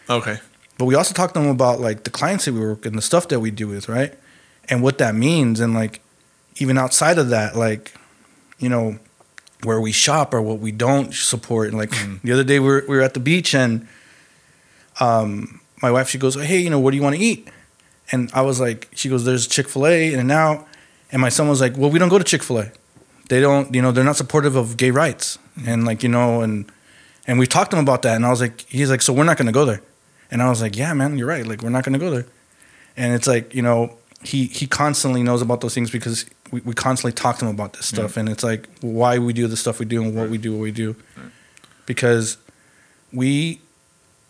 Okay. 0.10 0.40
But 0.78 0.86
we 0.86 0.96
also 0.96 1.14
talked 1.14 1.34
to 1.34 1.42
them 1.42 1.50
about 1.50 1.82
like 1.82 2.06
the 2.06 2.10
clients 2.10 2.46
that 2.46 2.54
we 2.54 2.62
work 2.62 2.86
and 2.86 2.98
the 2.98 3.02
stuff 3.02 3.28
that 3.28 3.42
we 3.42 3.52
do 3.52 3.68
with, 3.68 3.90
right? 3.90 4.14
And 4.70 4.82
what 4.82 5.00
that 5.00 5.16
means 5.16 5.60
and 5.60 5.74
like 5.74 6.00
even 6.60 6.78
outside 6.78 7.18
of 7.18 7.28
that, 7.32 7.58
like, 7.58 7.94
you 8.58 8.70
know, 8.70 9.00
where 9.66 9.82
we 9.82 9.92
shop 9.92 10.34
or 10.34 10.42
what 10.42 10.60
we 10.60 10.72
don't 10.72 11.14
support. 11.14 11.68
And 11.68 11.78
like 11.78 11.92
the 12.24 12.32
other 12.32 12.46
day 12.46 12.60
we 12.62 12.68
were, 12.68 12.86
we 12.88 12.96
were 12.96 13.04
at 13.04 13.14
the 13.14 13.20
beach 13.20 13.54
and 13.54 13.86
um 15.02 15.60
my 15.82 15.92
wife 15.92 16.08
she 16.08 16.18
goes, 16.18 16.36
Hey, 16.36 16.60
you 16.60 16.70
know, 16.70 16.80
what 16.80 16.92
do 16.92 16.96
you 16.96 17.04
want 17.04 17.18
to 17.18 17.22
eat? 17.22 17.50
And 18.14 18.32
I 18.34 18.44
was 18.44 18.62
like, 18.62 18.88
she 18.94 19.10
goes, 19.10 19.26
There's 19.26 19.46
Chick 19.46 19.68
fil 19.68 19.86
A 19.88 20.14
in 20.14 20.22
and 20.22 20.32
out 20.32 20.66
and 21.12 21.22
my 21.22 21.28
son 21.28 21.50
was 21.50 21.60
like, 21.60 21.76
Well, 21.76 21.90
we 21.90 22.00
don't 22.00 22.08
go 22.08 22.18
to 22.18 22.24
Chick 22.24 22.44
fil 22.44 22.60
A. 22.60 22.72
They 23.28 23.42
don't, 23.42 23.76
you 23.76 23.82
know, 23.82 23.92
they're 23.92 24.06
not 24.06 24.16
supportive 24.16 24.56
of 24.56 24.78
gay 24.78 24.92
rights. 24.92 25.38
And 25.66 25.86
like, 25.86 26.04
you 26.04 26.10
know, 26.10 26.42
and 26.42 26.72
and 27.28 27.40
we 27.40 27.48
talked 27.48 27.72
to 27.72 27.78
him 27.78 27.84
about 27.84 28.02
that 28.04 28.16
and 28.16 28.26
I 28.26 28.30
was 28.30 28.42
like, 28.42 28.62
he's 28.62 28.90
like, 28.90 29.02
So 29.02 29.14
we're 29.14 29.24
not 29.24 29.38
gonna 29.38 29.52
go 29.52 29.66
there. 29.66 29.82
And 30.32 30.42
I 30.42 30.50
was 30.50 30.62
like, 30.62 30.78
yeah, 30.78 30.94
man, 30.94 31.18
you're 31.18 31.28
right. 31.28 31.46
Like, 31.46 31.62
we're 31.62 31.70
not 31.70 31.84
going 31.84 31.94
to 31.94 32.00
go 32.00 32.12
there. 32.12 32.26
And 32.96 33.14
it's 33.14 33.28
like, 33.28 33.56
you 33.56 33.62
know, 33.62 33.98
he, 34.22 34.46
he 34.46 34.68
constantly 34.68 35.24
knows 35.24 35.42
about 35.42 35.62
those 35.62 35.74
things 35.74 35.90
because 35.90 36.26
we, 36.52 36.62
we 36.62 36.74
constantly 36.74 37.14
talk 37.14 37.38
to 37.38 37.46
him 37.46 37.52
about 37.52 37.74
this 37.74 37.86
stuff. 37.88 38.18
And 38.18 38.28
it's 38.30 38.44
like 38.44 38.68
why 38.82 39.18
we 39.18 39.34
do 39.34 39.48
the 39.48 39.58
stuff 39.58 39.80
we 39.80 39.86
do 39.86 40.04
and 40.04 40.16
what 40.16 40.30
we 40.30 40.38
do, 40.38 40.54
what 40.54 40.62
we 40.62 40.72
do. 40.72 40.96
Because 41.86 42.38
we, 43.12 43.62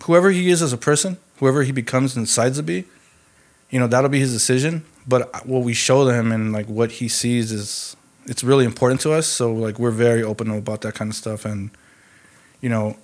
whoever 0.03 0.29
he 0.31 0.49
is 0.49 0.61
as 0.61 0.71
a 0.71 0.77
person, 0.77 1.17
whoever 1.37 1.63
he 1.63 1.71
becomes 1.71 2.15
and 2.15 2.25
decides 2.25 2.57
to 2.57 2.63
be, 2.63 2.85
you 3.69 3.79
know, 3.79 3.87
that'll 3.87 4.09
be 4.09 4.19
his 4.19 4.31
decision. 4.31 4.85
But 5.07 5.45
what 5.45 5.63
we 5.63 5.73
show 5.73 6.07
him 6.07 6.31
and 6.31 6.53
like 6.53 6.67
what 6.67 6.91
he 6.93 7.07
sees 7.07 7.51
is, 7.51 7.95
it's 8.29 8.43
really 8.43 8.65
important 8.65 9.01
to 9.01 9.11
us. 9.11 9.27
So 9.27 9.51
like, 9.51 9.79
we're 9.79 9.91
very 9.91 10.23
open 10.23 10.49
about 10.51 10.81
that 10.81 10.93
kind 10.93 11.11
of 11.11 11.15
stuff. 11.15 11.45
And, 11.45 11.71
you 12.61 12.69
know, 12.69 12.97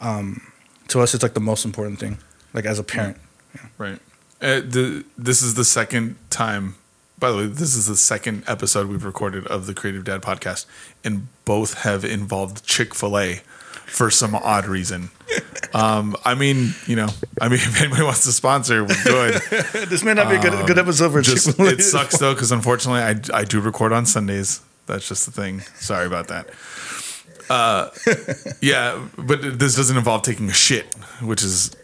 um, 0.00 0.40
to 0.88 1.00
us, 1.00 1.14
it's 1.14 1.22
like 1.22 1.34
the 1.34 1.40
most 1.40 1.64
important 1.64 1.98
thing, 2.00 2.18
like 2.52 2.64
as 2.64 2.78
a 2.78 2.82
parent. 2.82 3.18
Right. 3.78 4.00
Uh, 4.40 4.60
the, 4.60 5.04
this 5.16 5.42
is 5.42 5.54
the 5.54 5.64
second 5.64 6.16
time. 6.30 6.74
By 7.18 7.30
the 7.30 7.36
way, 7.36 7.46
this 7.46 7.76
is 7.76 7.86
the 7.86 7.96
second 7.96 8.42
episode 8.46 8.88
we've 8.88 9.04
recorded 9.04 9.46
of 9.46 9.66
the 9.66 9.74
Creative 9.74 10.04
Dad 10.04 10.20
podcast, 10.20 10.66
and 11.04 11.28
both 11.44 11.82
have 11.82 12.04
involved 12.04 12.66
Chick 12.66 12.94
Fil 12.94 13.16
A 13.16 13.40
for 13.86 14.10
some 14.10 14.34
odd 14.34 14.66
reason. 14.66 15.10
Um, 15.72 16.16
I 16.24 16.34
mean, 16.34 16.74
you 16.86 16.96
know, 16.96 17.08
I 17.40 17.48
mean, 17.48 17.58
if 17.62 17.80
anybody 17.80 18.02
wants 18.02 18.24
to 18.24 18.32
sponsor, 18.32 18.84
we're 18.84 19.02
good. 19.04 19.34
this 19.88 20.02
may 20.04 20.14
not 20.14 20.28
be 20.28 20.36
a 20.36 20.40
good, 20.40 20.66
good 20.66 20.78
episode 20.78 21.12
for 21.12 21.22
Just, 21.22 21.46
Chick-fil-A. 21.46 21.70
it 21.72 21.82
sucks 21.82 22.18
though, 22.18 22.34
because 22.34 22.52
unfortunately, 22.52 23.00
I, 23.00 23.40
I 23.40 23.44
do 23.44 23.60
record 23.60 23.92
on 23.92 24.06
Sundays. 24.06 24.60
That's 24.86 25.08
just 25.08 25.26
the 25.26 25.32
thing. 25.32 25.60
Sorry 25.76 26.06
about 26.06 26.28
that. 26.28 26.50
Uh, 27.48 27.90
yeah, 28.60 29.06
but 29.18 29.58
this 29.58 29.76
doesn't 29.76 29.96
involve 29.96 30.22
taking 30.22 30.48
a 30.48 30.52
shit, 30.52 30.94
which 31.20 31.42
is 31.42 31.74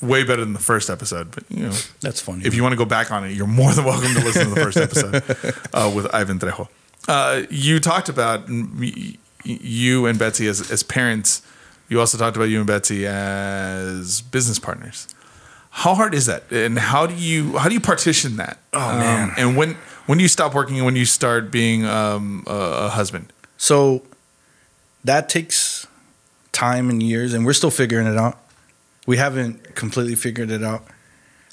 way 0.00 0.22
better 0.24 0.44
than 0.44 0.52
the 0.52 0.58
first 0.60 0.90
episode. 0.90 1.30
But 1.30 1.44
you 1.48 1.64
know, 1.64 1.72
That's 2.00 2.20
funny. 2.20 2.44
if 2.44 2.54
you 2.54 2.62
want 2.62 2.72
to 2.72 2.76
go 2.76 2.84
back 2.84 3.10
on 3.10 3.24
it, 3.24 3.32
you're 3.32 3.46
more 3.46 3.72
than 3.72 3.84
welcome 3.84 4.14
to 4.14 4.24
listen 4.24 4.48
to 4.48 4.54
the 4.54 4.60
first 4.60 4.76
episode 4.76 5.14
uh, 5.72 5.92
with 5.94 6.12
Ivan 6.14 6.38
Trejo. 6.38 6.68
Uh, 7.06 7.42
you 7.50 7.80
talked 7.80 8.08
about 8.08 8.48
you 9.44 10.06
and 10.06 10.18
Betsey 10.18 10.46
as, 10.48 10.70
as 10.70 10.82
parents. 10.82 11.42
You 11.88 12.00
also 12.00 12.18
talked 12.18 12.36
about 12.36 12.48
you 12.50 12.58
and 12.58 12.66
Betsey 12.66 13.06
as 13.06 14.20
business 14.20 14.58
partners. 14.58 15.08
How 15.70 15.94
hard 15.94 16.14
is 16.14 16.26
that, 16.26 16.50
and 16.50 16.78
how 16.78 17.06
do 17.06 17.14
you 17.14 17.58
how 17.58 17.68
do 17.68 17.74
you 17.74 17.80
partition 17.80 18.36
that? 18.36 18.58
Oh 18.72 18.98
man. 18.98 19.32
And 19.36 19.56
when 19.56 19.76
when 20.06 20.18
do 20.18 20.22
you 20.22 20.28
stop 20.28 20.54
working 20.54 20.76
and 20.76 20.84
when 20.84 20.96
you 20.96 21.04
start 21.04 21.50
being 21.50 21.84
um, 21.84 22.44
a, 22.46 22.86
a 22.86 22.88
husband? 22.88 23.32
So 23.56 24.02
that 25.04 25.28
takes 25.28 25.86
time 26.52 26.90
and 26.90 27.02
years, 27.02 27.34
and 27.34 27.46
we're 27.46 27.52
still 27.52 27.70
figuring 27.70 28.06
it 28.06 28.16
out. 28.16 28.38
We 29.06 29.16
haven't 29.16 29.74
completely 29.74 30.14
figured 30.14 30.50
it 30.50 30.62
out. 30.62 30.84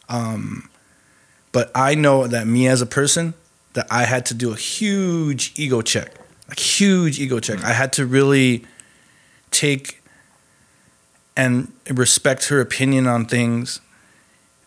Um, 0.10 0.70
But 1.52 1.72
I 1.74 1.96
know 1.96 2.28
that 2.28 2.48
me 2.48 2.68
as 2.68 2.82
a 2.82 2.86
person, 2.86 3.34
that 3.74 3.88
I 3.90 4.04
had 4.04 4.26
to 4.26 4.34
do 4.34 4.52
a 4.52 4.58
huge 4.58 5.54
ego 5.56 5.82
check, 5.82 6.12
a 6.50 6.60
huge 6.60 7.20
ego 7.20 7.40
check. 7.40 7.64
I 7.64 7.74
had 7.74 7.94
to 7.94 8.06
really 8.06 8.66
take 9.52 10.02
and 11.38 11.72
respect 11.90 12.48
her 12.50 12.62
opinion 12.62 13.08
on 13.08 13.26
things 13.26 13.82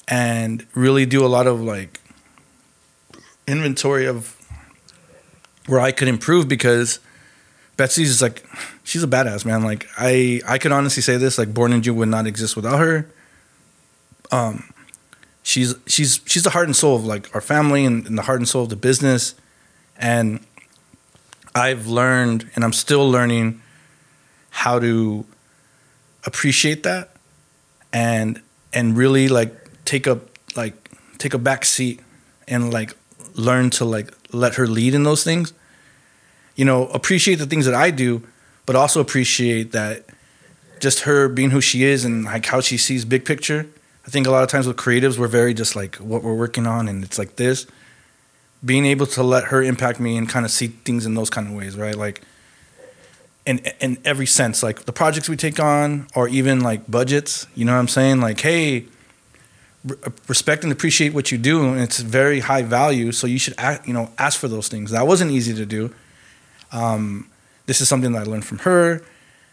and 0.07 0.67
really 0.75 1.07
do 1.07 1.25
a 1.25 1.29
lot 1.29 1.47
of 1.47 1.61
like 1.61 2.01
inventory 3.47 4.07
of 4.07 4.37
where 5.67 5.81
I 5.81 5.93
could 5.93 6.09
improve 6.09 6.49
because 6.49 6.99
Betsey's 7.77 8.11
is 8.11 8.23
like 8.23 8.45
she's 8.85 9.03
a 9.03 9.07
badass 9.07 9.45
man. 9.45 9.63
Like 9.63 9.87
I 9.97 10.41
I 10.47 10.59
could 10.59 10.73
honestly 10.73 11.03
say 11.03 11.17
this 11.17 11.39
like 11.39 11.55
Born 11.55 11.73
in 11.73 11.83
June 11.83 11.97
would 11.97 12.09
not 12.09 12.27
exist 12.27 12.57
without 12.57 12.79
her. 12.79 13.09
Um, 14.31 14.73
she's 15.43 15.75
she's 15.87 16.21
she's 16.27 16.43
the 16.43 16.51
heart 16.51 16.67
and 16.67 16.77
soul 16.77 16.97
of 16.97 17.05
like 17.05 17.35
our 17.35 17.41
family 17.41 17.85
and, 17.85 18.07
and 18.07 18.19
the 18.19 18.23
heart 18.23 18.39
and 18.39 18.49
soul 18.49 18.65
of 18.65 18.69
the 18.69 18.77
business, 18.77 19.35
and 19.97 20.41
I've 21.55 21.87
learned 21.87 22.51
and 22.55 22.65
I'm 22.65 22.73
still 22.73 23.11
learning 23.11 23.61
how 24.51 24.79
to 24.79 25.25
appreciate 26.25 26.83
that 26.83 27.11
and 27.93 28.41
and 28.73 28.97
really 28.97 29.29
like 29.29 29.85
take 29.85 30.07
a 30.07 30.21
like 30.57 30.91
take 31.19 31.35
a 31.35 31.39
back 31.39 31.65
seat 31.65 32.01
and 32.47 32.73
like 32.73 32.95
learn 33.35 33.71
to 33.71 33.85
like 33.85 34.13
let 34.33 34.55
her 34.55 34.67
lead 34.67 34.95
in 34.95 35.05
those 35.05 35.25
things. 35.25 35.53
You 36.57 36.65
know 36.65 36.89
appreciate 36.89 37.37
the 37.37 37.47
things 37.47 37.67
that 37.67 37.75
i 37.75 37.91
do 37.91 38.23
but 38.67 38.77
also 38.77 39.01
appreciate 39.01 39.73
that 39.73 40.05
just 40.79 41.01
her 41.01 41.27
being 41.29 41.51
who 41.51 41.61
she 41.61 41.85
is 41.85 42.05
and 42.05 42.25
like 42.25 42.45
how 42.45 42.61
she 42.61 42.77
sees 42.77 43.05
big 43.07 43.25
picture. 43.25 43.67
I 44.07 44.11
think 44.11 44.27
a 44.27 44.31
lot 44.31 44.43
of 44.43 44.51
times 44.51 44.67
with 44.67 44.77
creatives 44.77 45.17
we're 45.17 45.27
very 45.27 45.55
just 45.55 45.75
like 45.75 45.97
what 45.97 46.23
we're 46.23 46.35
working 46.35 46.67
on 46.67 46.87
and 46.87 47.03
it's 47.03 47.19
like 47.19 47.37
this 47.37 47.67
being 48.65 48.85
able 48.85 49.07
to 49.07 49.23
let 49.23 49.45
her 49.45 49.63
impact 49.63 50.01
me 50.01 50.17
and 50.17 50.29
kind 50.29 50.45
of 50.45 50.51
see 50.51 50.69
things 50.69 51.07
in 51.07 51.15
those 51.15 51.31
kind 51.31 51.47
of 51.47 51.55
ways 51.55 51.77
right? 51.77 51.95
Like 51.95 52.23
in 53.47 53.59
in 53.81 53.99
every 54.05 54.27
sense 54.27 54.63
like 54.63 54.85
the 54.85 54.93
projects 54.93 55.29
we 55.29 55.37
take 55.37 55.59
on 55.59 56.07
or 56.15 56.29
even 56.29 56.61
like 56.61 56.89
budgets 56.91 57.47
you 57.55 57.65
know 57.65 57.73
what 57.73 57.79
i'm 57.79 57.89
saying? 57.89 58.21
Like 58.21 58.41
hey 58.41 58.85
respect 60.27 60.65
and 60.65 60.73
appreciate 60.73 61.15
what 61.15 61.33
you 61.33 61.39
do 61.39 61.65
and 61.73 61.81
it's 61.81 62.01
very 62.01 62.41
high 62.41 62.63
value 62.63 63.11
so 63.13 63.27
you 63.27 63.39
should 63.39 63.55
act, 63.57 63.87
you 63.87 63.95
know 63.95 64.11
ask 64.19 64.39
for 64.39 64.49
those 64.49 64.69
things. 64.69 64.91
That 64.91 65.07
wasn't 65.07 65.31
easy 65.31 65.55
to 65.55 65.65
do. 65.65 65.95
Um, 66.73 67.31
this 67.67 67.81
is 67.81 67.89
something 67.89 68.13
that 68.13 68.23
i 68.23 68.25
learned 68.25 68.45
from 68.45 68.59
her. 68.59 69.03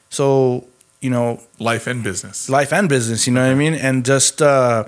So 0.09 0.67
you 0.99 1.09
know 1.09 1.41
life 1.59 1.87
and 1.87 2.03
business. 2.03 2.49
life 2.49 2.73
and 2.73 2.89
business 2.89 3.27
you 3.27 3.33
know 3.33 3.43
what 3.43 3.51
i 3.51 3.55
mean? 3.55 3.75
And 3.75 4.03
just 4.03 4.41
uh, 4.41 4.85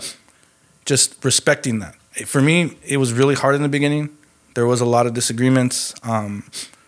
just 0.85 1.23
respecting 1.23 1.79
that 1.79 1.95
for 2.25 2.41
me 2.41 2.77
it 2.85 2.97
was 2.97 3.13
really 3.13 3.35
hard 3.35 3.55
in 3.55 3.61
the 3.61 3.69
beginning 3.69 4.09
there 4.55 4.65
was 4.65 4.81
a 4.81 4.85
lot 4.85 5.05
of 5.05 5.13
disagreements 5.13 5.93
um, 6.03 6.43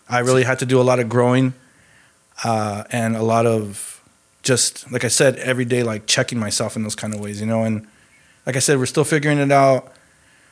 i 0.08 0.18
really 0.18 0.44
had 0.44 0.58
to 0.58 0.66
do 0.66 0.80
a 0.80 0.82
lot 0.82 0.98
of 0.98 1.08
growing 1.08 1.54
uh, 2.44 2.84
and 2.90 3.16
a 3.16 3.22
lot 3.22 3.46
of 3.46 4.02
just 4.42 4.90
like 4.90 5.04
i 5.04 5.08
said 5.08 5.36
every 5.36 5.64
day 5.64 5.82
like 5.82 6.06
checking 6.06 6.38
myself 6.38 6.76
in 6.76 6.82
those 6.82 6.96
kind 6.96 7.14
of 7.14 7.20
ways 7.20 7.40
you 7.40 7.46
know 7.46 7.62
and 7.62 7.86
like 8.46 8.56
I 8.56 8.58
said, 8.58 8.78
we're 8.78 8.86
still 8.86 9.04
figuring 9.04 9.38
it 9.38 9.52
out. 9.52 9.92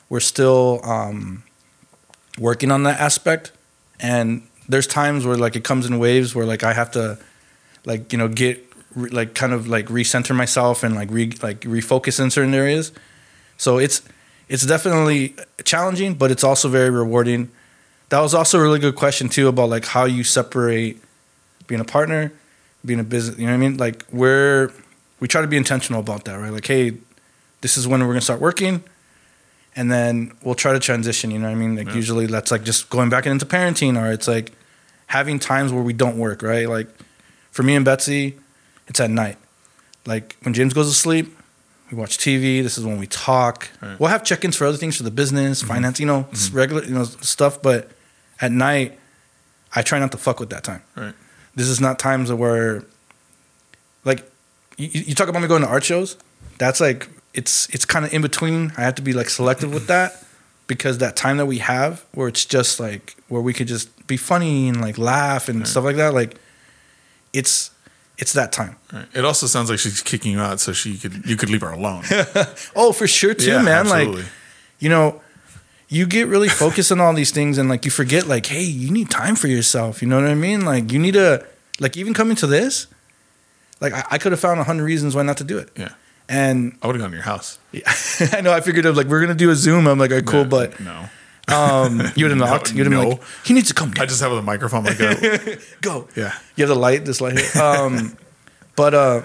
We're 0.08 0.20
still 0.20 0.80
um, 0.84 1.42
working 2.38 2.70
on 2.70 2.84
that 2.84 3.00
aspect, 3.00 3.52
and 4.00 4.46
there's 4.68 4.86
times 4.86 5.26
where 5.26 5.36
like 5.36 5.56
it 5.56 5.64
comes 5.64 5.86
in 5.86 5.98
waves 5.98 6.34
where 6.34 6.46
like 6.46 6.62
I 6.62 6.72
have 6.72 6.90
to, 6.92 7.18
like 7.84 8.12
you 8.12 8.18
know, 8.18 8.28
get 8.28 8.64
re- 8.94 9.10
like 9.10 9.34
kind 9.34 9.52
of 9.52 9.68
like 9.68 9.86
recenter 9.86 10.34
myself 10.34 10.82
and 10.82 10.94
like 10.94 11.10
re 11.10 11.32
like 11.42 11.60
refocus 11.62 12.20
in 12.20 12.30
certain 12.30 12.54
areas. 12.54 12.92
So 13.56 13.78
it's 13.78 14.02
it's 14.48 14.64
definitely 14.64 15.34
challenging, 15.64 16.14
but 16.14 16.30
it's 16.30 16.44
also 16.44 16.68
very 16.68 16.90
rewarding. 16.90 17.50
That 18.08 18.20
was 18.20 18.34
also 18.34 18.58
a 18.58 18.62
really 18.62 18.78
good 18.78 18.94
question 18.96 19.28
too 19.28 19.48
about 19.48 19.68
like 19.68 19.84
how 19.84 20.04
you 20.04 20.24
separate 20.24 21.00
being 21.66 21.80
a 21.80 21.84
partner, 21.84 22.32
being 22.84 23.00
a 23.00 23.04
business. 23.04 23.38
You 23.38 23.46
know 23.46 23.52
what 23.52 23.56
I 23.56 23.68
mean? 23.68 23.76
Like 23.76 24.04
we're 24.10 24.72
we 25.20 25.28
try 25.28 25.40
to 25.42 25.46
be 25.48 25.56
intentional 25.56 26.00
about 26.00 26.24
that, 26.24 26.36
right? 26.36 26.52
Like, 26.52 26.66
hey, 26.66 26.94
this 27.60 27.76
is 27.76 27.86
when 27.86 28.00
we're 28.00 28.08
gonna 28.14 28.20
start 28.20 28.40
working, 28.40 28.82
and 29.76 29.90
then 29.92 30.32
we'll 30.42 30.54
try 30.54 30.72
to 30.72 30.78
transition. 30.80 31.30
You 31.30 31.38
know 31.38 31.46
what 31.48 31.52
I 31.52 31.56
mean? 31.56 31.76
Like 31.76 31.88
Yeah. 31.88 31.94
usually 31.94 32.26
that's 32.26 32.50
like 32.50 32.64
just 32.64 32.88
going 32.88 33.10
back 33.10 33.26
into 33.26 33.44
parenting, 33.44 34.00
or 34.00 34.10
it's 34.10 34.28
like 34.28 34.52
having 35.08 35.38
times 35.38 35.72
where 35.72 35.82
we 35.82 35.92
don't 35.92 36.16
work. 36.16 36.42
Right? 36.42 36.68
Like 36.68 36.88
for 37.50 37.62
me 37.62 37.74
and 37.74 37.84
Betsey, 37.84 38.38
it's 38.86 39.00
at 39.00 39.10
night. 39.10 39.36
Like 40.06 40.36
when 40.42 40.54
James 40.54 40.72
goes 40.72 40.88
to 40.88 40.94
sleep, 40.94 41.36
we 41.90 41.96
watch 41.96 42.18
TV. 42.18 42.62
This 42.62 42.78
is 42.78 42.84
when 42.84 42.98
we 42.98 43.06
talk. 43.06 43.70
Right. 43.80 43.98
We'll 43.98 44.10
have 44.10 44.24
check-ins 44.24 44.56
for 44.56 44.66
other 44.66 44.76
things 44.76 44.96
for 44.96 45.02
the 45.02 45.10
business, 45.10 45.60
mm-hmm. 45.60 45.68
finance, 45.68 46.00
you 46.00 46.06
know, 46.06 46.26
s- 46.32 46.48
mm-hmm. 46.48 46.56
regular, 46.56 46.84
you 46.84 46.94
know, 46.94 47.04
stuff. 47.04 47.62
But 47.62 47.90
at 48.40 48.52
night, 48.52 48.98
I 49.74 49.82
try 49.82 49.98
not 49.98 50.12
to 50.12 50.18
fuck 50.18 50.40
with 50.40 50.50
that 50.50 50.64
time. 50.64 50.82
Right. 50.96 51.14
This 51.54 51.68
is 51.68 51.80
not 51.80 51.98
times 51.98 52.32
where, 52.32 52.84
like, 54.04 54.30
you, 54.76 54.88
you 54.92 55.14
talk 55.14 55.28
about 55.28 55.42
me 55.42 55.48
going 55.48 55.62
to 55.62 55.68
art 55.68 55.84
shows. 55.84 56.16
That's 56.58 56.80
like 56.80 57.08
it's 57.34 57.68
it's 57.70 57.84
kind 57.84 58.04
of 58.04 58.12
in 58.12 58.22
between. 58.22 58.72
I 58.76 58.82
have 58.82 58.94
to 58.96 59.02
be 59.02 59.12
like 59.12 59.28
selective 59.28 59.72
with 59.72 59.86
that 59.86 60.24
because 60.66 60.98
that 60.98 61.16
time 61.16 61.36
that 61.38 61.46
we 61.46 61.58
have 61.58 62.04
where 62.12 62.28
it's 62.28 62.44
just 62.44 62.78
like 62.78 63.16
where 63.28 63.40
we 63.40 63.52
could 63.52 63.66
just 63.66 64.06
be 64.06 64.16
funny 64.16 64.68
and 64.68 64.80
like 64.80 64.98
laugh 64.98 65.48
and 65.48 65.66
stuff 65.66 65.84
like 65.84 65.96
that. 65.96 66.14
Like, 66.14 66.36
it's 67.32 67.70
it's 68.18 68.32
that 68.34 68.52
time. 68.52 68.76
Right. 68.92 69.06
It 69.14 69.24
also 69.24 69.46
sounds 69.46 69.70
like 69.70 69.78
she's 69.78 70.02
kicking 70.02 70.32
you 70.32 70.40
out 70.40 70.60
so 70.60 70.72
she 70.72 70.98
could 70.98 71.24
you 71.24 71.36
could 71.36 71.50
leave 71.50 71.60
her 71.62 71.70
alone. 71.70 72.04
Oh, 72.76 72.92
for 72.92 73.06
sure 73.06 73.34
too, 73.34 73.50
Yeah, 73.50 73.62
man. 73.62 73.86
absolutely. 73.86 74.22
Like, 74.22 74.30
you 74.80 74.88
know, 74.88 75.20
you 75.88 76.06
get 76.06 76.26
really 76.28 76.48
focused 76.48 76.92
on 76.92 77.00
all 77.00 77.14
these 77.14 77.30
things 77.30 77.56
and 77.58 77.68
like 77.68 77.84
you 77.84 77.90
forget 77.90 78.26
like, 78.26 78.46
hey, 78.46 78.62
you 78.62 78.90
need 78.90 79.08
time 79.10 79.36
for 79.36 79.48
yourself. 79.48 80.02
You 80.02 80.08
know 80.08 80.20
what 80.20 80.28
I 80.28 80.34
mean? 80.34 80.64
Like 80.64 80.92
you 80.92 80.98
need 80.98 81.14
to 81.14 81.46
like 81.80 81.96
even 81.96 82.12
coming 82.14 82.36
to 82.36 82.46
this, 82.46 82.86
like 83.80 83.92
I, 83.92 84.04
I 84.12 84.18
could 84.18 84.32
have 84.32 84.40
found 84.40 84.60
a 84.60 84.64
hundred 84.64 84.84
reasons 84.84 85.14
why 85.14 85.22
not 85.22 85.36
to 85.38 85.44
do 85.44 85.56
it. 85.58 85.70
Yeah. 85.76 85.90
And 86.28 86.76
I 86.82 86.86
would 86.86 86.96
have 86.96 87.00
gone 87.02 87.10
to 87.12 87.16
your 87.16 87.24
house. 87.24 87.58
yeah, 87.72 87.90
I 88.32 88.42
know 88.42 88.52
I 88.52 88.60
figured 88.60 88.84
like 88.96 89.06
we're 89.06 89.20
gonna 89.22 89.34
do 89.34 89.48
a 89.50 89.54
Zoom. 89.54 89.86
I'm 89.86 89.98
like, 89.98 90.10
all 90.10 90.16
right, 90.18 90.26
cool, 90.26 90.44
but 90.44 90.78
no. 90.80 91.08
Um, 91.48 92.00
you 92.16 92.24
would 92.24 92.30
have 92.30 92.38
No, 92.38 92.46
knocked. 92.46 92.72
You'd 92.74 92.86
have 92.86 92.90
been 92.90 93.02
no. 93.02 93.08
like, 93.10 93.22
he 93.44 93.54
needs 93.54 93.68
to 93.68 93.74
come. 93.74 93.90
down. 93.90 94.02
I 94.02 94.06
just 94.06 94.20
have 94.20 94.32
the 94.32 94.42
microphone 94.42 94.84
like 94.84 95.00
a 95.00 95.58
go. 95.80 96.08
yeah. 96.16 96.34
You 96.56 96.62
have 96.66 96.68
the 96.68 96.80
light, 96.80 97.04
this 97.04 97.20
light 97.20 97.38
here. 97.38 97.62
Um, 97.62 98.16
but 98.76 98.94
uh, 98.94 99.22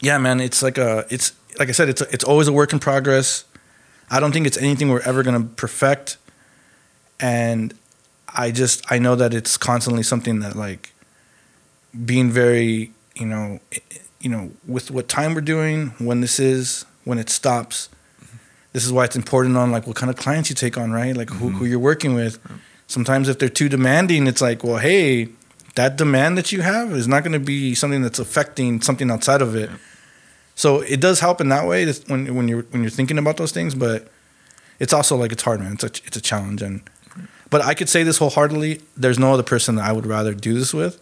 yeah, 0.00 0.18
man, 0.18 0.40
it's 0.40 0.62
like 0.62 0.78
a, 0.78 1.06
it's 1.10 1.32
like 1.58 1.68
I 1.68 1.72
said, 1.72 1.88
it's 1.88 2.00
a, 2.00 2.08
it's 2.12 2.24
always 2.24 2.48
a 2.48 2.52
work 2.52 2.72
in 2.72 2.78
progress. 2.78 3.44
I 4.10 4.20
don't 4.20 4.32
think 4.32 4.46
it's 4.46 4.58
anything 4.58 4.90
we're 4.90 5.00
ever 5.00 5.22
gonna 5.22 5.40
perfect, 5.44 6.18
and 7.20 7.72
I 8.28 8.50
just 8.50 8.84
I 8.90 8.98
know 8.98 9.14
that 9.16 9.32
it's 9.32 9.56
constantly 9.56 10.02
something 10.02 10.40
that 10.40 10.56
like 10.56 10.92
being 12.04 12.30
very 12.30 12.92
you 13.14 13.24
know 13.26 13.60
you 14.20 14.28
know 14.28 14.50
with 14.66 14.90
what 14.90 15.08
time 15.08 15.34
we're 15.34 15.40
doing 15.40 15.94
when 15.98 16.20
this 16.20 16.38
is 16.40 16.84
when 17.04 17.18
it 17.18 17.30
stops 17.30 17.88
this 18.74 18.84
is 18.84 18.92
why 18.92 19.04
it's 19.04 19.16
important 19.16 19.56
on 19.56 19.70
like 19.70 19.86
what 19.86 19.96
kind 19.96 20.10
of 20.10 20.16
clients 20.16 20.50
you 20.50 20.56
take 20.56 20.76
on 20.76 20.90
right? 20.92 21.16
Like 21.16 21.30
who, 21.30 21.46
mm-hmm. 21.46 21.58
who 21.58 21.64
you're 21.64 21.78
working 21.78 22.12
with. 22.14 22.38
Sometimes 22.88 23.28
if 23.28 23.38
they're 23.38 23.48
too 23.48 23.70
demanding 23.70 24.26
it's 24.26 24.42
like 24.42 24.62
well 24.62 24.76
hey 24.76 25.28
that 25.76 25.96
demand 25.96 26.36
that 26.36 26.52
you 26.52 26.60
have 26.60 26.92
is 26.92 27.08
not 27.08 27.22
going 27.22 27.32
to 27.32 27.40
be 27.40 27.74
something 27.74 28.02
that's 28.02 28.18
affecting 28.18 28.82
something 28.82 29.10
outside 29.10 29.40
of 29.40 29.56
it. 29.56 29.70
So 30.54 30.80
it 30.80 31.00
does 31.00 31.20
help 31.20 31.40
in 31.40 31.48
that 31.48 31.66
way 31.66 31.90
when, 32.08 32.34
when 32.34 32.48
you're 32.48 32.64
when 32.64 32.82
you're 32.82 32.90
thinking 32.90 33.16
about 33.16 33.38
those 33.38 33.52
things 33.52 33.74
but 33.74 34.08
it's 34.80 34.92
also 34.92 35.16
like 35.16 35.30
it's 35.30 35.44
hard 35.44 35.60
man. 35.60 35.74
It's 35.74 35.84
a, 35.84 36.06
it's 36.06 36.16
a 36.16 36.20
challenge 36.20 36.60
and 36.60 36.82
but 37.50 37.62
i 37.62 37.74
could 37.74 37.88
say 37.88 38.02
this 38.02 38.18
wholeheartedly 38.18 38.80
there's 38.96 39.20
no 39.20 39.32
other 39.32 39.44
person 39.44 39.76
that 39.76 39.84
i 39.84 39.92
would 39.92 40.04
rather 40.06 40.34
do 40.34 40.52
this 40.52 40.74
with. 40.74 41.00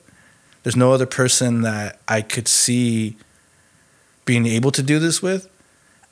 There's 0.63 0.77
no 0.77 0.93
other 0.93 1.07
person 1.07 1.63
that 1.63 2.01
i 2.07 2.21
could 2.21 2.49
see 2.49 3.17
being 4.27 4.45
able 4.47 4.71
to 4.73 4.83
do 4.83 4.99
this 4.99 5.23
with. 5.23 5.49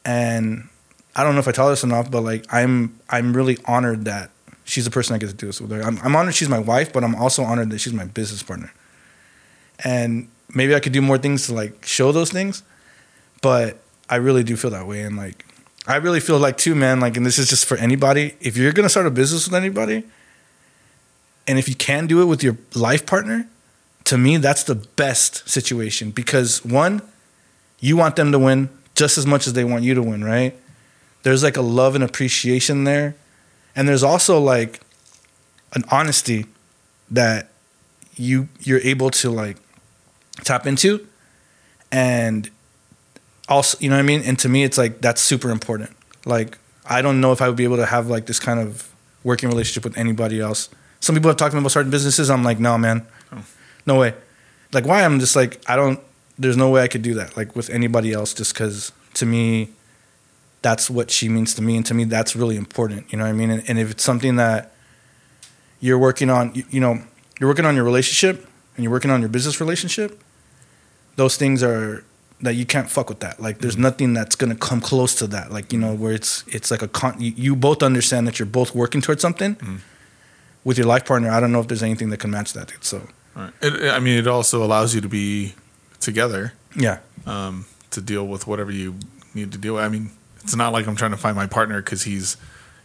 And 0.07 0.70
i 1.17 1.25
don't 1.25 1.35
know 1.35 1.41
if 1.41 1.49
i 1.49 1.53
tell 1.53 1.71
this 1.71 1.83
enough 1.83 2.11
but 2.11 2.23
like 2.23 2.45
i'm 2.51 2.99
i'm 3.09 3.35
really 3.35 3.59
honored 3.65 4.05
that 4.05 4.31
she's 4.65 4.85
the 4.85 4.91
person 4.91 5.15
i 5.15 5.19
get 5.19 5.29
to 5.29 5.35
do 5.35 5.47
this. 5.47 5.61
With 5.61 5.73
I'm, 5.73 5.99
I'm 6.03 6.15
honored 6.17 6.35
she's 6.35 6.49
my 6.49 6.59
wife 6.59 6.93
but 6.93 7.05
i'm 7.05 7.15
also 7.15 7.43
honored 7.43 7.71
that 7.71 7.79
she's 7.79 7.93
my 7.93 8.05
business 8.05 8.43
partner. 8.43 8.73
And 9.85 10.29
maybe 10.55 10.75
i 10.75 10.81
could 10.81 10.93
do 10.93 11.03
more 11.03 11.19
things 11.19 11.47
to 11.47 11.55
like 11.55 11.85
show 11.85 12.13
those 12.13 12.31
things 12.31 12.63
but 13.43 13.79
i 14.09 14.17
really 14.17 14.43
do 14.43 14.57
feel 14.57 14.71
that 14.71 14.87
way. 14.87 15.03
And 15.03 15.17
like 15.17 15.45
i 15.87 15.97
really 15.97 16.21
feel 16.21 16.39
like 16.39 16.57
too 16.57 16.75
man 16.75 17.01
like 17.01 17.17
and 17.17 17.25
this 17.25 17.39
is 17.39 17.49
just 17.49 17.67
for 17.67 17.77
anybody 17.77 18.35
if 18.41 18.57
you're 18.57 18.73
gonna 18.73 18.89
start 18.89 19.07
a 19.07 19.11
business 19.11 19.47
with 19.47 19.55
anybody 19.55 20.05
and 21.47 21.59
if 21.59 21.69
you 21.69 21.75
can 21.75 22.07
do 22.07 22.21
it 22.23 22.27
with 22.27 22.43
your 22.43 22.57
life 22.75 23.07
partner 23.07 23.49
to 24.05 24.19
me 24.19 24.37
that's 24.37 24.65
the 24.65 24.75
best 24.75 25.49
situation 25.49 26.11
because 26.11 26.65
one 26.65 27.03
you 27.81 27.97
want 27.97 28.17
them 28.17 28.31
to 28.33 28.39
win 28.39 28.69
just 28.95 29.17
as 29.17 29.27
much 29.27 29.47
as 29.47 29.55
they 29.55 29.65
want 29.65 29.83
you 29.83 29.95
to 29.95 30.03
win 30.03 30.23
right 30.23 30.55
there's 31.23 31.43
like 31.43 31.57
a 31.57 31.63
love 31.63 31.95
and 31.95 32.03
appreciation 32.05 32.85
there 32.85 33.15
and 33.77 33.89
there's 33.89 34.03
also 34.03 34.41
like 34.41 34.81
an 35.73 35.85
honesty 35.91 36.47
that 37.11 37.49
you 38.17 38.49
you're 38.61 38.81
able 38.81 39.11
to 39.11 39.31
like 39.31 39.57
tap 40.45 40.67
into 40.67 41.07
and 41.93 42.51
also 43.49 43.77
you 43.81 43.89
know 43.89 43.97
what 43.97 44.01
i 44.01 44.07
mean 44.07 44.23
and 44.23 44.39
to 44.39 44.49
me 44.49 44.65
it's 44.65 44.79
like 44.79 45.01
that's 45.01 45.21
super 45.21 45.51
important 45.51 45.91
like 46.25 46.57
I 46.87 47.03
don't 47.03 47.21
know 47.21 47.31
if 47.31 47.41
I 47.41 47.47
would 47.47 47.57
be 47.57 47.63
able 47.63 47.77
to 47.77 47.87
have 47.87 48.09
like 48.09 48.27
this 48.27 48.41
kind 48.41 48.59
of 48.59 48.89
working 49.23 49.49
relationship 49.49 49.85
with 49.85 49.97
anybody 49.97 50.41
else. 50.41 50.69
Some 50.99 51.15
people 51.15 51.29
have 51.31 51.37
talked 51.37 51.53
to 51.53 51.57
me 51.57 51.61
about 51.61 51.71
starting 51.71 51.91
businesses. 51.93 52.31
I'm 52.31 52.43
like, 52.43 52.59
no, 52.59 52.77
man, 52.79 53.07
Oh. 53.31 53.45
no 53.87 54.01
way. 54.01 54.13
Like, 54.73 54.87
why? 54.87 55.05
I'm 55.05 55.21
just 55.21 55.37
like, 55.37 55.63
I 55.69 55.77
don't. 55.77 56.01
There's 56.37 56.57
no 56.57 56.69
way 56.69 56.83
I 56.83 56.89
could 56.89 57.03
do 57.03 57.15
that. 57.15 57.37
Like 57.37 57.55
with 57.55 57.71
anybody 57.71 58.13
else, 58.13 58.35
just 58.35 58.55
because 58.55 58.91
to 59.15 59.25
me, 59.27 59.69
that's 60.63 60.91
what 60.91 61.11
she 61.11 61.29
means 61.29 61.55
to 61.55 61.63
me, 61.63 61.77
and 61.77 61.87
to 61.87 61.95
me, 61.95 62.05
that's 62.05 62.37
really 62.37 62.57
important. 62.57 63.11
You 63.13 63.19
know 63.19 63.25
what 63.25 63.31
I 63.31 63.35
mean? 63.35 63.51
And, 63.51 63.69
and 63.69 63.79
if 63.79 63.91
it's 63.91 64.05
something 64.05 64.37
that 64.37 64.73
you're 65.81 65.99
working 65.99 66.31
on, 66.31 66.55
you, 66.55 66.65
you 66.71 66.81
know, 66.81 67.03
you're 67.39 67.49
working 67.49 67.65
on 67.65 67.75
your 67.75 67.85
relationship 67.85 68.47
and 68.77 68.85
you're 68.85 68.93
working 68.93 69.11
on 69.11 69.21
your 69.21 69.31
business 69.31 69.61
relationship, 69.61 70.23
those 71.17 71.37
things 71.37 71.63
are 71.63 72.05
that 72.43 72.55
you 72.55 72.65
can't 72.65 72.91
fuck 72.91 73.09
with 73.09 73.21
that. 73.21 73.41
Like 73.41 73.59
there's 73.59 73.77
nothing 73.77 74.13
that's 74.13 74.37
gonna 74.37 74.55
come 74.55 74.81
close 74.81 75.15
to 75.17 75.27
that. 75.29 75.51
Like 75.51 75.73
you 75.73 75.79
know 75.79 75.95
where 75.95 76.13
it's 76.13 76.45
it's 76.47 76.71
like 76.71 76.83
a 76.83 76.89
con. 76.89 77.17
You, 77.19 77.33
you 77.37 77.57
both 77.57 77.83
understand 77.83 78.27
that 78.27 78.39
you're 78.39 78.47
both 78.47 78.75
working 78.75 79.01
towards 79.01 79.23
something. 79.23 79.83
With 80.63 80.77
your 80.77 80.87
life 80.87 81.07
partner, 81.07 81.31
I 81.31 81.41
don't 81.41 81.53
know 81.53 81.61
if 81.61 81.69
there's 81.69 81.83
anything 81.83 82.11
that 82.11 82.19
can 82.19 82.31
match 82.31 82.53
that. 82.53 82.69
Dude. 82.69 82.85
So 82.85 83.09
right. 83.35 83.53
It, 83.63 83.91
I 83.91 83.99
mean, 83.99 84.19
it 84.19 84.27
also 84.27 84.63
allows 84.63 84.95
you 84.95 85.01
to 85.01 85.09
be 85.09 85.55
together 86.01 86.53
yeah, 86.77 86.99
um, 87.27 87.67
to 87.91 88.01
deal 88.01 88.27
with 88.27 88.47
whatever 88.47 88.71
you 88.71 88.97
need 89.35 89.53
to 89.53 89.59
deal 89.59 89.75
with. 89.75 89.85
I 89.85 89.89
mean, 89.89 90.11
it's 90.43 90.57
not 90.57 90.73
like 90.73 90.87
I'm 90.87 90.97
trying 90.97 91.11
to 91.13 91.17
find 91.17 91.37
my 91.37 91.47
partner 91.47 91.81
because 91.81 92.03
he's, 92.03 92.37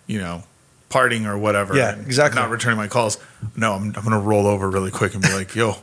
you 0.08 0.20
know, 0.20 0.44
partying 0.90 1.26
or 1.26 1.38
whatever. 1.38 1.76
Yeah, 1.76 1.96
exactly. 1.96 2.42
Not 2.42 2.50
returning 2.50 2.78
my 2.78 2.88
calls. 2.88 3.18
No, 3.56 3.74
I'm, 3.74 3.84
I'm 3.84 3.92
going 3.92 4.12
to 4.12 4.20
roll 4.20 4.48
over 4.48 4.70
really 4.70 4.92
quick 4.92 5.14
and 5.14 5.22
be 5.22 5.34
like, 5.34 5.56
yo, 5.56 5.76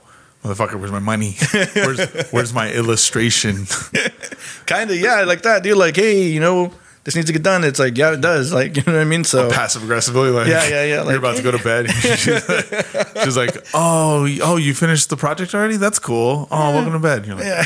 motherfucker, 0.44 0.78
where's 0.78 0.92
my 0.92 0.98
money? 0.98 1.36
Where's, 1.74 2.30
where's 2.30 2.52
my 2.52 2.72
illustration? 2.72 3.66
kind 4.66 4.90
of 4.90 4.96
yeah, 4.96 5.22
like 5.22 5.42
that, 5.42 5.62
dude. 5.62 5.76
Like 5.76 5.96
hey, 5.96 6.28
you 6.28 6.40
know 6.40 6.72
this 7.04 7.16
needs 7.16 7.26
to 7.26 7.32
get 7.32 7.42
done. 7.42 7.64
It's 7.64 7.78
like 7.78 7.96
yeah, 7.98 8.12
it 8.12 8.20
does. 8.20 8.52
Like 8.52 8.76
you 8.76 8.82
know 8.86 8.92
what 8.92 9.00
I 9.00 9.04
mean. 9.04 9.24
So 9.24 9.50
Passive 9.50 9.82
aggressively, 9.82 10.30
like, 10.30 10.46
Yeah, 10.46 10.68
yeah, 10.68 10.84
yeah, 10.84 11.04
You're 11.04 11.16
about 11.16 11.36
to 11.36 11.42
go 11.42 11.50
to 11.50 11.62
bed. 11.62 11.90
she's, 11.90 12.48
like, 12.48 13.18
she's 13.24 13.36
like, 13.36 13.56
oh, 13.74 14.28
oh, 14.42 14.56
you 14.56 14.74
finished 14.74 15.10
the 15.10 15.16
project 15.16 15.54
already? 15.54 15.76
That's 15.76 15.98
cool. 15.98 16.48
Oh, 16.50 16.70
welcome 16.72 16.92
to 16.92 16.98
bed. 16.98 17.26
You're 17.26 17.36
like, 17.36 17.44
yeah, 17.44 17.64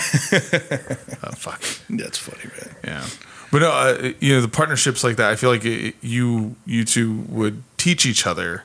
oh, 1.23 1.33
fuck. 1.33 1.63
that's 1.91 2.19
funny, 2.19 2.51
man. 2.61 2.77
Yeah, 2.85 3.07
but 3.53 3.61
no, 3.61 3.71
uh, 3.71 4.13
you 4.21 4.35
know 4.35 4.41
the 4.41 4.49
partnerships 4.49 5.05
like 5.05 5.17
that. 5.17 5.31
I 5.31 5.37
feel 5.37 5.51
like 5.51 5.65
it, 5.65 5.95
you 6.01 6.57
you 6.65 6.85
two 6.85 7.25
would 7.29 7.63
teach 7.77 8.07
each 8.07 8.27
other, 8.27 8.65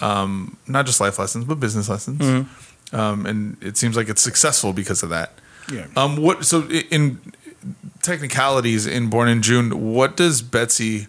um, 0.00 0.56
not 0.66 0.86
just 0.86 1.00
life 1.00 1.18
lessons 1.18 1.44
but 1.44 1.60
business 1.60 1.88
lessons, 1.88 2.46
um, 2.92 3.26
and 3.26 3.56
it 3.62 3.76
seems 3.76 3.96
like 3.96 4.08
it's 4.08 4.22
successful 4.22 4.72
because 4.72 5.02
of 5.02 5.10
that. 5.10 5.32
Yeah. 5.72 5.86
Um. 5.96 6.16
What? 6.16 6.44
So 6.44 6.68
in 6.68 7.20
technicalities 8.02 8.86
in 8.86 9.10
Born 9.10 9.28
in 9.28 9.42
June, 9.42 9.92
what 9.92 10.16
does 10.16 10.42
Betsey 10.42 11.06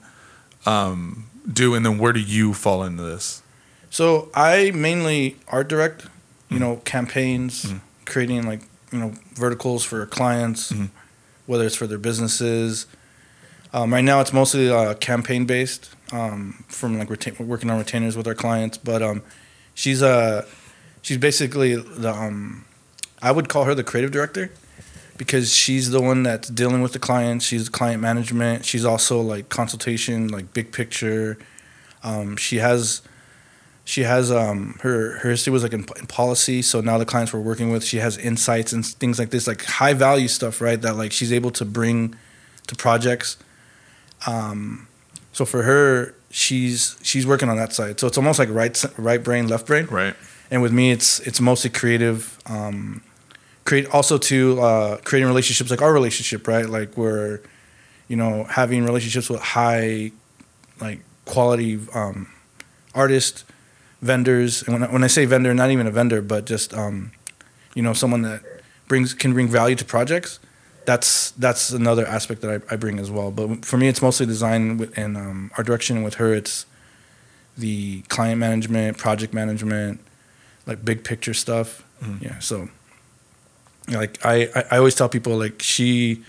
um, 0.66 1.28
do, 1.52 1.74
and 1.76 1.86
then 1.86 1.98
where 1.98 2.14
do 2.14 2.20
you 2.20 2.54
fall 2.54 2.84
into 2.84 3.04
this? 3.04 3.42
So 3.90 4.30
I 4.36 4.72
mainly 4.72 5.38
art 5.48 5.68
direct, 5.68 6.06
you 6.50 6.60
know, 6.60 6.78
campaigns, 6.86 7.74
creating 8.06 8.46
like 8.46 8.62
you 8.92 9.00
know 9.00 9.14
verticals 9.34 9.84
for 9.84 10.06
clients, 10.06 10.74
whether 11.46 11.66
it's 11.66 11.76
for 11.76 11.88
their 11.88 11.98
businesses. 11.98 12.86
Um, 13.72 13.94
right 13.94 14.04
now, 14.04 14.20
it's 14.20 14.34
mostly 14.34 14.70
uh, 14.70 14.96
campaign 14.96 15.46
based, 15.46 15.94
um, 16.12 16.64
from 16.68 16.98
like 16.98 17.10
retain- 17.10 17.36
working 17.40 17.70
on 17.70 17.78
retainers 17.78 18.18
with 18.18 18.28
our 18.28 18.34
clients. 18.34 18.78
But 18.78 19.04
um, 19.04 19.22
she's 19.76 20.02
uh, 20.02 20.46
she's 21.02 21.18
basically 21.18 21.76
the 21.76 22.12
um, 22.12 22.66
I 23.22 23.32
would 23.32 23.50
call 23.50 23.66
her 23.66 23.76
the 23.76 23.84
creative 23.84 24.12
director 24.12 24.52
because 25.18 25.54
she's 25.54 25.92
the 25.92 26.02
one 26.02 26.24
that's 26.24 26.50
dealing 26.50 26.82
with 26.82 26.94
the 26.94 27.00
clients. 27.00 27.46
She's 27.46 27.70
client 27.70 28.02
management. 28.02 28.66
She's 28.66 28.86
also 28.86 29.22
like 29.22 29.50
consultation, 29.50 30.30
like 30.30 30.54
big 30.54 30.72
picture. 30.72 31.38
Um, 32.04 32.38
she 32.38 32.58
has 32.58 33.02
she 33.90 34.04
has 34.04 34.32
um 34.32 34.78
her 34.82 35.18
her 35.20 35.32
history 35.32 35.52
was 35.52 35.64
like 35.64 35.74
in, 35.74 35.84
in 35.98 36.06
policy 36.06 36.62
so 36.62 36.80
now 36.80 37.00
the 37.00 37.06
clients 37.06 37.34
we're 37.34 37.40
working 37.40 37.72
with 37.72 37.84
she 37.84 37.98
has 37.98 38.20
insights 38.20 38.72
and 38.72 38.86
things 38.86 39.18
like 39.18 39.32
this 39.32 39.48
like 39.48 39.66
high 39.66 39.94
value 39.96 40.28
stuff 40.28 40.62
right 40.62 40.84
that 40.84 40.96
like 40.96 41.12
she's 41.12 41.34
able 41.34 41.50
to 41.50 41.66
bring 41.66 42.16
to 42.68 42.76
projects 42.76 43.38
um 44.28 44.88
so 45.32 45.46
for 45.46 45.64
her 45.64 46.14
she's 46.32 46.98
she's 47.02 47.26
working 47.26 47.50
on 47.50 47.58
that 47.58 47.74
side. 47.74 48.00
So 48.00 48.08
it's 48.08 48.18
almost 48.18 48.40
like 48.40 48.50
right 48.50 48.84
right 48.98 49.24
brain 49.24 49.48
left 49.48 49.66
brain. 49.68 49.86
Right. 49.88 50.16
and 50.52 50.62
with 50.62 50.72
me 50.74 50.92
it's 50.92 51.20
it's 51.22 51.40
mostly 51.40 51.70
creative 51.70 52.38
um 52.46 53.02
create 53.66 53.88
also 53.94 54.18
to 54.18 54.60
uh 54.62 54.98
creating 55.04 55.28
relationships 55.28 55.70
like 55.72 55.82
our 55.82 55.94
relationship 55.94 56.48
right? 56.48 56.68
Like 56.68 56.98
we're 56.98 57.42
you 58.08 58.16
know 58.16 58.44
having 58.46 58.84
relationships 58.86 59.30
with 59.30 59.42
high 59.42 60.12
like 60.82 61.00
quality 61.26 61.80
um 61.94 62.28
artists 62.96 63.46
vendors. 64.02 64.64
And 64.64 64.74
when 64.74 64.84
I, 64.84 64.92
when 64.92 65.04
I 65.04 65.08
say 65.08 65.26
vendor 65.26 65.54
not 65.54 65.72
even 65.72 65.88
a 65.88 65.92
vendor 65.92 66.22
but 66.22 66.46
just 66.46 66.74
um 66.74 67.12
you 67.76 67.82
know 67.82 67.94
someone 67.94 68.24
that 68.24 68.42
brings 68.88 69.14
can 69.14 69.34
bring 69.34 69.48
value 69.48 69.76
to 69.76 69.86
projects 69.86 70.40
that's 70.90 71.32
that's 71.46 71.64
another 71.82 72.06
aspect 72.18 72.40
that 72.42 72.52
I, 72.56 72.74
I 72.74 72.76
bring 72.84 72.98
as 73.00 73.10
well 73.16 73.30
but 73.40 73.48
for 73.70 73.78
me 73.82 73.88
it's 73.92 74.02
mostly 74.02 74.26
design 74.36 74.62
with, 74.80 74.92
and 75.02 75.12
um, 75.26 75.52
art 75.58 75.66
direction 75.70 75.96
with 76.06 76.16
her 76.22 76.30
it's 76.42 76.66
the 77.58 78.02
client 78.16 78.40
management 78.40 78.98
project 78.98 79.32
management 79.42 80.00
like 80.70 80.80
big 80.92 81.00
picture 81.04 81.36
stuff 81.46 81.70
Mhm. 82.04 82.22
yeah 82.28 82.38
so 82.40 82.58
like 84.00 84.14
I, 84.26 84.36
I 84.58 84.62
I 84.72 84.76
always 84.82 84.96
tell 85.00 85.10
people 85.18 85.34
like 85.46 85.62
she 85.62 86.24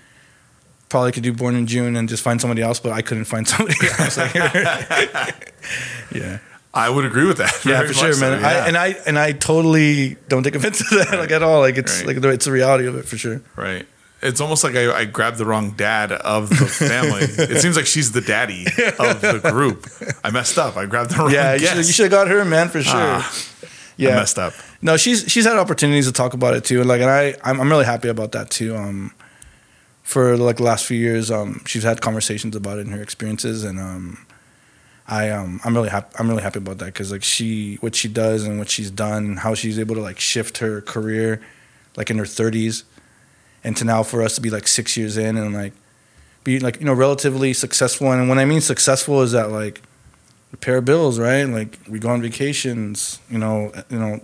probably 0.89 1.13
could 1.15 1.23
do 1.29 1.33
born 1.43 1.55
in 1.61 1.67
june 1.75 1.95
and 1.99 2.09
just 2.15 2.23
find 2.29 2.39
somebody 2.43 2.63
else 2.69 2.79
but 2.85 2.93
i 2.93 3.03
couldn't 3.09 3.27
find 3.35 3.45
somebody 3.55 3.79
else 3.99 4.17
like 4.19 4.35
yeah 6.21 6.39
I 6.73 6.89
would 6.95 7.05
agree 7.05 7.27
with 7.27 7.39
that. 7.39 7.55
yeah, 7.65 7.83
for 7.89 7.93
sure, 7.93 8.13
so, 8.13 8.21
man. 8.21 8.41
yeah. 8.41 8.47
I, 8.49 8.53
and 8.69 8.77
I 8.87 8.87
and 9.09 9.17
I 9.19 9.33
totally 9.33 10.17
don't 10.31 10.45
take 10.45 10.55
offense 10.55 10.79
to 10.89 10.95
that 11.03 11.19
like 11.19 11.33
at 11.33 11.43
all. 11.43 11.59
Like 11.67 11.77
it's 11.83 11.95
Right. 12.05 12.15
like 12.23 12.25
it's 12.37 12.47
a 12.47 12.53
reality 12.53 12.87
of 12.87 12.95
it 13.01 13.07
for 13.11 13.17
sure. 13.19 13.43
Right. 13.57 13.85
It's 14.23 14.41
almost 14.41 14.62
like 14.64 14.75
I, 14.75 14.93
I 14.93 15.05
grabbed 15.07 15.39
the 15.39 15.47
wrong 15.47 15.71
dad 15.73 16.12
of 16.12 16.51
the 16.51 16.66
family. 16.66 17.23
it 17.23 17.61
seems 17.62 17.77
like 17.77 17.87
she's 17.87 18.12
the 18.12 18.21
daddy 18.21 18.66
of 18.99 19.21
the 19.21 19.41
group. 19.51 19.87
I 20.23 20.31
messed 20.31 20.59
up. 20.59 20.77
I 20.77 20.87
grabbed 20.87 21.11
the 21.11 21.16
wrong. 21.16 21.31
Yeah, 21.31 21.55
you 21.55 21.66
should 21.66 21.77
you 21.79 21.83
should 21.85 22.05
have 22.05 22.11
got 22.11 22.29
her, 22.29 22.45
man, 22.45 22.68
for 22.68 22.83
sure. 22.83 22.95
Ah, 22.95 23.47
I 23.62 23.66
yeah, 23.97 24.16
messed 24.16 24.39
up. 24.39 24.53
no, 24.83 24.97
she's 24.97 25.31
she's 25.31 25.45
had 25.47 25.57
opportunities 25.57 26.07
to 26.07 26.12
talk 26.12 26.35
about 26.35 26.55
it 26.55 26.64
too, 26.64 26.81
and 26.81 26.89
like, 26.89 27.01
and 27.01 27.11
I 27.11 27.35
I'm, 27.45 27.61
I'm 27.61 27.71
really 27.71 27.85
happy 27.87 28.09
about 28.09 28.33
that 28.33 28.51
too. 28.51 28.77
Um, 28.77 29.12
for 30.03 30.37
like 30.37 30.57
the 30.57 30.64
last 30.64 30.85
few 30.87 30.99
years, 30.99 31.31
um, 31.31 31.62
she's 31.66 31.83
had 31.83 32.01
conversations 32.01 32.57
about 32.57 32.79
it 32.79 32.87
and 32.87 32.95
her 32.95 33.03
experiences, 33.03 33.64
and 33.64 33.79
um, 33.79 34.27
I 35.07 35.31
um 35.31 35.61
I'm 35.64 35.75
really 35.75 35.89
happy 35.89 36.14
I'm 36.18 36.29
really 36.29 36.43
happy 36.43 36.59
about 36.59 36.79
that 36.79 36.87
because 36.87 37.11
like 37.11 37.23
she 37.23 37.77
what 37.77 37.95
she 37.95 38.09
does 38.09 38.45
and 38.45 38.59
what 38.59 38.68
she's 38.68 38.91
done, 38.91 39.25
and 39.25 39.39
how 39.39 39.55
she's 39.55 39.79
able 39.79 39.95
to 39.95 40.03
like 40.03 40.21
shift 40.21 40.59
her 40.59 40.81
career, 40.83 41.41
like 41.97 42.11
in 42.11 42.18
her 42.18 42.25
30s, 42.25 42.85
and 43.63 43.77
to 43.77 43.85
now 43.85 44.03
for 44.03 44.23
us 44.23 44.35
to 44.37 44.41
be 44.41 44.51
like 44.51 44.67
six 44.67 44.97
years 44.97 45.17
in 45.17 45.37
and 45.37 45.55
like 45.55 45.73
be 46.45 46.59
like 46.59 46.81
you 46.81 46.87
know 46.87 46.95
relatively 46.95 47.53
successful, 47.53 48.11
and 48.13 48.29
when 48.29 48.39
I 48.39 48.45
mean 48.45 48.61
successful 48.61 49.23
is 49.23 49.33
that 49.33 49.51
like 49.51 49.83
we 50.53 50.59
pay 50.59 50.73
our 50.73 50.81
bills, 50.81 51.19
right? 51.19 51.45
Like 51.45 51.79
we 51.89 51.99
go 51.99 52.09
on 52.09 52.23
vacations, 52.23 53.21
you 53.31 53.39
know, 53.39 53.73
you 53.89 53.99
know, 53.99 54.21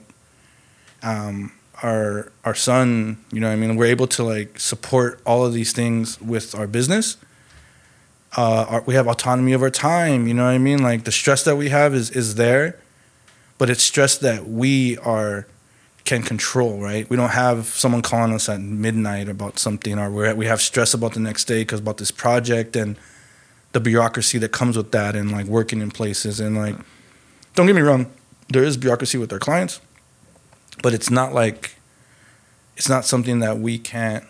um, 1.03 1.53
our 1.82 2.32
our 2.45 2.55
son, 2.55 3.18
you 3.32 3.41
know, 3.41 3.51
I 3.51 3.57
mean, 3.57 3.76
we're 3.76 3.87
able 3.87 4.07
to 4.09 4.24
like 4.24 4.59
support 4.59 5.20
all 5.24 5.45
of 5.45 5.53
these 5.53 5.72
things 5.72 6.20
with 6.20 6.55
our 6.55 6.66
business. 6.66 7.16
Uh, 8.37 8.66
our, 8.68 8.80
we 8.82 8.95
have 8.95 9.07
autonomy 9.07 9.53
of 9.53 9.62
our 9.62 9.70
time, 9.70 10.26
you 10.26 10.34
know 10.34 10.45
what 10.45 10.51
I 10.51 10.59
mean? 10.59 10.82
Like 10.82 11.05
the 11.05 11.12
stress 11.12 11.45
that 11.45 11.57
we 11.57 11.68
have 11.68 11.95
is 11.95 12.11
is 12.11 12.34
there, 12.34 12.78
but 13.59 13.70
it's 13.70 13.82
stress 13.82 14.18
that 14.18 14.49
we 14.49 14.99
are 14.99 15.47
can 16.07 16.22
control, 16.22 16.78
right? 16.78 17.09
We 17.11 17.16
don't 17.16 17.30
have 17.30 17.66
someone 17.66 18.00
calling 18.02 18.32
us 18.32 18.48
at 18.48 18.61
midnight 18.61 19.28
about 19.28 19.59
something, 19.59 19.98
or 19.98 20.11
we 20.11 20.32
we 20.32 20.46
have 20.46 20.61
stress 20.62 20.94
about 20.94 21.12
the 21.14 21.20
next 21.20 21.44
day 21.46 21.61
because 21.62 21.80
about 21.80 21.98
this 21.98 22.11
project 22.11 22.76
and 22.76 22.96
the 23.72 23.80
bureaucracy 23.80 24.38
that 24.38 24.52
comes 24.52 24.76
with 24.76 24.92
that 24.92 25.14
and 25.14 25.30
like 25.32 25.46
working 25.46 25.80
in 25.82 25.90
places 25.90 26.40
and 26.40 26.57
like 26.57 26.76
don't 27.54 27.66
get 27.66 27.74
me 27.76 27.82
wrong 27.82 28.07
there 28.48 28.62
is 28.64 28.76
bureaucracy 28.78 29.18
with 29.18 29.30
our 29.32 29.38
clients 29.38 29.80
but 30.82 30.94
it's 30.94 31.11
not 31.11 31.34
like 31.34 31.74
it's 32.78 32.88
not 32.88 33.04
something 33.04 33.40
that 33.40 33.59
we 33.59 33.76
can't 33.78 34.24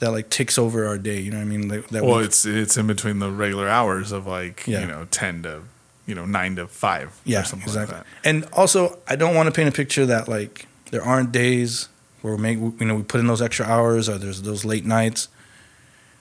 that 0.00 0.10
like 0.10 0.30
takes 0.30 0.58
over 0.58 0.84
our 0.86 0.98
day 0.98 1.20
you 1.20 1.30
know 1.30 1.36
what 1.36 1.42
i 1.42 1.46
mean 1.46 1.68
that, 1.68 1.86
that 1.88 2.02
Well, 2.04 2.16
we, 2.18 2.24
it's 2.24 2.44
it's 2.44 2.76
in 2.76 2.88
between 2.88 3.20
the 3.20 3.30
regular 3.30 3.68
hours 3.68 4.10
of 4.10 4.26
like 4.26 4.64
Yeah. 4.66 4.80
you 4.80 4.86
know 4.88 5.06
ten 5.12 5.42
to 5.44 5.62
you 6.06 6.14
know 6.16 6.24
nine 6.26 6.56
to 6.56 6.66
five. 6.66 7.20
yeah 7.24 7.42
or 7.42 7.44
something 7.44 7.68
exactly 7.68 7.98
like 7.98 8.06
and 8.24 8.46
also 8.52 8.98
i 9.06 9.14
don't 9.14 9.34
want 9.36 9.46
to 9.46 9.52
paint 9.52 9.68
a 9.68 9.72
picture 9.72 10.06
that 10.06 10.26
like 10.28 10.66
there 10.90 11.02
aren't 11.02 11.32
days 11.32 11.88
where 12.22 12.34
we 12.36 12.42
make 12.42 12.58
you 12.58 12.86
know 12.86 12.96
we 12.96 13.02
put 13.02 13.20
in 13.20 13.26
those 13.26 13.42
extra 13.42 13.66
hours 13.66 14.08
or 14.08 14.18
there's 14.18 14.42
those 14.42 14.64
late 14.64 14.84
nights. 14.84 15.28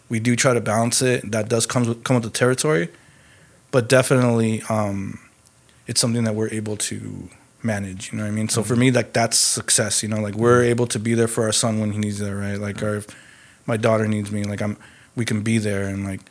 We 0.10 0.20
do 0.20 0.36
try 0.36 0.54
to 0.54 0.62
balance 0.62 1.02
it. 1.02 1.32
That 1.32 1.50
does 1.50 1.66
come 1.66 1.86
with, 1.86 2.04
come 2.04 2.16
with 2.16 2.24
the 2.24 2.30
territory 2.30 2.90
but 3.70 3.90
definitely 3.90 4.62
um, 4.70 5.20
it's 5.88 6.00
something 6.00 6.24
that 6.24 6.34
we're 6.34 6.50
able 6.50 6.78
to 6.78 7.30
manage 7.64 8.12
you 8.12 8.18
know 8.18 8.24
what 8.24 8.30
i 8.30 8.32
mean? 8.32 8.48
So 8.48 8.64
for 8.64 8.74
Mm-hmm. 8.74 8.80
me 8.80 8.92
like 8.92 9.12
that's 9.14 9.38
success 9.38 10.02
you 10.04 10.08
know? 10.10 10.22
Like 10.22 10.36
we're 10.36 10.64
able 10.64 10.88
to 10.88 11.00
be 11.00 11.14
there 11.16 11.28
for 11.28 11.44
our 11.44 11.52
son 11.52 11.80
when 11.80 11.92
he 11.92 12.00
needs 12.00 12.22
it 12.22 12.32
right? 12.32 12.58
Like 12.58 12.82
or 12.82 12.96
if 12.98 13.08
my 13.66 13.76
daughter 13.76 14.08
needs 14.08 14.32
me 14.32 14.44
like 14.46 14.62
i'm 14.62 14.78
we 15.16 15.26
can 15.26 15.42
be 15.42 15.58
there 15.58 15.84
and 15.88 16.06
like 16.06 16.22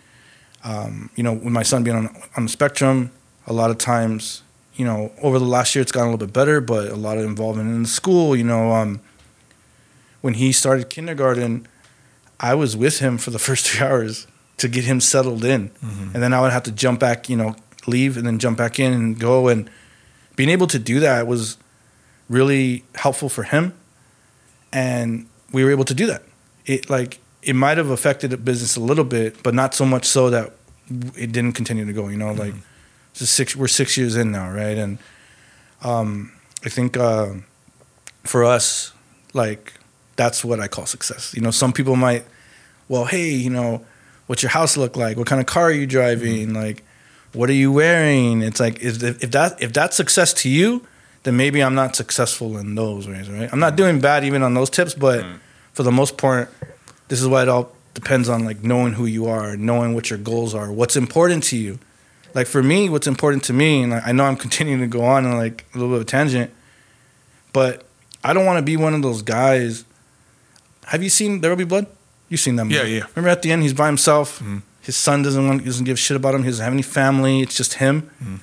Um, 0.65 1.11
you 1.17 1.23
know, 1.23 1.35
with 1.35 1.53
my 1.53 1.63
son 1.65 1.85
being 1.85 1.97
on 1.97 2.09
on 2.37 2.43
the 2.47 2.49
spectrum, 2.49 3.11
a 3.47 3.53
lot 3.53 3.71
of 3.71 3.79
times, 3.79 4.43
you 4.77 4.85
know, 4.85 5.13
over 5.23 5.39
the 5.39 5.45
last 5.45 5.75
year 5.75 5.83
it's 5.83 5.93
gotten 5.93 6.09
a 6.09 6.13
little 6.13 6.27
bit 6.27 6.33
better, 6.35 6.61
but 6.61 6.89
a 6.91 6.97
lot 6.97 7.19
of 7.19 7.25
involvement 7.25 7.69
in 7.71 7.83
the 7.83 7.89
school. 7.89 8.37
You 8.37 8.45
know, 8.45 8.73
um, 8.73 9.01
when 10.21 10.35
he 10.35 10.53
started 10.53 10.91
kindergarten, 10.91 11.67
I 12.41 12.55
was 12.55 12.77
with 12.77 12.99
him 12.99 13.19
for 13.19 13.31
the 13.31 13.39
first 13.49 13.67
three 13.69 13.87
hours 13.87 14.27
to 14.59 14.69
get 14.69 14.85
him 14.85 15.01
settled 15.01 15.45
in, 15.45 15.69
Mm-hmm. 15.85 16.11
and 16.15 16.23
then 16.23 16.33
I 16.33 16.41
would 16.41 16.53
have 16.53 16.63
to 16.65 16.73
jump 16.73 16.99
back, 17.01 17.29
you 17.29 17.37
know, 17.37 17.57
leave 17.87 18.17
and 18.17 18.27
then 18.27 18.39
jump 18.39 18.57
back 18.59 18.79
in 18.79 18.93
and 18.93 19.19
go. 19.19 19.49
And 19.49 19.69
being 20.35 20.49
able 20.51 20.67
to 20.69 20.79
do 20.79 21.01
that 21.01 21.27
was 21.27 21.57
really 22.29 22.85
helpful 22.95 23.29
for 23.29 23.43
him, 23.45 23.73
and 24.73 25.27
we 25.53 25.65
were 25.65 25.71
able 25.71 25.85
to 25.85 25.95
do 25.95 26.07
that. 26.07 26.23
It 26.67 26.91
like 26.91 27.21
it 27.43 27.55
might 27.55 27.79
have 27.79 27.91
affected 27.91 28.31
the 28.31 28.37
business 28.37 28.77
a 28.77 28.81
little 28.81 29.05
bit, 29.05 29.43
but 29.43 29.55
not 29.55 29.75
so 29.75 29.85
much 29.87 30.05
so 30.05 30.31
that 30.31 30.53
it 31.17 31.33
didn't 31.33 31.53
continue 31.53 31.85
to 31.85 31.93
go. 31.93 32.09
You 32.09 32.17
know, 32.17 32.33
like 32.33 32.55
it's 32.55 32.57
just 32.57 32.66
six. 33.25 33.57
We're 33.57 33.69
six 33.69 33.97
years 33.97 34.17
in 34.17 34.31
now, 34.33 34.51
right? 34.51 34.77
And 34.77 34.99
um, 35.83 36.33
I 36.65 36.69
think 36.69 36.97
uh, 36.97 37.35
for 38.25 38.45
us, 38.45 38.93
like 39.33 39.75
that's 40.17 40.45
what 40.45 40.61
I 40.61 40.69
call 40.69 40.87
success. 40.87 41.35
You 41.35 41.43
know, 41.43 41.51
some 41.51 41.73
people 41.73 41.97
might, 41.97 42.25
well, 42.89 43.05
hey, 43.05 43.31
you 43.31 43.51
know, 43.51 43.85
what's 44.27 44.43
your 44.43 44.51
house 44.51 44.77
look 44.77 44.97
like? 44.97 45.17
What 45.17 45.27
kind 45.27 45.41
of 45.41 45.47
car 45.47 45.65
are 45.65 45.73
you 45.73 45.87
driving? 45.87 46.53
Like, 46.53 46.83
what 47.33 47.49
are 47.51 47.55
you 47.55 47.71
wearing? 47.73 48.43
It's 48.43 48.61
like 48.61 48.83
if 48.83 49.03
if 49.03 49.31
that 49.31 49.63
if 49.63 49.73
that's 49.73 49.97
success 49.97 50.33
to 50.35 50.49
you, 50.49 50.87
then 51.23 51.37
maybe 51.37 51.63
I'm 51.63 51.75
not 51.75 51.97
successful 51.97 52.57
in 52.57 52.75
those 52.75 53.09
ways, 53.09 53.29
right? 53.29 53.49
I'm 53.53 53.61
not 53.61 53.77
doing 53.77 54.01
bad 54.01 54.25
even 54.25 54.43
on 54.43 54.55
those 54.55 54.71
tips, 54.71 54.95
but 54.95 55.25
for 55.73 55.83
the 55.83 55.93
most 55.93 56.17
part, 56.17 56.53
this 57.09 57.21
is 57.21 57.29
why 57.29 57.43
it 57.43 57.49
all 57.49 57.73
depends 57.95 58.29
on 58.29 58.45
like 58.45 58.63
knowing 58.63 58.95
who 58.95 59.07
you 59.07 59.27
are, 59.27 59.57
knowing 59.57 59.95
what 59.95 60.09
your 60.11 60.19
goals 60.19 60.55
are, 60.55 60.73
what's 60.73 60.97
important 60.97 61.45
to 61.45 61.57
you. 61.57 61.79
Like 62.37 62.47
for 62.47 62.63
me, 62.63 62.91
what's 62.91 63.07
important 63.07 63.43
to 63.45 63.55
me, 63.55 63.83
and 63.83 63.95
I 63.95 64.13
know 64.13 64.25
I'm 64.25 64.37
continuing 64.47 64.81
to 64.83 64.87
go 64.87 65.03
on 65.05 65.25
in 65.25 65.33
like 65.37 65.65
a 65.75 65.79
little 65.79 65.89
bit 65.95 65.97
of 65.97 66.03
a 66.03 66.05
tangent, 66.05 66.51
but 67.55 67.85
I 68.23 68.35
don't 68.35 68.45
want 68.45 68.59
to 68.59 68.63
be 68.63 68.77
one 68.77 68.93
of 68.95 69.01
those 69.03 69.23
guys. 69.23 69.85
Have 70.89 71.03
you 71.03 71.09
seen 71.09 71.41
There 71.41 71.51
Will 71.51 71.57
Be 71.57 71.65
Blood? 71.65 71.87
You've 72.29 72.41
seen 72.41 72.57
that 72.57 72.67
movie. 72.67 72.77
Yeah, 72.77 72.83
yeah. 72.85 73.05
Remember 73.15 73.31
at 73.31 73.41
the 73.43 73.51
end, 73.53 73.63
he's 73.63 73.73
by 73.73 73.87
himself. 73.87 74.41
Mhm. 74.41 74.63
His 74.83 74.97
son 74.97 75.23
doesn't 75.23 75.49
want, 75.49 75.65
doesn't 75.65 75.85
give 75.85 75.95
a 75.95 75.97
shit 75.97 76.17
about 76.17 76.35
him. 76.35 76.43
He 76.45 76.51
doesn't 76.51 76.63
have 76.63 76.73
any 76.75 76.83
family. 76.83 77.41
It's 77.41 77.57
just 77.57 77.75
him. 77.75 78.11
Mhm. 78.23 78.41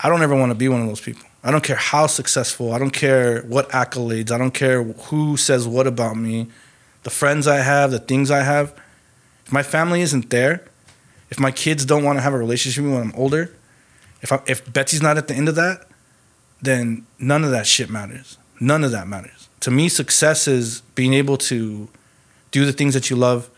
I 0.00 0.08
don't 0.08 0.20
ever 0.22 0.34
want 0.34 0.50
to 0.50 0.54
be 0.56 0.68
one 0.68 0.80
of 0.82 0.88
those 0.88 1.00
people. 1.00 1.22
I 1.44 1.50
don't 1.52 1.62
care 1.62 1.76
how 1.76 2.08
successful. 2.08 2.74
I 2.74 2.78
don't 2.78 2.90
care 2.90 3.42
what 3.42 3.68
accolades. 3.70 4.30
I 4.32 4.38
don't 4.38 4.52
care 4.52 4.82
who 4.82 5.36
says 5.36 5.66
what 5.68 5.86
about 5.86 6.16
me. 6.16 6.48
The 7.04 7.10
friends 7.10 7.46
I 7.46 7.58
have, 7.58 7.92
the 7.92 8.00
things 8.00 8.30
I 8.30 8.42
have. 8.42 8.74
If 9.46 9.52
my 9.52 9.62
family 9.62 10.00
isn't 10.02 10.30
there, 10.30 10.62
if 11.30 11.38
my 11.38 11.50
kids 11.50 11.84
don't 11.84 12.04
want 12.04 12.18
to 12.18 12.22
have 12.22 12.34
a 12.34 12.38
relationship 12.38 12.82
with 12.82 12.92
me 12.92 12.98
when 12.98 13.08
I'm 13.08 13.14
older, 13.14 13.54
if 14.22 14.32
I, 14.32 14.40
if 14.46 14.70
Betsey's 14.72 15.02
not 15.02 15.18
at 15.18 15.28
the 15.28 15.34
end 15.34 15.48
of 15.48 15.54
that, 15.56 15.86
then 16.60 17.06
none 17.18 17.44
of 17.44 17.50
that 17.50 17.66
shit 17.66 17.90
matters. 17.90 18.38
None 18.60 18.82
of 18.82 18.90
that 18.90 19.06
matters. 19.06 19.48
To 19.60 19.70
me, 19.70 19.88
success 19.88 20.48
is 20.48 20.80
being 20.94 21.14
able 21.14 21.36
to 21.38 21.88
do 22.50 22.64
the 22.64 22.72
things 22.72 22.94
that 22.94 23.10
you 23.10 23.16
love, 23.16 23.50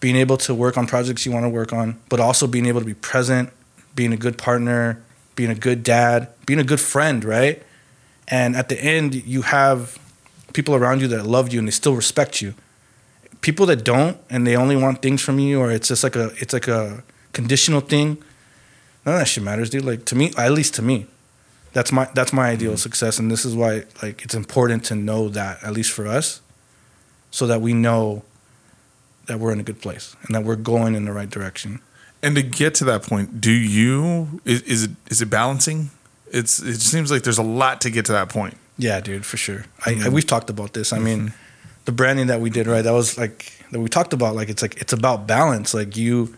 being 0.00 0.16
able 0.16 0.36
to 0.38 0.54
work 0.54 0.76
on 0.76 0.86
projects 0.86 1.24
you 1.26 1.32
want 1.32 1.44
to 1.44 1.48
work 1.48 1.72
on, 1.72 2.00
but 2.08 2.20
also 2.20 2.46
being 2.46 2.66
able 2.66 2.80
to 2.80 2.86
be 2.86 2.94
present, 2.94 3.50
being 3.94 4.12
a 4.12 4.16
good 4.16 4.38
partner, 4.38 5.02
being 5.34 5.50
a 5.50 5.54
good 5.54 5.82
dad, 5.82 6.28
being 6.46 6.58
a 6.58 6.64
good 6.64 6.80
friend, 6.80 7.24
right? 7.24 7.62
And 8.28 8.56
at 8.56 8.68
the 8.68 8.80
end, 8.82 9.14
you 9.14 9.42
have 9.42 9.98
people 10.52 10.74
around 10.74 11.00
you 11.00 11.08
that 11.08 11.26
love 11.26 11.52
you 11.52 11.58
and 11.58 11.66
they 11.66 11.72
still 11.72 11.94
respect 11.94 12.40
you. 12.42 12.54
People 13.42 13.66
that 13.66 13.84
don't 13.84 14.16
and 14.30 14.46
they 14.46 14.56
only 14.56 14.76
want 14.76 15.02
things 15.02 15.20
from 15.20 15.38
you, 15.38 15.60
or 15.60 15.70
it's 15.70 15.88
just 15.88 16.02
like 16.02 16.16
a 16.16 16.32
it's 16.38 16.52
like 16.54 16.68
a 16.68 17.04
conditional 17.32 17.80
thing. 17.80 18.22
None 19.04 19.14
of 19.14 19.20
that 19.20 19.26
shit 19.26 19.44
matters, 19.44 19.68
dude. 19.68 19.84
Like 19.84 20.04
to 20.06 20.14
me, 20.14 20.32
at 20.38 20.52
least 20.52 20.74
to 20.76 20.82
me, 20.82 21.06
that's 21.72 21.92
my 21.92 22.08
that's 22.14 22.32
my 22.32 22.48
ideal 22.50 22.72
of 22.72 22.80
success, 22.80 23.18
and 23.18 23.30
this 23.30 23.44
is 23.44 23.54
why 23.54 23.84
like 24.02 24.22
it's 24.24 24.34
important 24.34 24.84
to 24.86 24.94
know 24.94 25.28
that 25.28 25.62
at 25.62 25.72
least 25.72 25.92
for 25.92 26.06
us, 26.06 26.40
so 27.30 27.46
that 27.46 27.60
we 27.60 27.74
know 27.74 28.22
that 29.26 29.38
we're 29.38 29.52
in 29.52 29.60
a 29.60 29.62
good 29.62 29.80
place 29.80 30.16
and 30.22 30.34
that 30.34 30.44
we're 30.44 30.56
going 30.56 30.94
in 30.94 31.04
the 31.04 31.12
right 31.12 31.30
direction. 31.30 31.80
And 32.22 32.36
to 32.36 32.42
get 32.42 32.74
to 32.76 32.84
that 32.84 33.02
point, 33.02 33.40
do 33.40 33.50
you 33.50 34.40
is, 34.44 34.62
is 34.62 34.84
it 34.84 34.90
is 35.10 35.20
it 35.20 35.30
balancing? 35.30 35.90
It's 36.30 36.60
it 36.60 36.80
seems 36.80 37.10
like 37.10 37.22
there's 37.24 37.38
a 37.38 37.42
lot 37.42 37.80
to 37.82 37.90
get 37.90 38.04
to 38.06 38.12
that 38.12 38.28
point. 38.28 38.56
Yeah, 38.78 39.00
dude, 39.00 39.26
for 39.26 39.36
sure. 39.36 39.64
I, 39.84 39.90
I 39.90 39.94
mm-hmm. 39.94 40.12
we've 40.12 40.26
talked 40.26 40.50
about 40.50 40.72
this. 40.72 40.92
I 40.92 40.98
mean, 40.98 41.18
mm-hmm. 41.28 41.41
The 41.84 41.92
branding 41.92 42.28
that 42.28 42.40
we 42.40 42.50
did, 42.50 42.66
right? 42.66 42.82
That 42.82 42.92
was 42.92 43.18
like 43.18 43.52
that 43.70 43.80
we 43.80 43.88
talked 43.88 44.12
about. 44.12 44.34
Like 44.34 44.48
it's 44.48 44.62
like 44.62 44.80
it's 44.80 44.92
about 44.92 45.26
balance. 45.26 45.74
Like 45.74 45.96
you, 45.96 46.36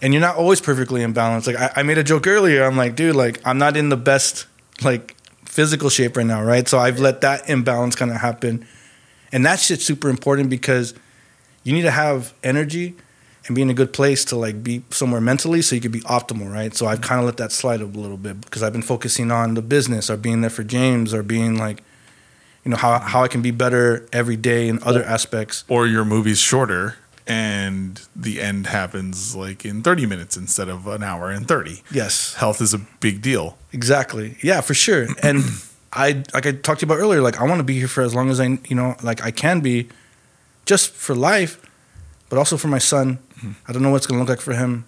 and 0.00 0.12
you're 0.12 0.20
not 0.20 0.36
always 0.36 0.60
perfectly 0.60 1.02
in 1.02 1.12
balance. 1.12 1.46
Like 1.46 1.56
I, 1.56 1.72
I 1.76 1.82
made 1.82 1.98
a 1.98 2.04
joke 2.04 2.26
earlier. 2.26 2.64
I'm 2.64 2.76
like, 2.76 2.96
dude, 2.96 3.16
like 3.16 3.40
I'm 3.44 3.58
not 3.58 3.76
in 3.76 3.88
the 3.88 3.96
best 3.96 4.46
like 4.82 5.16
physical 5.44 5.90
shape 5.90 6.16
right 6.16 6.26
now, 6.26 6.42
right? 6.42 6.66
So 6.66 6.78
I've 6.78 6.98
let 6.98 7.20
that 7.20 7.48
imbalance 7.48 7.94
kind 7.94 8.10
of 8.10 8.18
happen, 8.18 8.66
and 9.30 9.44
that 9.44 9.60
shit's 9.60 9.84
super 9.84 10.08
important 10.08 10.50
because 10.50 10.94
you 11.64 11.72
need 11.72 11.82
to 11.82 11.90
have 11.90 12.34
energy 12.42 12.94
and 13.46 13.56
be 13.56 13.62
in 13.62 13.70
a 13.70 13.74
good 13.74 13.92
place 13.92 14.24
to 14.26 14.36
like 14.36 14.62
be 14.62 14.82
somewhere 14.90 15.20
mentally 15.20 15.62
so 15.62 15.74
you 15.74 15.80
could 15.80 15.92
be 15.92 16.00
optimal, 16.02 16.52
right? 16.52 16.74
So 16.74 16.86
I've 16.86 17.00
kind 17.00 17.18
of 17.18 17.26
let 17.26 17.36
that 17.38 17.52
slide 17.52 17.80
a 17.80 17.86
little 17.86 18.16
bit 18.16 18.40
because 18.40 18.62
I've 18.62 18.72
been 18.72 18.82
focusing 18.82 19.30
on 19.30 19.54
the 19.54 19.62
business 19.62 20.10
or 20.10 20.16
being 20.16 20.40
there 20.42 20.50
for 20.50 20.62
James 20.62 21.12
or 21.12 21.22
being 21.22 21.56
like, 21.56 21.82
you 22.64 22.70
know, 22.70 22.76
how 22.76 22.98
how 22.98 23.22
I 23.24 23.28
can 23.28 23.42
be 23.42 23.50
better 23.50 24.06
every 24.12 24.36
day 24.36 24.68
in 24.68 24.82
other 24.82 25.02
aspects. 25.02 25.64
Or 25.68 25.86
your 25.86 26.04
movie's 26.04 26.38
shorter 26.38 26.96
and 27.26 28.00
the 28.16 28.40
end 28.40 28.66
happens 28.66 29.36
like 29.36 29.64
in 29.64 29.82
30 29.82 30.06
minutes 30.06 30.36
instead 30.36 30.68
of 30.68 30.86
an 30.88 31.02
hour 31.02 31.30
and 31.30 31.46
30. 31.46 31.82
Yes, 31.92 32.34
Health 32.34 32.60
is 32.60 32.74
a 32.74 32.78
big 33.00 33.22
deal. 33.22 33.56
exactly. 33.72 34.36
Yeah, 34.42 34.60
for 34.60 34.74
sure. 34.74 35.06
And 35.22 35.44
I 35.92 36.22
like 36.32 36.46
I 36.46 36.52
talked 36.52 36.80
to 36.80 36.86
you 36.86 36.92
about 36.92 37.00
earlier. 37.02 37.20
Like 37.20 37.40
I 37.40 37.44
want 37.44 37.58
to 37.58 37.64
be 37.64 37.78
here 37.78 37.88
for 37.88 38.02
as 38.02 38.14
long 38.14 38.30
as 38.30 38.40
I 38.40 38.46
you 38.68 38.74
know 38.74 38.96
like 39.02 39.22
I 39.22 39.30
can 39.30 39.60
be, 39.60 39.88
just 40.64 40.90
for 40.92 41.14
life, 41.14 41.60
but 42.28 42.38
also 42.38 42.56
for 42.56 42.68
my 42.68 42.78
son. 42.78 43.18
Mm-hmm. 43.36 43.52
I 43.68 43.72
don't 43.72 43.82
know 43.82 43.90
what's 43.90 44.06
gonna 44.06 44.20
look 44.20 44.28
like 44.30 44.40
for 44.40 44.54
him. 44.54 44.86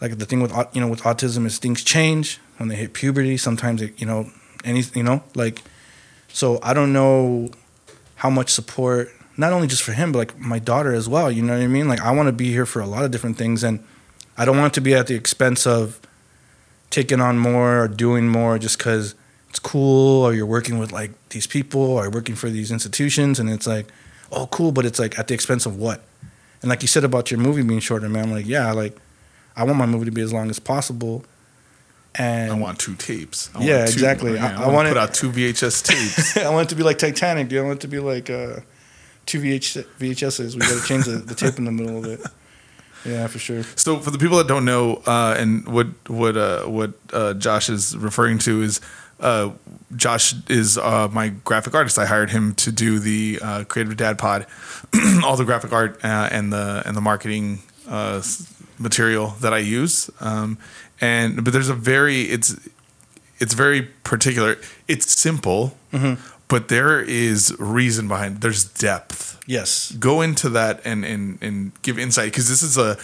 Like 0.00 0.18
the 0.18 0.26
thing 0.26 0.40
with 0.42 0.52
you 0.74 0.80
know 0.82 0.88
with 0.88 1.02
autism 1.02 1.46
is 1.46 1.58
things 1.58 1.82
change 1.82 2.38
when 2.58 2.68
they 2.68 2.76
hit 2.76 2.92
puberty. 2.92 3.36
Sometimes 3.38 3.80
it, 3.80 3.98
you 3.98 4.06
know 4.06 4.30
any 4.62 4.82
you 4.94 5.02
know 5.02 5.22
like 5.34 5.62
so 6.36 6.58
I 6.62 6.74
don't 6.74 6.92
know 6.92 7.48
how 8.16 8.28
much 8.28 8.50
support 8.50 9.08
not 9.38 9.54
only 9.54 9.66
just 9.66 9.82
for 9.82 9.92
him 9.92 10.12
but 10.12 10.18
like 10.18 10.38
my 10.38 10.58
daughter 10.58 10.92
as 10.92 11.08
well. 11.08 11.30
You 11.30 11.40
know 11.40 11.54
what 11.54 11.62
I 11.62 11.66
mean? 11.66 11.88
Like 11.88 12.02
I 12.02 12.10
want 12.10 12.26
to 12.26 12.32
be 12.32 12.52
here 12.52 12.66
for 12.66 12.80
a 12.80 12.86
lot 12.86 13.06
of 13.06 13.10
different 13.10 13.38
things 13.38 13.64
and 13.64 13.82
I 14.36 14.44
don't 14.44 14.58
want 14.58 14.74
to 14.74 14.82
be 14.82 14.94
at 14.94 15.06
the 15.06 15.14
expense 15.14 15.66
of 15.66 15.98
taking 16.90 17.22
on 17.22 17.38
more 17.38 17.84
or 17.84 17.88
doing 17.88 18.28
more 18.28 18.58
just 18.58 18.76
because 18.76 19.14
it's 19.48 19.58
cool 19.58 20.24
or 20.24 20.34
you're 20.34 20.44
working 20.44 20.78
with 20.78 20.92
like 20.92 21.12
these 21.30 21.46
people 21.46 21.80
or 21.80 22.10
working 22.10 22.34
for 22.34 22.50
these 22.50 22.70
institutions 22.70 23.40
and 23.40 23.48
it's 23.48 23.66
like 23.66 23.86
oh 24.30 24.46
cool 24.48 24.72
but 24.72 24.84
it's 24.84 24.98
like 24.98 25.18
at 25.18 25.28
the 25.28 25.34
expense 25.34 25.64
of 25.64 25.78
what 25.78 26.02
and 26.60 26.68
like 26.68 26.82
you 26.82 26.88
said 26.88 27.02
about 27.02 27.30
your 27.30 27.40
movie 27.40 27.62
being 27.62 27.80
shorter 27.80 28.10
man 28.10 28.24
I'm 28.24 28.32
like 28.32 28.46
yeah 28.46 28.72
like 28.72 28.94
i 29.56 29.64
want 29.64 29.78
my 29.78 29.86
movie 29.86 30.04
to 30.04 30.10
be 30.10 30.20
as 30.20 30.34
long 30.34 30.50
as 30.50 30.58
possible 30.58 31.24
and 32.18 32.50
I 32.52 32.54
want 32.54 32.78
two 32.78 32.94
tapes. 32.94 33.50
I 33.54 33.62
Yeah, 33.64 33.76
want 33.78 33.88
two- 33.88 33.92
exactly. 33.94 34.34
yeah, 34.34 34.58
I- 34.58 34.62
I, 34.62 34.66
I 34.66 34.72
want 34.72 34.86
to 34.88 34.94
put 34.94 35.00
out 35.00 35.14
two 35.14 35.30
VHS 35.30 35.82
tapes. 35.84 36.36
I 36.38 36.48
want 36.50 36.66
it 36.66 36.70
to 36.70 36.76
be 36.76 36.82
like 36.82 36.98
Titanic, 36.98 37.48
dude. 37.48 37.60
I 37.60 37.62
want 37.62 37.78
it 37.78 37.82
to 37.82 37.88
be 37.88 37.98
like 37.98 38.30
uh, 38.30 38.60
two 39.26 39.40
VH- 39.40 39.84
VHSs. 39.98 40.54
We 40.54 40.60
got 40.60 40.80
to 40.80 40.86
change 40.86 41.04
the, 41.04 41.16
the 41.18 41.34
tape 41.34 41.58
in 41.58 41.64
the 41.64 41.72
middle 41.72 41.98
of 41.98 42.04
it. 42.06 42.20
Yeah, 43.04 43.26
for 43.28 43.38
sure. 43.38 43.62
So 43.76 43.98
for 44.00 44.10
the 44.10 44.18
people 44.18 44.36
that 44.38 44.48
don't 44.48 44.64
know, 44.64 44.96
uh, 45.06 45.36
and 45.38 45.66
what 45.68 45.86
what 46.08 46.36
uh, 46.36 46.64
what 46.64 46.92
uh, 47.12 47.34
Josh 47.34 47.68
is 47.68 47.96
referring 47.96 48.38
to 48.40 48.62
is 48.62 48.80
uh, 49.20 49.50
Josh 49.94 50.34
is 50.48 50.76
uh, 50.76 51.06
my 51.12 51.28
graphic 51.44 51.72
artist. 51.74 51.98
I 52.00 52.06
hired 52.06 52.30
him 52.30 52.54
to 52.56 52.72
do 52.72 52.98
the 52.98 53.38
uh, 53.40 53.64
Creative 53.64 53.96
Dad 53.96 54.18
Pod, 54.18 54.46
all 55.24 55.36
the 55.36 55.44
graphic 55.44 55.72
art 55.72 56.00
uh, 56.04 56.28
and 56.32 56.52
the 56.52 56.82
and 56.84 56.96
the 56.96 57.00
marketing 57.00 57.60
uh, 57.88 58.22
material 58.78 59.28
that 59.40 59.54
I 59.54 59.58
use. 59.58 60.10
Um, 60.20 60.58
and 61.00 61.44
but 61.44 61.52
there's 61.52 61.68
a 61.68 61.74
very 61.74 62.22
it's 62.22 62.56
it's 63.38 63.54
very 63.54 63.82
particular. 64.04 64.56
It's 64.88 65.10
simple, 65.18 65.76
mm-hmm. 65.92 66.20
but 66.48 66.68
there 66.68 67.00
is 67.00 67.54
reason 67.58 68.08
behind. 68.08 68.36
It. 68.36 68.40
There's 68.40 68.64
depth 68.64 69.38
Yes. 69.48 69.92
go 69.92 70.22
into 70.22 70.48
that 70.50 70.80
and 70.84 71.04
and 71.04 71.38
and 71.40 71.72
give 71.82 71.98
insight 71.98 72.32
because 72.32 72.48
this 72.48 72.62
is 72.62 72.76
a 72.76 72.98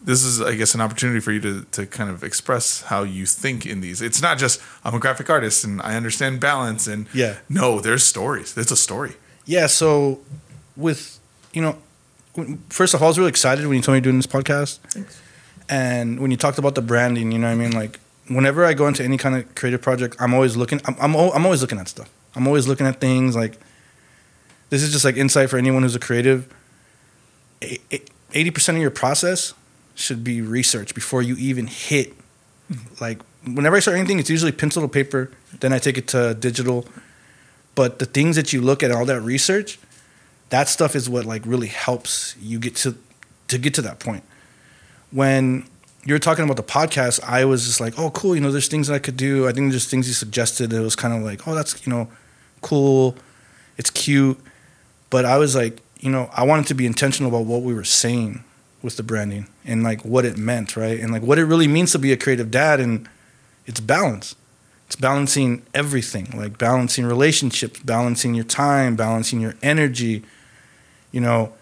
this 0.00 0.22
is 0.22 0.40
i 0.40 0.54
guess 0.54 0.76
an 0.76 0.80
opportunity 0.80 1.18
for 1.18 1.32
you 1.32 1.40
to 1.40 1.64
to 1.72 1.84
kind 1.86 2.08
of 2.08 2.22
express 2.22 2.82
how 2.82 3.02
you 3.02 3.26
think 3.26 3.66
in 3.66 3.80
these 3.80 4.00
it's 4.00 4.22
not 4.22 4.38
just 4.38 4.60
i'm 4.84 4.94
a 4.94 5.00
graphic 5.00 5.28
artist 5.28 5.64
and 5.64 5.82
i 5.82 5.96
understand 5.96 6.38
balance 6.38 6.86
and 6.86 7.08
Yeah. 7.12 7.38
no 7.48 7.80
there's 7.80 8.04
stories 8.04 8.56
it's 8.56 8.70
a 8.70 8.76
story 8.76 9.14
Yeah. 9.44 9.66
So, 9.66 10.20
with 10.76 11.18
you 11.52 11.62
know, 11.62 11.78
first 12.68 12.94
of 12.94 13.00
all, 13.02 13.06
I 13.06 13.10
was 13.10 13.18
really 13.18 13.30
excited 13.30 13.66
when 13.66 13.76
you 13.76 13.82
told 13.82 13.94
me 13.94 13.96
you're 13.96 14.02
doing 14.12 14.18
this 14.18 14.26
podcast, 14.28 14.78
and 15.68 16.20
when 16.20 16.30
you 16.30 16.36
talked 16.36 16.58
about 16.58 16.74
the 16.74 16.82
branding, 16.82 17.32
you 17.32 17.38
know, 17.38 17.46
what 17.48 17.52
I 17.52 17.56
mean, 17.56 17.72
like 17.72 18.00
whenever 18.28 18.64
I 18.64 18.74
go 18.74 18.86
into 18.86 19.02
any 19.02 19.16
kind 19.16 19.36
of 19.36 19.54
creative 19.54 19.82
project, 19.82 20.16
I'm 20.20 20.34
always 20.34 20.56
looking. 20.56 20.80
I'm 20.84 20.96
I'm, 21.00 21.14
I'm 21.14 21.44
always 21.44 21.60
looking 21.60 21.78
at 21.78 21.88
stuff. 21.88 22.10
I'm 22.34 22.46
always 22.46 22.68
looking 22.68 22.86
at 22.86 23.00
things 23.00 23.36
like. 23.36 23.58
This 24.70 24.82
is 24.82 24.92
just 24.92 25.04
like 25.04 25.16
insight 25.16 25.48
for 25.48 25.56
anyone 25.56 25.82
who's 25.82 25.94
a 25.94 25.98
creative. 25.98 26.52
Eighty 27.62 28.50
percent 28.50 28.76
of 28.76 28.82
your 28.82 28.90
process 28.90 29.54
should 29.94 30.22
be 30.22 30.40
research 30.42 30.94
before 30.94 31.22
you 31.22 31.36
even 31.36 31.66
hit. 31.66 32.14
Like 33.00 33.22
whenever 33.44 33.76
I 33.76 33.80
start 33.80 33.96
anything, 33.96 34.18
it's 34.18 34.28
usually 34.30 34.52
pencil 34.52 34.82
to 34.82 34.88
paper. 34.88 35.30
Then 35.60 35.72
I 35.72 35.78
take 35.78 35.96
it 35.96 36.06
to 36.08 36.34
digital. 36.34 36.86
But 37.74 37.98
the 37.98 38.06
things 38.06 38.36
that 38.36 38.52
you 38.52 38.60
look 38.60 38.82
at, 38.82 38.90
all 38.90 39.04
that 39.06 39.20
research, 39.20 39.78
that 40.50 40.68
stuff 40.68 40.94
is 40.94 41.08
what 41.08 41.24
like 41.24 41.46
really 41.46 41.68
helps 41.68 42.36
you 42.40 42.58
get 42.58 42.76
to 42.76 42.96
to 43.48 43.58
get 43.58 43.72
to 43.74 43.82
that 43.82 44.00
point. 44.00 44.24
When 45.10 45.64
you 46.04 46.14
were 46.14 46.18
talking 46.18 46.44
about 46.44 46.56
the 46.56 46.62
podcast, 46.62 47.22
I 47.22 47.44
was 47.44 47.66
just 47.66 47.80
like, 47.80 47.98
oh, 47.98 48.10
cool. 48.10 48.34
You 48.34 48.40
know, 48.40 48.50
there's 48.50 48.68
things 48.68 48.88
that 48.88 48.94
I 48.94 48.98
could 48.98 49.16
do. 49.16 49.48
I 49.48 49.52
think 49.52 49.70
there's 49.70 49.88
things 49.88 50.08
you 50.08 50.14
suggested. 50.14 50.72
It 50.72 50.80
was 50.80 50.96
kind 50.96 51.14
of 51.14 51.22
like, 51.22 51.46
oh, 51.46 51.54
that's 51.54 51.86
you 51.86 51.90
know, 51.92 52.08
cool. 52.60 53.16
It's 53.76 53.90
cute. 53.90 54.38
But 55.10 55.24
I 55.24 55.38
was 55.38 55.54
like, 55.54 55.80
you 56.00 56.10
know, 56.10 56.30
I 56.32 56.44
wanted 56.44 56.66
to 56.66 56.74
be 56.74 56.86
intentional 56.86 57.30
about 57.30 57.46
what 57.46 57.62
we 57.62 57.74
were 57.74 57.84
saying 57.84 58.44
with 58.82 58.96
the 58.96 59.02
branding 59.02 59.48
and 59.64 59.82
like 59.82 60.04
what 60.04 60.24
it 60.24 60.36
meant, 60.36 60.76
right? 60.76 60.98
And 61.00 61.12
like 61.12 61.22
what 61.22 61.38
it 61.38 61.44
really 61.44 61.68
means 61.68 61.92
to 61.92 61.98
be 61.98 62.12
a 62.12 62.16
creative 62.16 62.50
dad 62.50 62.80
and 62.80 63.08
it's 63.66 63.80
balance. 63.80 64.34
It's 64.86 64.96
balancing 64.96 65.66
everything, 65.74 66.32
like 66.34 66.56
balancing 66.56 67.04
relationships, 67.04 67.80
balancing 67.80 68.34
your 68.34 68.44
time, 68.44 68.96
balancing 68.96 69.40
your 69.40 69.54
energy, 69.62 70.22
you 71.12 71.20
know, 71.20 71.52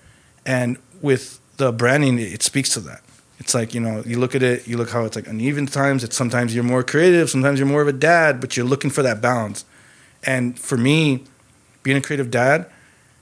and 0.45 0.79
with 1.03 1.41
the 1.57 1.73
branding, 1.73 2.19
it 2.19 2.43
speaks 2.43 2.73
to 2.75 2.81
that. 2.81 3.01
It's 3.39 3.55
like, 3.55 3.75
you 3.75 3.81
know, 3.81 4.03
you 4.07 4.19
look 4.19 4.35
at 4.35 4.43
it, 4.43 4.67
you 4.67 4.77
look 4.77 4.91
how 4.91 5.05
it's 5.05 5.17
like 5.17 5.27
uneven 5.27 5.67
times. 5.67 6.03
It's 6.03 6.17
sometimes 6.17 6.55
you're 6.55 6.65
more 6.65 6.83
creative, 6.83 7.29
sometimes 7.29 7.59
you're 7.59 7.69
more 7.69 7.83
of 7.83 7.89
a 7.89 7.93
dad, 7.93 8.41
but 8.41 8.57
you're 8.57 8.67
looking 8.67 8.91
for 8.91 9.03
that 9.03 9.21
balance. 9.21 9.65
And 10.25 10.59
for 10.59 10.77
me, 10.77 11.25
being 11.83 11.97
a 11.97 12.01
creative 12.01 12.31
dad 12.31 12.67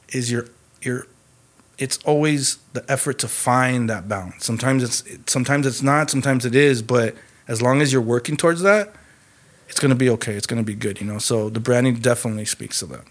is 0.08 0.30
your 0.30 0.46
your 0.80 1.06
it's 1.76 1.98
always 2.04 2.56
the 2.72 2.84
effort 2.90 3.18
to 3.18 3.28
find 3.28 3.90
that 3.90 4.08
balance. 4.08 4.44
Sometimes 4.44 4.82
it's 4.82 5.02
sometimes 5.26 5.66
it's 5.66 5.82
not, 5.82 6.10
sometimes 6.10 6.46
it 6.46 6.54
is, 6.54 6.82
but 6.82 7.16
as 7.48 7.60
long 7.60 7.82
as 7.82 7.92
you're 7.92 8.00
working 8.00 8.36
towards 8.36 8.62
that, 8.62 8.94
it's 9.68 9.80
gonna 9.80 9.94
be 9.94 10.08
okay. 10.10 10.34
It's 10.34 10.46
gonna 10.46 10.62
be 10.62 10.74
good, 10.74 11.00
you 11.00 11.06
know. 11.06 11.18
So 11.18 11.50
the 11.50 11.60
branding 11.60 11.96
definitely 11.96 12.44
speaks 12.44 12.78
to 12.78 12.86
that. 12.86 13.04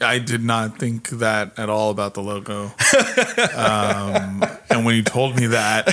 I 0.00 0.18
did 0.18 0.44
not 0.44 0.78
think 0.78 1.08
that 1.10 1.58
at 1.58 1.68
all 1.68 1.90
about 1.90 2.14
the 2.14 2.22
logo. 2.22 2.72
um, 3.54 4.44
and 4.70 4.84
when 4.84 4.94
you 4.94 5.02
told 5.02 5.36
me 5.36 5.48
that, 5.48 5.88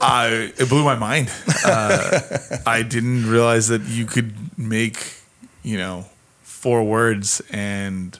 I 0.00 0.52
it 0.56 0.68
blew 0.68 0.84
my 0.84 0.94
mind. 0.94 1.30
Uh, 1.64 2.20
I 2.66 2.82
didn't 2.82 3.28
realize 3.28 3.68
that 3.68 3.82
you 3.82 4.06
could 4.06 4.58
make, 4.58 5.14
you 5.62 5.78
know, 5.78 6.06
four 6.42 6.84
words 6.84 7.42
and 7.50 8.18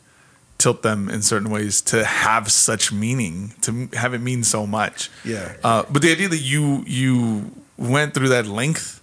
tilt 0.59 0.82
them 0.82 1.09
in 1.09 1.22
certain 1.22 1.51
ways 1.51 1.80
to 1.80 2.05
have 2.05 2.51
such 2.51 2.92
meaning, 2.92 3.55
to 3.62 3.88
have 3.94 4.14
it 4.14 4.18
mean 4.18 4.44
so 4.44 4.66
much. 4.66 5.11
Yeah. 5.24 5.55
Uh, 5.62 5.84
but 5.88 6.03
the 6.03 6.11
idea 6.11 6.28
that 6.28 6.38
you 6.38 6.84
you 6.86 7.53
went 7.76 8.14
through 8.14 8.28
that 8.30 8.46
length 8.46 9.01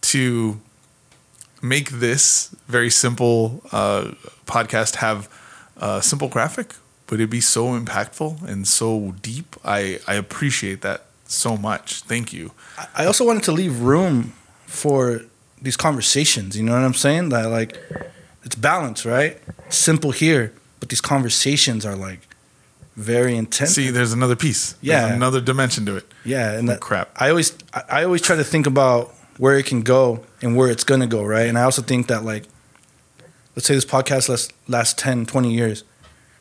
to 0.00 0.60
make 1.62 1.90
this 1.90 2.54
very 2.68 2.90
simple 2.90 3.62
uh, 3.72 4.12
podcast 4.46 4.96
have 4.96 5.28
a 5.76 6.02
simple 6.02 6.28
graphic, 6.28 6.74
but 7.06 7.14
it'd 7.16 7.30
be 7.30 7.40
so 7.40 7.78
impactful 7.78 8.42
and 8.42 8.66
so 8.66 9.14
deep. 9.22 9.56
I 9.64 9.98
I 10.06 10.14
appreciate 10.14 10.80
that 10.82 11.06
so 11.26 11.56
much. 11.56 12.02
Thank 12.02 12.32
you. 12.32 12.52
I 12.96 13.04
also 13.06 13.24
wanted 13.26 13.42
to 13.44 13.52
leave 13.52 13.80
room 13.80 14.32
for 14.66 15.22
these 15.60 15.76
conversations. 15.76 16.56
You 16.56 16.62
know 16.64 16.72
what 16.72 16.82
I'm 16.84 16.94
saying? 16.94 17.28
That 17.30 17.46
like 17.50 17.76
it's 18.44 18.54
balance, 18.56 19.04
right? 19.04 19.38
Simple 19.68 20.10
here, 20.12 20.52
but 20.80 20.88
these 20.88 21.00
conversations 21.02 21.84
are 21.84 21.96
like 21.96 22.20
very 22.96 23.36
intense. 23.36 23.74
See, 23.74 23.90
there's 23.90 24.12
another 24.12 24.34
piece. 24.36 24.74
Yeah. 24.80 25.02
There's 25.02 25.14
another 25.16 25.40
dimension 25.40 25.86
to 25.86 25.96
it. 25.96 26.06
Yeah, 26.24 26.52
and 26.58 26.68
Oh, 26.68 26.72
that, 26.72 26.80
crap. 26.80 27.10
I 27.16 27.28
always 27.30 27.52
I 27.72 27.82
I 28.00 28.04
always 28.04 28.22
try 28.22 28.36
to 28.36 28.44
think 28.44 28.66
about 28.66 29.14
where 29.38 29.56
it 29.56 29.66
can 29.66 29.80
go 29.82 30.24
and 30.42 30.56
where 30.56 30.68
it's 30.68 30.84
gonna 30.84 31.06
go, 31.06 31.24
right? 31.24 31.48
And 31.48 31.58
I 31.58 31.62
also 31.62 31.82
think 31.82 32.08
that 32.08 32.24
like, 32.24 32.44
let's 33.56 33.66
say 33.66 33.74
this 33.74 33.86
podcast 33.86 34.28
lasts 34.28 34.52
last 34.68 34.98
10, 34.98 35.26
20 35.26 35.52
years. 35.52 35.84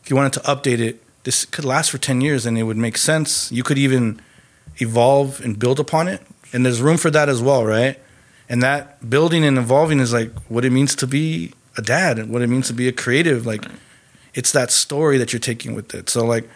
If 0.04 0.10
you 0.10 0.16
wanted 0.16 0.34
to 0.34 0.40
update 0.42 0.80
it, 0.80 1.04
this 1.28 1.44
could 1.44 1.66
last 1.66 1.92
for 1.92 1.98
ten 1.98 2.22
years, 2.22 2.46
and 2.46 2.58
it 2.58 2.64
would 2.64 2.78
make 2.78 2.98
sense. 2.98 3.52
You 3.52 3.62
could 3.62 3.78
even 3.78 4.22
evolve 4.78 5.42
and 5.44 5.60
build 5.60 5.78
upon 5.78 6.08
it, 6.08 6.22
and 6.54 6.66
there's 6.66 6.82
room 6.82 6.96
for 6.96 7.12
that 7.12 7.28
as 7.28 7.42
well, 7.42 7.66
right? 7.66 8.00
And 8.48 8.64
that 8.64 9.10
building 9.10 9.44
and 9.44 9.58
evolving 9.58 10.00
is 10.00 10.14
like 10.14 10.32
what 10.48 10.64
it 10.64 10.70
means 10.70 10.96
to 10.96 11.06
be 11.06 11.52
a 11.76 11.82
dad 11.82 12.18
and 12.18 12.32
what 12.32 12.42
it 12.42 12.48
means 12.48 12.68
to 12.68 12.74
be 12.74 12.88
a 12.88 12.94
creative. 12.94 13.46
Like, 13.46 13.66
it's 14.36 14.54
that 14.54 14.72
story 14.72 15.18
that 15.18 15.34
you're 15.34 15.42
taking 15.42 15.76
with 15.76 15.94
it. 15.94 16.10
So 16.10 16.26
like, 16.26 16.50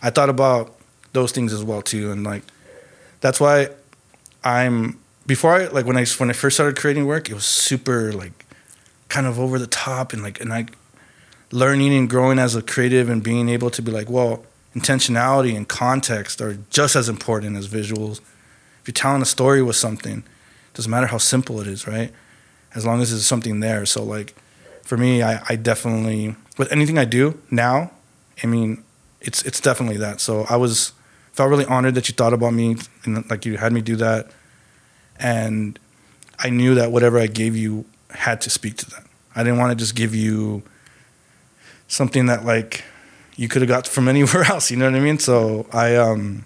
I 0.00 0.10
thought 0.10 0.28
about 0.28 0.76
those 1.12 1.32
things 1.32 1.52
as 1.52 1.64
well 1.64 1.82
too, 1.82 2.12
and 2.12 2.22
like 2.22 2.44
that's 3.20 3.40
why 3.40 3.70
I'm 4.44 5.00
before 5.26 5.54
I 5.54 5.66
like 5.66 5.86
when 5.86 5.96
I 5.96 6.04
when 6.18 6.30
I 6.30 6.32
first 6.32 6.56
started 6.56 6.76
creating 6.76 7.06
work, 7.06 7.30
it 7.30 7.34
was 7.34 7.44
super 7.44 8.12
like 8.12 8.44
kind 9.08 9.26
of 9.26 9.38
over 9.38 9.58
the 9.58 9.66
top 9.66 10.12
and 10.12 10.22
like 10.22 10.40
and 10.40 10.52
I 10.52 10.66
learning 11.50 11.94
and 11.94 12.08
growing 12.08 12.38
as 12.38 12.56
a 12.56 12.62
creative 12.62 13.08
and 13.08 13.22
being 13.22 13.48
able 13.48 13.70
to 13.70 13.82
be 13.82 13.92
like, 13.92 14.08
well, 14.08 14.44
intentionality 14.74 15.54
and 15.54 15.68
context 15.68 16.40
are 16.40 16.58
just 16.70 16.96
as 16.96 17.08
important 17.08 17.56
as 17.56 17.68
visuals. 17.68 18.20
If 18.80 18.88
you're 18.88 18.94
telling 18.94 19.22
a 19.22 19.26
story 19.26 19.62
with 19.62 19.76
something, 19.76 20.24
doesn't 20.74 20.90
matter 20.90 21.06
how 21.06 21.18
simple 21.18 21.60
it 21.60 21.66
is, 21.66 21.86
right? 21.86 22.10
As 22.74 22.86
long 22.86 23.02
as 23.02 23.10
there's 23.10 23.26
something 23.26 23.60
there. 23.60 23.84
So 23.84 24.02
like 24.02 24.34
for 24.82 24.96
me, 24.96 25.22
I, 25.22 25.42
I 25.48 25.56
definitely 25.56 26.34
with 26.58 26.72
anything 26.72 26.98
I 26.98 27.04
do 27.04 27.38
now, 27.50 27.90
I 28.42 28.46
mean, 28.46 28.82
it's 29.20 29.42
it's 29.42 29.60
definitely 29.60 29.98
that. 29.98 30.20
So 30.20 30.46
I 30.48 30.56
was 30.56 30.92
felt 31.32 31.48
really 31.48 31.64
honored 31.66 31.94
that 31.94 32.08
you 32.08 32.14
thought 32.14 32.32
about 32.32 32.52
me 32.52 32.76
and 33.04 33.28
like 33.30 33.46
you 33.46 33.56
had 33.56 33.72
me 33.72 33.80
do 33.80 33.96
that. 33.96 34.30
And 35.22 35.78
I 36.38 36.50
knew 36.50 36.74
that 36.74 36.90
whatever 36.90 37.18
I 37.18 37.28
gave 37.28 37.56
you 37.56 37.84
had 38.10 38.40
to 38.42 38.50
speak 38.50 38.76
to 38.78 38.90
them. 38.90 39.08
I 39.34 39.42
didn't 39.42 39.58
want 39.58 39.70
to 39.70 39.76
just 39.76 39.94
give 39.94 40.14
you 40.14 40.62
something 41.88 42.26
that 42.26 42.44
like 42.44 42.84
you 43.36 43.48
could 43.48 43.62
have 43.62 43.68
got 43.68 43.86
from 43.86 44.08
anywhere 44.14 44.44
else. 44.44 44.70
You 44.70 44.76
know 44.76 44.90
what 44.90 44.96
I 44.96 45.00
mean? 45.00 45.18
So 45.18 45.66
I 45.72 45.96
um 45.96 46.44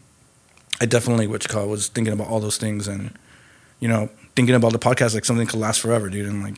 I 0.81 0.87
definitely 0.87 1.27
which 1.27 1.49
call 1.49 1.67
was 1.67 1.89
thinking 1.89 2.13
about 2.13 2.29
all 2.29 2.41
those 2.41 2.59
things 2.59 2.87
and 2.87 3.17
you 3.81 3.89
know 3.89 4.11
thinking 4.35 4.55
about 4.55 4.73
the 4.73 4.79
podcast 4.79 5.15
like 5.15 5.25
something 5.25 5.47
could 5.47 5.59
last 5.59 5.81
forever, 5.81 6.11
dude, 6.11 6.29
and 6.29 6.43
like 6.43 6.55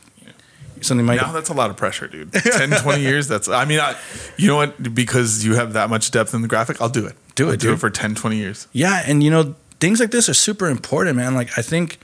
something 0.81 1.05
might. 1.05 1.15
Now 1.15 1.31
that's 1.31 1.49
a 1.49 1.53
lot 1.53 1.69
of 1.69 1.77
pressure, 1.77 2.07
dude. 2.07 2.33
10, 2.33 2.71
20 2.71 3.01
years. 3.01 3.27
That's. 3.27 3.47
I 3.47 3.65
mean, 3.65 3.79
I, 3.79 3.95
you 4.37 4.47
know 4.47 4.57
what? 4.57 4.93
Because 4.93 5.45
you 5.45 5.55
have 5.55 5.73
that 5.73 5.89
much 5.89 6.11
depth 6.11 6.33
in 6.33 6.41
the 6.41 6.47
graphic, 6.47 6.81
I'll 6.81 6.89
do 6.89 7.05
it. 7.05 7.15
Do 7.35 7.47
it, 7.47 7.51
I'll 7.51 7.57
do 7.57 7.67
dude. 7.67 7.73
it 7.75 7.79
for 7.79 7.89
10, 7.89 8.15
20 8.15 8.37
years. 8.37 8.67
Yeah, 8.73 9.03
and 9.05 9.23
you 9.23 9.31
know, 9.31 9.55
things 9.79 9.99
like 9.99 10.11
this 10.11 10.29
are 10.29 10.33
super 10.33 10.67
important, 10.67 11.15
man. 11.15 11.33
Like 11.33 11.57
I 11.57 11.61
think 11.61 11.99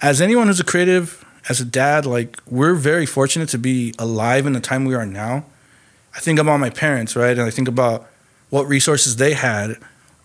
as 0.00 0.20
anyone 0.20 0.46
who's 0.46 0.60
a 0.60 0.64
creative, 0.64 1.24
as 1.48 1.60
a 1.60 1.64
dad, 1.64 2.06
like 2.06 2.38
we're 2.46 2.74
very 2.74 3.06
fortunate 3.06 3.48
to 3.50 3.58
be 3.58 3.94
alive 3.98 4.46
in 4.46 4.52
the 4.52 4.60
time 4.60 4.84
we 4.84 4.94
are 4.94 5.06
now. 5.06 5.44
I 6.14 6.20
think 6.20 6.38
about 6.38 6.60
my 6.60 6.70
parents, 6.70 7.16
right? 7.16 7.32
And 7.36 7.42
I 7.42 7.50
think 7.50 7.68
about 7.68 8.08
what 8.50 8.68
resources 8.68 9.16
they 9.16 9.34
had, 9.34 9.76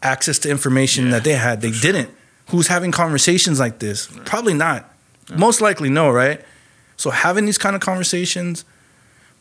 access 0.03 0.37
to 0.39 0.49
information 0.49 1.05
Yeah, 1.05 1.11
that 1.11 1.23
they 1.23 1.33
had. 1.33 1.61
They 1.61 1.71
didn't. 1.71 2.09
Who's 2.49 2.67
having 2.67 2.91
conversations 2.91 3.59
like 3.59 3.79
this? 3.79 4.07
Probably 4.25 4.53
not. 4.53 4.91
Most 5.35 5.61
likely 5.61 5.89
no, 5.89 6.09
right? 6.11 6.41
So 6.97 7.11
having 7.11 7.45
these 7.45 7.57
kind 7.57 7.75
of 7.75 7.81
conversations, 7.81 8.65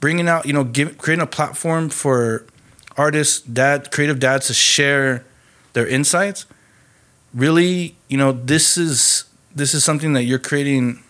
bringing 0.00 0.28
out, 0.28 0.46
you 0.46 0.52
know, 0.52 0.64
give, 0.64 0.98
creating 0.98 1.22
a 1.22 1.26
platform 1.26 1.88
for 1.88 2.46
artists, 2.96 3.40
dad, 3.40 3.90
creative 3.90 4.18
dads 4.18 4.48
to 4.48 4.54
share 4.54 5.24
their 5.72 5.86
insights. 5.86 6.46
Really, 7.34 7.96
you 8.08 8.16
know, 8.16 8.32
this 8.32 8.76
is 8.76 9.24
this 9.58 9.74
is 9.74 9.84
something 9.84 10.12
that 10.14 10.24
you're 10.24 10.38
creating 10.38 11.02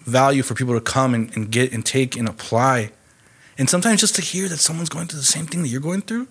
value 0.00 0.42
for 0.42 0.54
people 0.54 0.74
to 0.74 0.80
come 0.80 1.14
and, 1.14 1.34
and 1.36 1.50
get 1.50 1.72
and 1.72 1.84
take 1.84 2.16
and 2.16 2.28
apply. 2.28 2.92
And 3.58 3.68
sometimes 3.68 4.00
just 4.00 4.14
to 4.16 4.22
hear 4.22 4.48
that 4.48 4.56
someone's 4.58 4.88
going 4.88 5.06
through 5.06 5.20
the 5.20 5.26
same 5.26 5.46
thing 5.46 5.62
that 5.62 5.68
you're 5.68 5.80
going 5.80 6.00
through, 6.00 6.28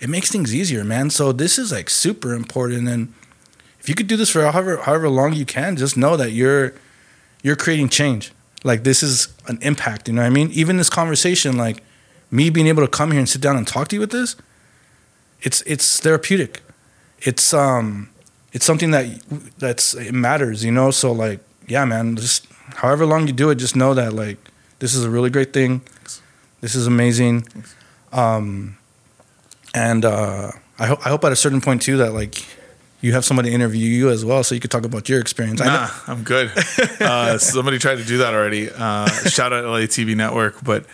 it 0.00 0.08
makes 0.08 0.30
things 0.30 0.54
easier, 0.54 0.84
man. 0.84 1.10
So 1.10 1.32
this 1.32 1.58
is 1.58 1.70
like 1.70 1.90
super 1.90 2.34
important. 2.34 2.88
And 2.88 3.12
if 3.78 3.88
you 3.88 3.94
could 3.94 4.06
do 4.06 4.16
this 4.16 4.30
for 4.30 4.42
however 4.42 4.78
however 4.78 5.08
long 5.08 5.34
you 5.34 5.44
can, 5.44 5.76
just 5.76 5.96
know 5.96 6.16
that 6.16 6.32
you're 6.32 6.74
you're 7.42 7.56
creating 7.56 7.88
change. 7.88 8.32
Like 8.64 8.84
this 8.84 9.02
is 9.02 9.28
an 9.48 9.58
impact. 9.62 10.08
You 10.08 10.14
know 10.14 10.22
what 10.22 10.28
I 10.28 10.30
mean? 10.30 10.50
Even 10.52 10.76
this 10.76 10.90
conversation, 10.90 11.56
like 11.56 11.82
me 12.30 12.48
being 12.48 12.66
able 12.66 12.82
to 12.82 12.88
come 12.88 13.10
here 13.10 13.18
and 13.18 13.28
sit 13.28 13.42
down 13.42 13.56
and 13.56 13.66
talk 13.66 13.88
to 13.88 13.96
you 13.96 14.00
with 14.00 14.12
this, 14.12 14.36
it's 15.42 15.62
it's 15.62 16.00
therapeutic. 16.00 16.62
It's 17.20 17.52
um 17.52 18.11
it's 18.52 18.64
something 18.64 18.90
that 18.92 19.06
that's 19.58 19.94
it 19.94 20.12
matters, 20.12 20.64
you 20.64 20.72
know. 20.72 20.90
So 20.90 21.12
like, 21.12 21.40
yeah, 21.66 21.84
man, 21.84 22.16
just 22.16 22.46
however 22.76 23.06
long 23.06 23.26
you 23.26 23.32
do 23.32 23.50
it, 23.50 23.56
just 23.56 23.76
know 23.76 23.94
that 23.94 24.12
like 24.12 24.38
this 24.78 24.94
is 24.94 25.04
a 25.04 25.10
really 25.10 25.30
great 25.30 25.52
thing. 25.52 25.82
This 26.60 26.74
is 26.74 26.86
amazing. 26.86 27.46
Um, 28.12 28.76
and 29.74 30.04
uh, 30.04 30.52
I 30.78 30.86
hope 30.86 31.06
I 31.06 31.08
hope 31.08 31.24
at 31.24 31.32
a 31.32 31.36
certain 31.36 31.60
point 31.60 31.82
too 31.82 31.96
that 31.98 32.12
like 32.12 32.44
you 33.00 33.12
have 33.14 33.24
somebody 33.24 33.52
interview 33.52 33.86
you 33.86 34.10
as 34.10 34.24
well, 34.24 34.44
so 34.44 34.54
you 34.54 34.60
could 34.60 34.70
talk 34.70 34.84
about 34.84 35.08
your 35.08 35.20
experience. 35.20 35.60
Nah, 35.60 35.88
I'm 36.06 36.22
good. 36.22 36.52
Uh, 37.00 37.36
somebody 37.38 37.78
tried 37.78 37.96
to 37.96 38.04
do 38.04 38.18
that 38.18 38.32
already. 38.32 38.70
Uh, 38.70 39.08
shout 39.28 39.52
out 39.52 39.64
LA 39.64 39.86
TV 39.86 40.14
Network, 40.14 40.62
but 40.62 40.86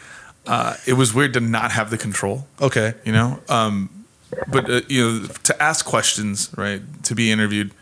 uh, 0.47 0.75
it 0.87 0.95
was 0.95 1.13
weird 1.13 1.35
to 1.35 1.41
not 1.41 1.73
have 1.73 1.91
the 1.91 1.99
control. 1.99 2.47
okay. 2.61 2.95
You 3.05 3.13
know, 3.13 3.41
um, 3.49 3.98
but 4.47 4.71
uh, 4.71 4.81
you 4.89 5.05
know, 5.05 5.27
to 5.45 5.63
ask 5.63 5.85
questions, 5.85 6.51
right? 6.57 6.83
To 7.05 7.15
be 7.15 7.33
interviewed, 7.33 7.73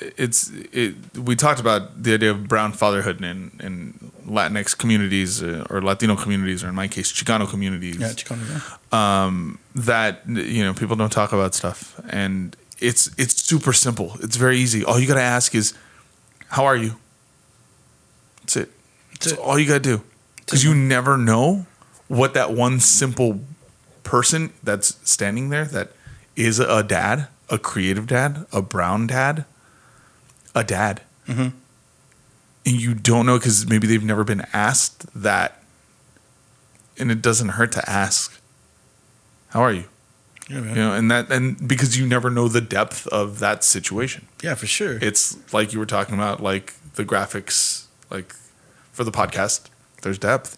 it's 0.00 0.50
it. 0.72 0.94
We 1.16 1.34
talked 1.36 1.60
about 1.60 2.02
the 2.02 2.14
idea 2.14 2.30
of 2.30 2.48
brown 2.48 2.72
fatherhood 2.72 3.22
in 3.22 3.52
in 3.62 4.12
Latinx 4.26 4.76
communities 4.76 5.42
uh, 5.42 5.66
or 5.70 5.80
Latino 5.82 6.16
communities, 6.16 6.62
or 6.62 6.68
in 6.68 6.74
my 6.74 6.88
case, 6.88 7.12
Chicano 7.12 7.48
communities. 7.48 7.96
Yeah, 7.96 8.08
Chicano. 8.08 8.78
Yeah. 8.92 9.24
Um, 9.24 9.58
that 9.74 10.22
you 10.28 10.64
know, 10.64 10.74
people 10.74 10.96
don't 10.96 11.12
talk 11.12 11.32
about 11.32 11.54
stuff, 11.54 12.00
and 12.10 12.56
it's 12.78 13.10
it's 13.18 13.42
super 13.42 13.72
simple. 13.72 14.16
It's 14.20 14.36
very 14.36 14.58
easy. 14.58 14.84
All 14.84 14.98
you 14.98 15.06
got 15.08 15.14
to 15.14 15.22
ask 15.22 15.54
is, 15.54 15.74
"How 16.48 16.64
are 16.64 16.76
you?" 16.76 16.96
That's 18.42 18.56
it. 18.56 18.70
That's, 19.10 19.26
That's 19.26 19.32
it. 19.32 19.38
all 19.38 19.58
you 19.58 19.66
got 19.66 19.82
to 19.82 19.96
do, 19.96 20.02
because 20.36 20.62
you 20.64 20.74
never 20.74 21.16
know 21.18 21.66
what 22.08 22.34
that 22.34 22.52
one 22.52 22.80
simple 22.80 23.40
person 24.08 24.54
that's 24.62 24.98
standing 25.08 25.50
there 25.50 25.66
that 25.66 25.92
is 26.34 26.58
a 26.58 26.82
dad, 26.82 27.28
a 27.50 27.58
creative 27.58 28.06
dad, 28.06 28.46
a 28.50 28.62
brown 28.62 29.06
dad, 29.06 29.44
a 30.54 30.64
dad. 30.64 31.02
Mm-hmm. 31.26 31.48
And 32.64 32.80
you 32.80 32.94
don't 32.94 33.26
know 33.26 33.38
because 33.38 33.68
maybe 33.68 33.86
they've 33.86 34.02
never 34.02 34.24
been 34.24 34.46
asked 34.54 35.04
that. 35.14 35.62
And 36.98 37.10
it 37.12 37.20
doesn't 37.20 37.50
hurt 37.50 37.70
to 37.72 37.88
ask, 37.88 38.40
How 39.50 39.60
are 39.60 39.72
you? 39.72 39.84
Yeah, 40.48 40.60
man. 40.60 40.68
You 40.70 40.82
know, 40.82 40.94
and 40.94 41.10
that 41.10 41.30
and 41.30 41.68
because 41.68 41.98
you 41.98 42.06
never 42.06 42.30
know 42.30 42.48
the 42.48 42.62
depth 42.62 43.06
of 43.08 43.40
that 43.40 43.62
situation. 43.62 44.26
Yeah, 44.42 44.54
for 44.54 44.66
sure. 44.66 44.98
It's 45.02 45.36
like 45.52 45.74
you 45.74 45.78
were 45.78 45.86
talking 45.86 46.14
about, 46.14 46.42
like 46.42 46.72
the 46.94 47.04
graphics, 47.04 47.86
like 48.10 48.34
for 48.90 49.04
the 49.04 49.12
podcast. 49.12 49.68
There's 50.00 50.18
depth 50.18 50.56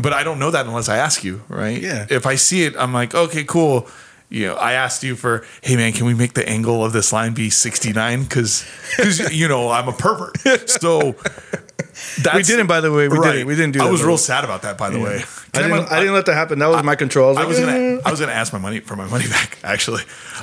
but 0.00 0.12
I 0.12 0.24
don't 0.24 0.38
know 0.38 0.50
that 0.50 0.66
unless 0.66 0.88
I 0.88 0.98
ask 0.98 1.24
you, 1.24 1.42
right? 1.48 1.80
Yeah. 1.80 2.06
If 2.10 2.26
I 2.26 2.34
see 2.34 2.64
it, 2.64 2.76
I'm 2.76 2.92
like, 2.92 3.14
okay, 3.14 3.44
cool. 3.44 3.88
You 4.28 4.48
know, 4.48 4.54
I 4.56 4.72
asked 4.72 5.04
you 5.04 5.14
for, 5.14 5.44
hey 5.62 5.76
man, 5.76 5.92
can 5.92 6.04
we 6.04 6.14
make 6.14 6.34
the 6.34 6.46
angle 6.48 6.84
of 6.84 6.92
this 6.92 7.12
line 7.12 7.32
be 7.32 7.48
69? 7.48 8.24
Because, 8.24 8.66
because 8.96 9.32
you 9.32 9.46
know, 9.46 9.70
I'm 9.70 9.88
a 9.88 9.92
pervert. 9.92 10.68
So 10.68 11.14
we 12.34 12.42
didn't, 12.42 12.66
by 12.66 12.80
the 12.80 12.92
way. 12.92 13.08
We 13.08 13.18
right. 13.18 13.32
didn't. 13.32 13.46
We 13.46 13.54
didn't 13.54 13.72
do. 13.72 13.78
That. 13.78 13.88
I 13.88 13.90
was 13.90 14.02
real 14.02 14.18
sad 14.18 14.44
about 14.44 14.62
that, 14.62 14.76
by 14.76 14.90
the 14.90 14.98
yeah. 14.98 15.04
way. 15.04 15.24
I 15.54 15.62
didn't, 15.62 15.72
I, 15.72 15.96
I 15.96 16.00
didn't, 16.00 16.14
let 16.14 16.26
that 16.26 16.34
happen. 16.34 16.58
That 16.58 16.66
was 16.66 16.78
I, 16.78 16.82
my 16.82 16.96
control. 16.96 17.38
I 17.38 17.44
was, 17.44 17.58
I 17.58 17.60
was 17.60 17.60
gonna. 17.60 17.78
Eh. 17.78 18.00
I 18.04 18.10
was 18.10 18.20
gonna 18.20 18.32
ask 18.32 18.52
my 18.52 18.58
money 18.58 18.80
for 18.80 18.96
my 18.96 19.08
money 19.08 19.28
back. 19.28 19.58
Actually, 19.62 20.02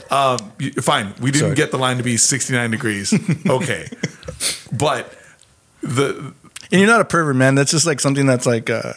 um, 0.10 0.38
fine. 0.82 1.14
We 1.20 1.32
didn't 1.32 1.48
Sorry. 1.48 1.56
get 1.56 1.72
the 1.72 1.78
line 1.78 1.98
to 1.98 2.04
be 2.04 2.18
69 2.18 2.72
degrees. 2.72 3.14
Okay, 3.48 3.88
but 4.72 5.14
the 5.82 6.34
and 6.72 6.82
you're 6.82 6.90
not 6.90 7.02
a 7.02 7.06
pervert, 7.06 7.36
man. 7.36 7.56
That's 7.56 7.72
just 7.72 7.86
like 7.86 8.00
something 8.00 8.26
that's 8.26 8.46
like. 8.46 8.70
Uh, 8.70 8.94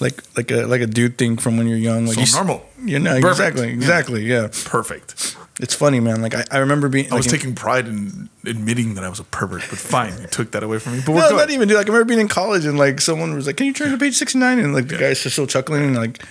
like 0.00 0.22
like 0.36 0.50
a 0.50 0.66
like 0.66 0.80
a 0.80 0.86
dude 0.86 1.18
thing 1.18 1.36
from 1.36 1.56
when 1.56 1.66
you're 1.66 1.78
young. 1.78 2.06
Like 2.06 2.26
so 2.26 2.38
normal. 2.38 2.66
You 2.84 2.98
know 2.98 3.14
exactly 3.14 3.68
exactly 3.68 4.24
yeah. 4.24 4.42
yeah. 4.42 4.48
Perfect. 4.64 5.36
It's 5.60 5.74
funny, 5.74 6.00
man. 6.00 6.22
Like 6.22 6.34
I, 6.34 6.44
I 6.50 6.58
remember 6.58 6.88
being. 6.88 7.12
I 7.12 7.16
was 7.16 7.26
like, 7.26 7.38
taking 7.38 7.54
pride 7.54 7.86
in 7.86 8.30
admitting 8.46 8.94
that 8.94 9.04
I 9.04 9.10
was 9.10 9.20
a 9.20 9.24
pervert, 9.24 9.62
but 9.68 9.78
fine, 9.78 10.18
you 10.18 10.26
took 10.26 10.52
that 10.52 10.62
away 10.62 10.78
from 10.78 10.94
me. 10.94 11.02
But 11.04 11.14
we're 11.14 11.28
no, 11.28 11.36
not 11.36 11.50
even. 11.50 11.68
Dude, 11.68 11.76
like 11.76 11.86
I 11.86 11.92
remember 11.92 12.08
being 12.08 12.20
in 12.20 12.28
college 12.28 12.64
and 12.64 12.78
like 12.78 13.00
someone 13.00 13.34
was 13.34 13.46
like, 13.46 13.58
"Can 13.58 13.66
you 13.66 13.74
turn 13.74 13.90
to 13.90 13.98
page 13.98 14.16
69? 14.16 14.58
And 14.58 14.72
like 14.72 14.88
the 14.88 14.94
yeah. 14.94 15.00
guy's 15.00 15.22
just 15.22 15.34
still 15.34 15.46
chuckling 15.46 15.84
and 15.84 15.96
like. 15.96 16.22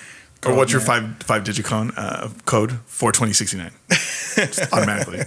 Or 0.45 0.55
what's 0.55 0.72
your 0.72 0.82
five 0.82 1.17
five 1.17 1.43
digit 1.43 1.65
code? 1.65 1.91
Uh, 1.97 2.30
code 2.45 2.80
four 2.86 3.11
twenty 3.11 3.34
sixty 3.34 3.57
nine, 3.57 3.72
automatically. 4.72 5.20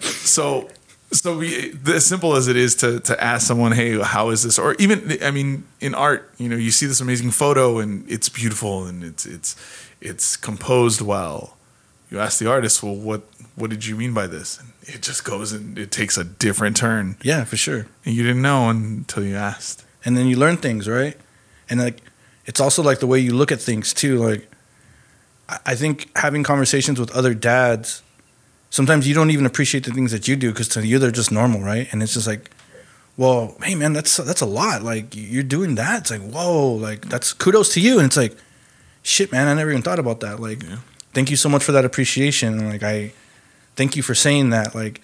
so 0.00 0.68
so 1.12 1.38
we, 1.38 1.74
as 1.86 2.06
simple 2.06 2.36
as 2.36 2.46
it 2.48 2.56
is 2.56 2.74
to 2.76 3.00
to 3.00 3.22
ask 3.22 3.46
someone, 3.46 3.72
"Hey, 3.72 3.98
how 4.00 4.30
is 4.30 4.42
this?" 4.42 4.58
Or 4.58 4.74
even, 4.78 5.18
I 5.22 5.30
mean, 5.30 5.64
in 5.80 5.94
art, 5.94 6.30
you 6.38 6.48
know, 6.48 6.56
you 6.56 6.70
see 6.70 6.86
this 6.86 7.00
amazing 7.00 7.32
photo 7.32 7.78
and 7.78 8.08
it's 8.08 8.28
beautiful 8.28 8.86
and 8.86 9.02
it's 9.02 9.26
it's 9.26 9.56
it's 10.00 10.36
composed 10.36 11.00
well. 11.00 11.56
You 12.10 12.20
ask 12.20 12.38
the 12.38 12.48
artist, 12.48 12.82
"Well, 12.82 12.94
what 12.94 13.22
what 13.56 13.70
did 13.70 13.86
you 13.86 13.96
mean 13.96 14.14
by 14.14 14.26
this?" 14.26 14.58
And 14.58 14.72
it 14.82 15.02
just 15.02 15.24
goes 15.24 15.52
and 15.52 15.78
it 15.78 15.90
takes 15.90 16.16
a 16.16 16.24
different 16.24 16.76
turn. 16.76 17.16
Yeah, 17.22 17.44
for 17.44 17.56
sure. 17.56 17.86
And 18.04 18.14
you 18.14 18.22
didn't 18.22 18.42
know 18.42 18.68
until 18.68 19.24
you 19.24 19.36
asked. 19.36 19.84
And 20.04 20.16
then 20.16 20.26
you 20.26 20.36
learn 20.36 20.56
things, 20.56 20.88
right? 20.88 21.16
And 21.68 21.80
like, 21.80 22.00
it's 22.46 22.60
also 22.60 22.82
like 22.82 23.00
the 23.00 23.06
way 23.06 23.18
you 23.18 23.34
look 23.34 23.52
at 23.52 23.60
things 23.60 23.92
too. 23.92 24.16
Like, 24.16 24.50
I 25.66 25.74
think 25.74 26.16
having 26.16 26.42
conversations 26.42 26.98
with 26.98 27.10
other 27.10 27.34
dads 27.34 28.02
sometimes 28.70 29.06
you 29.06 29.14
don't 29.14 29.30
even 29.30 29.46
appreciate 29.46 29.84
the 29.84 29.92
things 29.92 30.12
that 30.12 30.26
you 30.26 30.36
do 30.36 30.50
because 30.50 30.68
to 30.68 30.86
you 30.86 30.98
they're 30.98 31.10
just 31.10 31.30
normal, 31.30 31.60
right? 31.60 31.88
And 31.92 32.02
it's 32.02 32.14
just 32.14 32.26
like, 32.26 32.50
well, 33.16 33.56
hey 33.62 33.74
man, 33.74 33.92
that's 33.92 34.16
that's 34.16 34.40
a 34.40 34.46
lot. 34.46 34.82
Like 34.82 35.14
you're 35.14 35.42
doing 35.42 35.74
that. 35.74 36.02
It's 36.02 36.10
like 36.10 36.22
whoa, 36.22 36.72
like 36.72 37.08
that's 37.08 37.32
kudos 37.32 37.74
to 37.74 37.80
you. 37.80 37.98
And 37.98 38.06
it's 38.06 38.16
like, 38.16 38.36
shit, 39.02 39.30
man, 39.32 39.48
I 39.48 39.54
never 39.54 39.70
even 39.70 39.82
thought 39.82 39.98
about 39.98 40.20
that. 40.20 40.40
Like, 40.40 40.62
yeah. 40.62 40.78
thank 41.12 41.30
you 41.30 41.36
so 41.36 41.48
much 41.48 41.62
for 41.62 41.72
that 41.72 41.84
appreciation. 41.84 42.58
And 42.58 42.68
like 42.70 42.82
I, 42.82 43.12
thank 43.76 43.96
you 43.96 44.02
for 44.02 44.14
saying 44.14 44.50
that. 44.50 44.74
Like, 44.74 45.02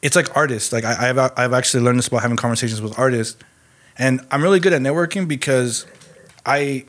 it's 0.00 0.16
like 0.16 0.36
artists. 0.36 0.72
Like 0.72 0.84
I, 0.84 1.10
I've 1.10 1.18
I've 1.36 1.52
actually 1.52 1.82
learned 1.82 1.98
this 1.98 2.08
about 2.08 2.22
having 2.22 2.36
conversations 2.36 2.80
with 2.80 2.98
artists, 2.98 3.42
and 3.98 4.20
I'm 4.30 4.42
really 4.42 4.60
good 4.60 4.72
at 4.72 4.80
networking 4.80 5.26
because 5.26 5.86
I 6.46 6.84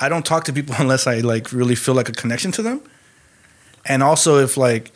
I 0.00 0.08
don't 0.08 0.26
talk 0.26 0.44
to 0.44 0.52
people 0.52 0.74
unless 0.78 1.06
I 1.06 1.20
like 1.20 1.52
really 1.52 1.76
feel 1.76 1.94
like 1.94 2.08
a 2.08 2.12
connection 2.12 2.50
to 2.52 2.62
them. 2.62 2.82
And 3.84 4.02
also 4.02 4.38
if 4.38 4.56
like 4.56 4.92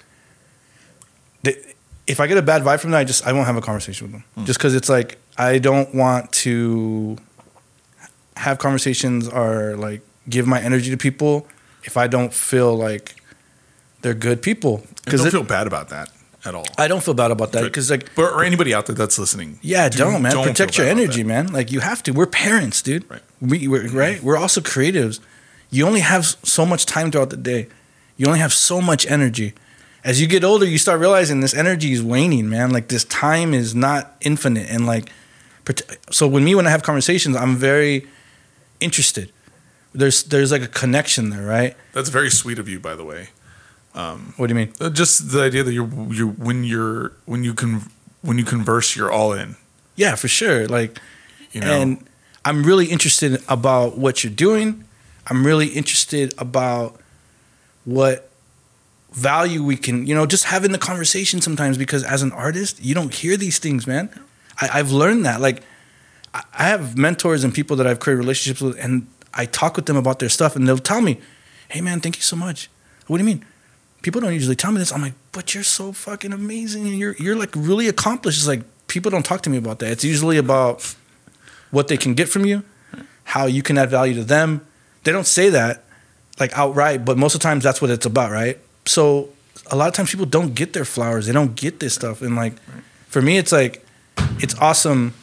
if 2.06 2.20
I 2.20 2.26
get 2.26 2.38
a 2.38 2.42
bad 2.42 2.62
vibe 2.62 2.80
from 2.80 2.92
that, 2.92 2.98
I 2.98 3.04
just 3.04 3.26
I 3.26 3.32
won't 3.32 3.46
have 3.46 3.56
a 3.56 3.60
conversation 3.60 4.06
with 4.06 4.12
them. 4.12 4.24
Mm. 4.38 4.46
Just 4.46 4.58
because 4.58 4.74
it's 4.74 4.88
like 4.88 5.18
I 5.36 5.58
don't 5.58 5.94
want 5.94 6.32
to 6.32 7.16
have 8.36 8.58
conversations 8.58 9.28
or 9.28 9.76
like 9.76 10.02
give 10.28 10.46
my 10.46 10.60
energy 10.60 10.90
to 10.90 10.96
people 10.96 11.46
if 11.84 11.96
I 11.96 12.06
don't 12.06 12.32
feel 12.32 12.76
like 12.76 13.16
they're 14.02 14.14
good 14.14 14.42
people. 14.42 14.84
Because 15.04 15.20
don't 15.20 15.28
it, 15.28 15.32
feel 15.32 15.42
bad 15.42 15.66
about 15.66 15.88
that 15.88 16.10
at 16.44 16.54
all. 16.54 16.66
I 16.78 16.88
don't 16.88 17.02
feel 17.02 17.14
bad 17.14 17.30
about 17.30 17.52
that 17.52 17.64
because 17.64 17.90
like 17.90 18.14
but, 18.14 18.32
or 18.32 18.44
anybody 18.44 18.72
out 18.72 18.86
there 18.86 18.94
that's 18.94 19.18
listening. 19.18 19.58
Yeah, 19.62 19.88
do, 19.88 20.04
not 20.04 20.22
man. 20.22 20.32
Don't 20.32 20.46
Protect 20.46 20.78
your 20.78 20.86
energy, 20.86 21.24
man. 21.24 21.52
Like 21.52 21.72
you 21.72 21.80
have 21.80 22.02
to. 22.04 22.12
We're 22.12 22.26
parents, 22.26 22.82
dude. 22.82 23.08
Right. 23.10 23.22
We 23.40 23.68
we're, 23.68 23.88
right. 23.88 24.22
We're 24.22 24.36
also 24.36 24.60
creatives. 24.60 25.20
You 25.70 25.86
only 25.86 26.00
have 26.00 26.24
so 26.24 26.64
much 26.64 26.86
time 26.86 27.10
throughout 27.10 27.30
the 27.30 27.36
day. 27.36 27.68
You 28.16 28.26
only 28.26 28.38
have 28.38 28.52
so 28.52 28.80
much 28.80 29.04
energy 29.10 29.54
as 30.06 30.20
you 30.20 30.28
get 30.28 30.44
older, 30.44 30.64
you 30.64 30.78
start 30.78 31.00
realizing 31.00 31.40
this 31.40 31.52
energy 31.52 31.92
is 31.92 32.00
waning, 32.00 32.48
man. 32.48 32.70
Like 32.70 32.86
this 32.86 33.04
time 33.04 33.52
is 33.52 33.74
not 33.74 34.16
infinite, 34.20 34.70
and 34.70 34.86
like, 34.86 35.10
so 36.12 36.28
when 36.28 36.44
me 36.44 36.54
when 36.54 36.64
I 36.64 36.70
have 36.70 36.84
conversations, 36.84 37.34
I'm 37.34 37.56
very 37.56 38.06
interested. 38.78 39.32
There's 39.92 40.22
there's 40.22 40.52
like 40.52 40.62
a 40.62 40.68
connection 40.68 41.30
there, 41.30 41.44
right? 41.44 41.76
That's 41.92 42.08
very 42.08 42.30
sweet 42.30 42.60
of 42.60 42.68
you, 42.68 42.78
by 42.78 42.94
the 42.94 43.04
way. 43.04 43.30
Um, 43.96 44.34
what 44.36 44.46
do 44.46 44.52
you 44.54 44.60
mean? 44.60 44.72
Uh, 44.80 44.90
just 44.90 45.32
the 45.32 45.42
idea 45.42 45.64
that 45.64 45.72
you're 45.72 45.88
you 46.12 46.28
when 46.28 46.62
you're 46.62 47.12
when 47.24 47.42
you 47.42 47.52
can 47.52 47.82
when 48.22 48.38
you 48.38 48.44
converse, 48.44 48.94
you're 48.94 49.10
all 49.10 49.32
in. 49.32 49.56
Yeah, 49.96 50.14
for 50.14 50.28
sure. 50.28 50.68
Like, 50.68 51.00
you 51.50 51.62
know, 51.62 51.80
and 51.80 52.08
I'm 52.44 52.62
really 52.62 52.86
interested 52.86 53.42
about 53.48 53.98
what 53.98 54.22
you're 54.22 54.32
doing. 54.32 54.84
I'm 55.26 55.44
really 55.44 55.66
interested 55.68 56.32
about 56.38 57.00
what 57.84 58.30
value 59.16 59.64
we 59.64 59.76
can, 59.76 60.06
you 60.06 60.14
know, 60.14 60.26
just 60.26 60.44
having 60.44 60.72
the 60.72 60.78
conversation 60.78 61.40
sometimes 61.40 61.78
because 61.78 62.04
as 62.04 62.22
an 62.22 62.32
artist, 62.32 62.84
you 62.84 62.94
don't 62.94 63.12
hear 63.12 63.36
these 63.38 63.58
things, 63.58 63.86
man. 63.86 64.10
I, 64.60 64.66
have 64.66 64.92
learned 64.92 65.24
that. 65.24 65.40
Like, 65.40 65.62
I 66.34 66.64
have 66.64 66.98
mentors 66.98 67.42
and 67.42 67.52
people 67.52 67.76
that 67.76 67.86
I've 67.86 67.98
created 67.98 68.18
relationships 68.18 68.60
with, 68.60 68.78
and 68.78 69.06
I 69.32 69.46
talk 69.46 69.76
with 69.76 69.86
them 69.86 69.96
about 69.96 70.18
their 70.18 70.28
stuff, 70.28 70.54
and 70.54 70.68
they'll 70.68 70.78
tell 70.78 71.00
me, 71.00 71.18
hey, 71.68 71.80
man, 71.80 72.00
thank 72.00 72.16
you 72.16 72.22
so 72.22 72.36
much. 72.36 72.68
What 73.06 73.16
do 73.16 73.24
you 73.24 73.26
mean? 73.26 73.44
People 74.02 74.20
don't 74.20 74.34
usually 74.34 74.54
tell 74.54 74.70
me 74.70 74.78
this. 74.78 74.92
I'm 74.92 75.00
like, 75.00 75.14
but 75.32 75.54
you're 75.54 75.64
so 75.64 75.92
fucking 75.92 76.32
amazing, 76.32 76.86
and 76.86 76.98
you're 76.98 77.16
you're 77.18 77.36
like 77.36 77.50
really 77.56 77.88
accomplished. 77.88 78.38
It's 78.38 78.46
like 78.46 78.62
people 78.86 79.10
don't 79.10 79.24
talk 79.24 79.40
to 79.42 79.50
me 79.50 79.56
about 79.56 79.78
that. 79.80 79.90
It's 79.90 80.04
usually 80.04 80.36
about 80.36 80.94
what 81.70 81.88
they 81.88 81.96
can 81.96 82.14
get 82.14 82.28
from 82.28 82.44
you, 82.44 82.62
how 83.24 83.46
you 83.46 83.62
can 83.62 83.78
add 83.78 83.90
value 83.90 84.14
to 84.14 84.24
them. 84.24 84.66
They 85.04 85.12
don't 85.12 85.26
say 85.26 85.48
that 85.50 85.84
like 86.38 86.56
outright, 86.56 87.04
but 87.04 87.16
most 87.16 87.34
of 87.34 87.40
the 87.40 87.44
times 87.44 87.64
that's 87.64 87.80
what 87.80 87.90
it's 87.90 88.06
about, 88.06 88.30
right? 88.30 88.58
So 88.86 89.28
a 89.70 89.76
lot 89.76 89.88
of 89.88 89.94
times 89.94 90.10
people 90.10 90.26
don't 90.26 90.54
get 90.54 90.72
their 90.72 90.84
flowers. 90.84 91.26
They 91.26 91.32
don't 91.32 91.54
get 91.54 91.80
this 91.80 91.94
stuff. 91.94 92.22
And 92.22 92.36
like 92.36 92.52
right. 92.52 92.82
for 93.08 93.20
me, 93.20 93.38
it's 93.38 93.52
like 93.52 93.84
it's 94.38 94.56
awesome 94.58 95.14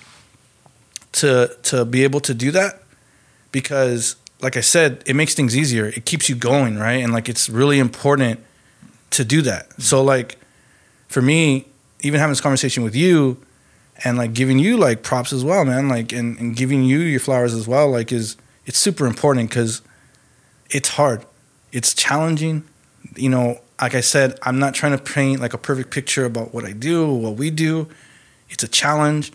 to 1.13 1.55
to 1.63 1.85
be 1.85 2.03
able 2.03 2.19
to 2.21 2.33
do 2.33 2.51
that 2.51 2.81
because 3.51 4.15
like 4.41 4.57
I 4.57 4.61
said, 4.61 5.03
it 5.05 5.15
makes 5.15 5.33
things 5.33 5.55
easier. 5.55 5.85
It 5.85 6.05
keeps 6.05 6.27
you 6.27 6.35
going, 6.35 6.77
right? 6.77 7.01
And 7.03 7.13
like 7.13 7.29
it's 7.29 7.49
really 7.49 7.79
important 7.79 8.41
to 9.11 9.23
do 9.23 9.41
that. 9.43 9.69
Mm-hmm. 9.69 9.81
So 9.81 10.03
like 10.03 10.37
for 11.07 11.21
me, 11.21 11.67
even 12.01 12.19
having 12.19 12.31
this 12.31 12.41
conversation 12.41 12.83
with 12.83 12.95
you 12.95 13.41
and 14.03 14.17
like 14.17 14.33
giving 14.33 14.59
you 14.59 14.75
like 14.77 15.03
props 15.03 15.31
as 15.31 15.43
well, 15.43 15.63
man, 15.63 15.87
like 15.87 16.11
and, 16.11 16.37
and 16.39 16.55
giving 16.55 16.83
you 16.83 16.99
your 16.99 17.19
flowers 17.19 17.53
as 17.53 17.67
well, 17.67 17.89
like 17.89 18.11
is 18.11 18.35
it's 18.65 18.77
super 18.77 19.05
important 19.05 19.49
because 19.49 19.81
it's 20.69 20.89
hard. 20.89 21.25
It's 21.71 21.93
challenging 21.93 22.63
you 23.15 23.29
know, 23.29 23.59
like 23.81 23.95
I 23.95 24.01
said, 24.01 24.37
I'm 24.43 24.59
not 24.59 24.73
trying 24.73 24.97
to 24.97 25.03
paint 25.03 25.41
like 25.41 25.53
a 25.53 25.57
perfect 25.57 25.91
picture 25.91 26.25
about 26.25 26.53
what 26.53 26.65
I 26.65 26.71
do, 26.71 27.11
what 27.13 27.35
we 27.35 27.49
do. 27.49 27.87
It's 28.49 28.63
a 28.63 28.67
challenge, 28.67 29.31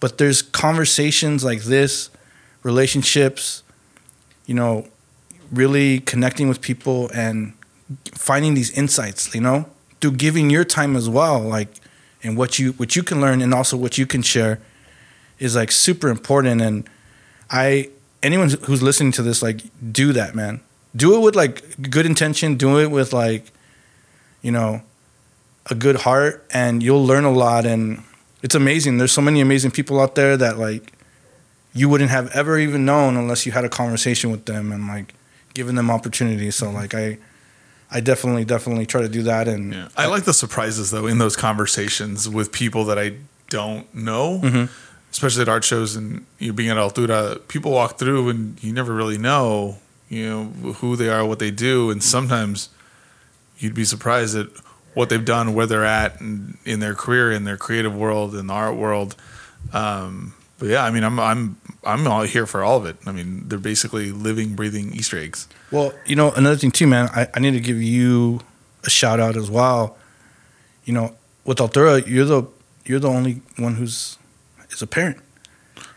but 0.00 0.18
there's 0.18 0.42
conversations 0.42 1.44
like 1.44 1.62
this, 1.62 2.10
relationships, 2.62 3.62
you 4.46 4.54
know, 4.54 4.88
really 5.52 6.00
connecting 6.00 6.48
with 6.48 6.60
people 6.60 7.10
and 7.14 7.52
finding 8.12 8.54
these 8.54 8.70
insights, 8.70 9.34
you 9.34 9.40
know, 9.40 9.66
through 10.00 10.12
giving 10.12 10.50
your 10.50 10.64
time 10.64 10.96
as 10.96 11.08
well, 11.08 11.40
like 11.40 11.68
and 12.24 12.36
what 12.36 12.58
you 12.58 12.72
what 12.72 12.96
you 12.96 13.02
can 13.02 13.20
learn 13.20 13.42
and 13.42 13.52
also 13.52 13.76
what 13.76 13.98
you 13.98 14.06
can 14.06 14.22
share 14.22 14.58
is 15.38 15.54
like 15.54 15.70
super 15.70 16.08
important 16.08 16.60
and 16.62 16.88
I 17.50 17.90
anyone 18.22 18.48
who's 18.64 18.82
listening 18.82 19.12
to 19.12 19.22
this 19.22 19.42
like 19.42 19.60
do 19.92 20.12
that, 20.14 20.34
man. 20.34 20.60
Do 20.96 21.16
it 21.16 21.20
with 21.20 21.34
like 21.36 21.90
good 21.90 22.06
intention, 22.06 22.56
do 22.56 22.78
it 22.78 22.90
with 22.90 23.12
like 23.12 23.50
you 24.42 24.52
know, 24.52 24.82
a 25.70 25.74
good 25.74 25.96
heart 25.96 26.44
and 26.52 26.82
you'll 26.82 27.04
learn 27.04 27.24
a 27.24 27.30
lot 27.32 27.64
and 27.64 28.02
it's 28.42 28.54
amazing. 28.54 28.98
There's 28.98 29.12
so 29.12 29.22
many 29.22 29.40
amazing 29.40 29.70
people 29.70 29.98
out 30.00 30.14
there 30.14 30.36
that 30.36 30.58
like 30.58 30.92
you 31.72 31.88
wouldn't 31.88 32.10
have 32.10 32.30
ever 32.32 32.58
even 32.58 32.84
known 32.84 33.16
unless 33.16 33.46
you 33.46 33.52
had 33.52 33.64
a 33.64 33.68
conversation 33.70 34.30
with 34.30 34.44
them 34.44 34.70
and 34.70 34.86
like 34.86 35.14
giving 35.54 35.74
them 35.76 35.90
opportunities. 35.90 36.54
So 36.56 36.70
like 36.70 36.94
I 36.94 37.18
I 37.90 38.00
definitely 38.00 38.44
definitely 38.44 38.86
try 38.86 39.00
to 39.02 39.08
do 39.08 39.22
that 39.22 39.48
and 39.48 39.72
Yeah. 39.72 39.88
I 39.96 40.06
like 40.06 40.24
the 40.24 40.34
surprises 40.34 40.90
though 40.90 41.06
in 41.06 41.18
those 41.18 41.36
conversations 41.36 42.28
with 42.28 42.52
people 42.52 42.84
that 42.86 42.98
I 42.98 43.14
don't 43.48 43.92
know, 43.94 44.40
Mhm. 44.44 44.68
especially 45.12 45.42
at 45.42 45.48
art 45.48 45.64
shows 45.64 45.96
and 45.96 46.26
you 46.38 46.52
being 46.52 46.70
at 46.70 46.76
Altura. 46.76 47.38
People 47.48 47.72
walk 47.72 47.98
through 47.98 48.28
and 48.28 48.62
you 48.62 48.72
never 48.72 48.92
really 48.92 49.18
know, 49.18 49.78
you 50.14 50.28
know, 50.28 50.44
who 50.74 50.96
they 50.96 51.08
are, 51.08 51.24
what 51.24 51.38
they 51.38 51.50
do, 51.50 51.90
and 51.90 52.02
sometimes 52.02 52.68
you'd 53.58 53.74
be 53.74 53.84
surprised 53.84 54.36
at 54.36 54.48
what 54.94 55.08
they've 55.08 55.24
done, 55.24 55.54
where 55.54 55.66
they're 55.66 55.84
at 55.84 56.20
in, 56.20 56.56
in 56.64 56.80
their 56.80 56.94
career, 56.94 57.32
in 57.32 57.44
their 57.44 57.56
creative 57.56 57.94
world, 57.94 58.34
in 58.34 58.46
the 58.46 58.54
art 58.54 58.76
world. 58.76 59.16
Um, 59.72 60.34
but 60.58 60.68
yeah, 60.68 60.84
I 60.84 60.90
mean, 60.90 61.04
I'm 61.04 61.18
I'm 61.18 61.56
I'm 61.82 62.06
all 62.06 62.22
here 62.22 62.46
for 62.46 62.62
all 62.62 62.78
of 62.78 62.86
it. 62.86 62.96
I 63.06 63.12
mean, 63.12 63.48
they're 63.48 63.58
basically 63.58 64.12
living, 64.12 64.54
breathing 64.54 64.94
Easter 64.94 65.18
eggs. 65.18 65.48
Well, 65.70 65.92
you 66.06 66.16
know, 66.16 66.30
another 66.32 66.56
thing 66.56 66.70
too, 66.70 66.86
man, 66.86 67.08
I, 67.12 67.26
I 67.34 67.40
need 67.40 67.52
to 67.52 67.60
give 67.60 67.82
you 67.82 68.40
a 68.84 68.90
shout 68.90 69.20
out 69.20 69.36
as 69.36 69.50
well. 69.50 69.96
You 70.84 70.92
know, 70.94 71.16
with 71.44 71.58
Altura, 71.58 72.06
you're 72.06 72.24
the 72.24 72.44
you're 72.84 73.00
the 73.00 73.08
only 73.08 73.42
one 73.56 73.74
who's 73.74 74.16
is 74.70 74.82
a 74.82 74.86
parent, 74.86 75.18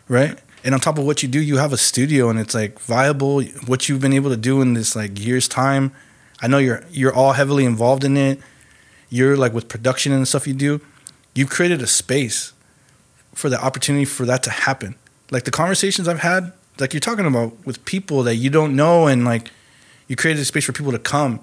right? 0.07 0.39
And 0.68 0.74
on 0.74 0.82
top 0.82 0.97
of 0.97 1.05
what 1.05 1.24
you 1.24 1.30
do, 1.30 1.39
you 1.39 1.55
have 1.59 1.72
a 1.72 1.78
studio, 1.78 2.30
and 2.30 2.38
it's 2.38 2.53
like 2.53 2.78
viable. 2.78 3.41
What 3.68 3.88
you've 3.88 4.01
been 4.01 4.11
able 4.11 4.30
to 4.32 4.36
do 4.36 4.61
in 4.61 4.74
this 4.74 4.97
like 4.97 5.18
year's 5.18 5.47
time, 5.47 5.93
I 6.41 6.47
know 6.47 6.57
you're 6.57 6.84
you're 6.91 7.15
all 7.15 7.32
heavily 7.32 7.63
involved 7.63 8.03
in 8.03 8.18
it. 8.18 8.41
You're 9.09 9.38
like 9.38 9.53
with 9.53 9.70
production 9.70 10.11
and 10.11 10.28
stuff 10.28 10.45
you 10.45 10.53
do. 10.53 10.82
You've 11.34 11.49
created 11.49 11.82
a 11.82 11.88
space 11.88 12.51
for 13.34 13.47
the 13.47 13.57
opportunity 13.63 14.03
for 14.03 14.26
that 14.26 14.43
to 14.43 14.49
happen. 14.49 14.95
Like 15.32 15.45
the 15.45 15.51
conversations 15.51 16.05
I've 16.05 16.20
had, 16.20 16.51
like 16.82 16.93
you're 16.93 16.99
talking 16.99 17.26
about 17.26 17.53
with 17.65 17.86
people 17.86 18.24
that 18.24 18.36
you 18.36 18.49
don't 18.49 18.76
know, 18.76 19.07
and 19.07 19.24
like 19.24 19.51
you 20.09 20.18
created 20.18 20.41
a 20.41 20.45
space 20.45 20.65
for 20.65 20.74
people 20.74 20.91
to 20.91 20.99
come 20.99 21.39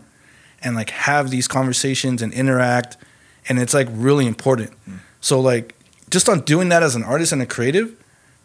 and 0.63 0.77
like 0.77 0.91
have 0.91 1.31
these 1.31 1.49
conversations 1.49 2.21
and 2.21 2.31
interact, 2.35 2.99
and 3.49 3.59
it's 3.59 3.73
like 3.73 3.89
really 3.91 4.27
important. 4.27 4.73
Mm. 4.87 4.99
So 5.23 5.41
like 5.41 5.75
just 6.11 6.29
on 6.29 6.43
doing 6.43 6.69
that 6.69 6.83
as 6.83 6.95
an 6.95 7.03
artist 7.03 7.33
and 7.33 7.41
a 7.41 7.47
creative, 7.47 7.97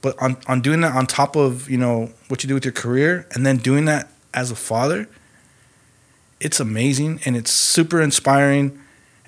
but 0.01 0.21
on 0.21 0.37
on 0.47 0.61
doing 0.61 0.81
that 0.81 0.95
on 0.95 1.05
top 1.07 1.35
of 1.35 1.69
you 1.69 1.77
know 1.77 2.11
what 2.27 2.43
you 2.43 2.47
do 2.47 2.53
with 2.53 2.65
your 2.65 2.73
career, 2.73 3.27
and 3.31 3.45
then 3.45 3.57
doing 3.57 3.85
that 3.85 4.09
as 4.33 4.51
a 4.51 4.55
father, 4.55 5.07
it's 6.39 6.59
amazing 6.59 7.19
and 7.25 7.35
it's 7.35 7.51
super 7.51 8.01
inspiring. 8.01 8.79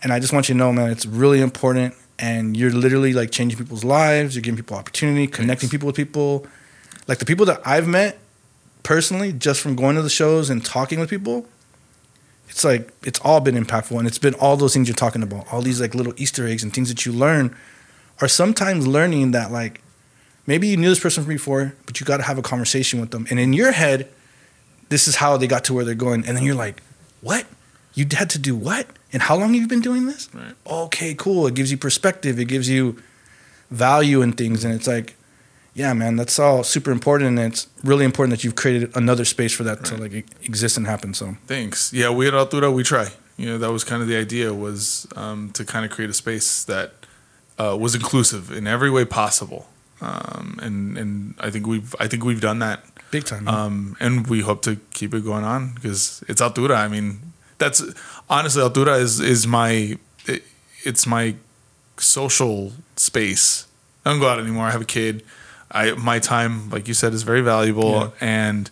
And 0.04 0.12
I 0.12 0.20
just 0.20 0.34
want 0.34 0.50
you 0.50 0.56
to 0.56 0.58
know, 0.58 0.74
man, 0.74 0.90
it's 0.90 1.06
really 1.06 1.42
important. 1.42 1.96
And 2.18 2.56
you're 2.56 2.72
literally 2.72 3.14
like 3.14 3.32
changing 3.32 3.58
people's 3.58 3.84
lives. 3.84 4.36
You're 4.36 4.42
giving 4.42 4.58
people 4.58 4.78
opportunity, 4.78 5.28
connecting 5.28 5.70
people 5.70 5.88
with 5.88 5.96
people. 5.96 6.48
Like 7.08 7.18
the 7.18 7.26
people 7.26 7.46
that 7.48 7.62
I've 7.66 7.88
met 7.88 8.20
personally, 8.84 9.34
just 9.34 9.60
from 9.62 9.76
going 9.76 9.96
to 9.96 10.02
the 10.02 10.10
shows 10.10 10.50
and 10.50 10.64
talking 10.64 11.00
with 11.00 11.10
people, 11.10 11.48
it's 12.48 12.64
like 12.64 12.92
it's 13.04 13.20
all 13.22 13.40
been 13.40 13.56
impactful. 13.56 13.98
And 13.98 14.08
it's 14.08 14.20
been 14.20 14.36
all 14.36 14.56
those 14.56 14.74
things 14.74 14.88
you're 14.88 14.96
talking 14.96 15.24
about, 15.24 15.52
all 15.52 15.62
these 15.62 15.82
like 15.82 15.96
little 15.96 16.14
Easter 16.18 16.48
eggs 16.48 16.64
and 16.64 16.74
things 16.74 16.90
that 16.90 17.06
you 17.06 17.12
learn, 17.12 17.56
are 18.22 18.28
sometimes 18.28 18.86
learning 18.86 19.32
that 19.32 19.52
like 19.52 19.82
maybe 20.48 20.68
you 20.68 20.78
knew 20.78 20.90
this 20.90 21.00
person 21.00 21.24
from 21.24 21.34
before, 21.34 21.76
but 21.86 22.00
you 22.00 22.06
got 22.06 22.18
to 22.18 22.24
have 22.24 22.38
a 22.38 22.42
conversation 22.42 23.00
with 23.00 23.12
them. 23.12 23.28
And 23.30 23.40
in 23.40 23.54
your 23.54 23.72
head, 23.72 24.10
this 24.90 25.08
is 25.08 25.16
how 25.18 25.38
they 25.38 25.48
got 25.48 25.64
to 25.66 25.74
where 25.74 25.86
they're 25.86 25.96
going. 25.96 26.26
And 26.26 26.38
then 26.38 26.44
you're 26.44 26.56
like, 26.56 26.82
what? 27.22 27.46
You 27.94 28.06
had 28.12 28.30
to 28.32 28.40
do 28.40 28.56
what? 28.56 28.88
And 29.14 29.22
how 29.22 29.36
long 29.36 29.54
have 29.54 29.62
you 29.62 29.68
been 29.68 29.82
doing 29.82 30.06
this? 30.06 30.30
Right. 30.34 30.54
Okay, 30.66 31.14
cool. 31.14 31.48
It 31.48 31.56
gives 31.56 31.72
you 31.72 31.78
perspective. 31.78 32.40
It 32.40 32.46
gives 32.46 32.70
you 32.70 33.02
value 33.70 34.22
in 34.22 34.34
things. 34.34 34.64
And 34.64 34.74
it's 34.74 34.88
like, 34.88 35.16
yeah, 35.74 35.94
man, 35.94 36.16
that's 36.18 36.38
all 36.40 36.64
super 36.64 36.92
important. 36.92 37.40
And 37.40 37.52
it's 37.52 37.68
really 37.84 38.06
important 38.06 38.32
that 38.32 38.44
you've 38.44 38.56
created 38.56 38.96
another 38.96 39.26
space 39.26 39.54
for 39.54 39.64
that 39.64 39.84
to 39.86 39.98
like 39.98 40.14
exist 40.44 40.78
and 40.78 40.86
happen. 40.86 41.14
So 41.14 41.38
Thanks. 41.48 41.94
Yeah, 41.94 42.10
we 42.10 42.28
at 42.28 42.34
Altura 42.34 42.74
we 42.74 42.84
try. 42.84 43.10
You 43.38 43.48
know, 43.48 43.58
that 43.58 43.72
was 43.72 43.84
kind 43.84 44.02
of 44.02 44.08
the 44.08 44.18
idea 44.18 44.54
was 44.54 45.08
um, 45.16 45.52
to 45.54 45.66
kind 45.66 45.86
of 45.86 45.92
create 45.92 46.10
a 46.10 46.14
space 46.14 46.64
that 46.66 46.94
uh, 47.58 47.78
was 47.80 47.96
inclusive 47.96 48.52
in 48.52 48.68
every 48.68 48.92
way 48.92 49.06
possible. 49.06 49.68
Um, 50.02 50.60
and 50.62 50.98
and 50.98 51.36
I 51.40 51.50
think 51.52 51.68
we've 51.68 51.96
I 52.00 52.08
think 52.08 52.24
we've 52.24 52.42
done 52.42 52.60
that. 52.60 52.84
big 53.12 53.26
time. 53.26 53.48
Um, 53.48 53.96
and 54.00 54.26
we 54.28 54.42
hope 54.42 54.62
to 54.64 54.78
keep 54.94 55.14
it 55.14 55.24
going 55.24 55.44
on 55.44 55.74
because 55.76 56.24
it's 56.28 56.42
Altura. 56.42 56.76
I 56.76 56.88
mean, 56.88 57.34
that's 57.60 57.84
honestly 58.30 58.64
Altura 58.64 59.00
is 59.00 59.20
is 59.20 59.46
my 59.46 59.98
it, 60.26 60.44
it's 60.84 61.06
my 61.06 61.36
social 61.98 62.74
space. 62.96 63.68
I 64.06 64.10
don't 64.12 64.20
go 64.20 64.28
out 64.28 64.40
anymore. 64.40 64.66
I 64.66 64.72
have 64.72 64.82
a 64.82 64.86
kid. 64.86 65.24
I 65.72 65.92
my 65.92 66.20
time, 66.20 66.70
like 66.70 66.88
you 66.88 66.94
said, 66.94 67.14
is 67.14 67.24
very 67.24 67.42
valuable, 67.42 67.92
Yeah. 67.92 68.10
and 68.20 68.70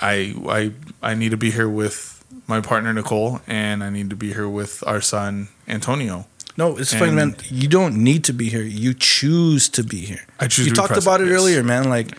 I 0.00 0.34
I 0.48 0.72
I 1.02 1.14
need 1.14 1.30
to 1.30 1.36
be 1.36 1.50
here 1.50 1.68
with 1.68 2.24
my 2.46 2.60
partner 2.60 2.92
Nicole, 2.92 3.40
and 3.46 3.84
I 3.84 3.90
need 3.90 4.10
to 4.10 4.16
be 4.16 4.32
here 4.32 4.48
with 4.48 4.82
our 4.86 5.00
son 5.00 5.48
Antonio. 5.68 6.26
No, 6.60 6.76
it's 6.76 6.92
funny, 6.92 7.12
man. 7.12 7.36
You 7.48 7.68
don't 7.68 8.04
need 8.04 8.24
to 8.24 8.34
be 8.34 8.50
here. 8.50 8.60
You 8.62 8.92
choose 8.92 9.70
to 9.70 9.82
be 9.82 10.00
here. 10.00 10.26
I 10.38 10.46
choose. 10.46 10.66
you 10.66 10.74
to 10.74 10.76
talked 10.76 11.02
about 11.02 11.22
it 11.22 11.28
yes. 11.28 11.32
earlier, 11.32 11.62
man. 11.62 11.88
Like 11.88 12.18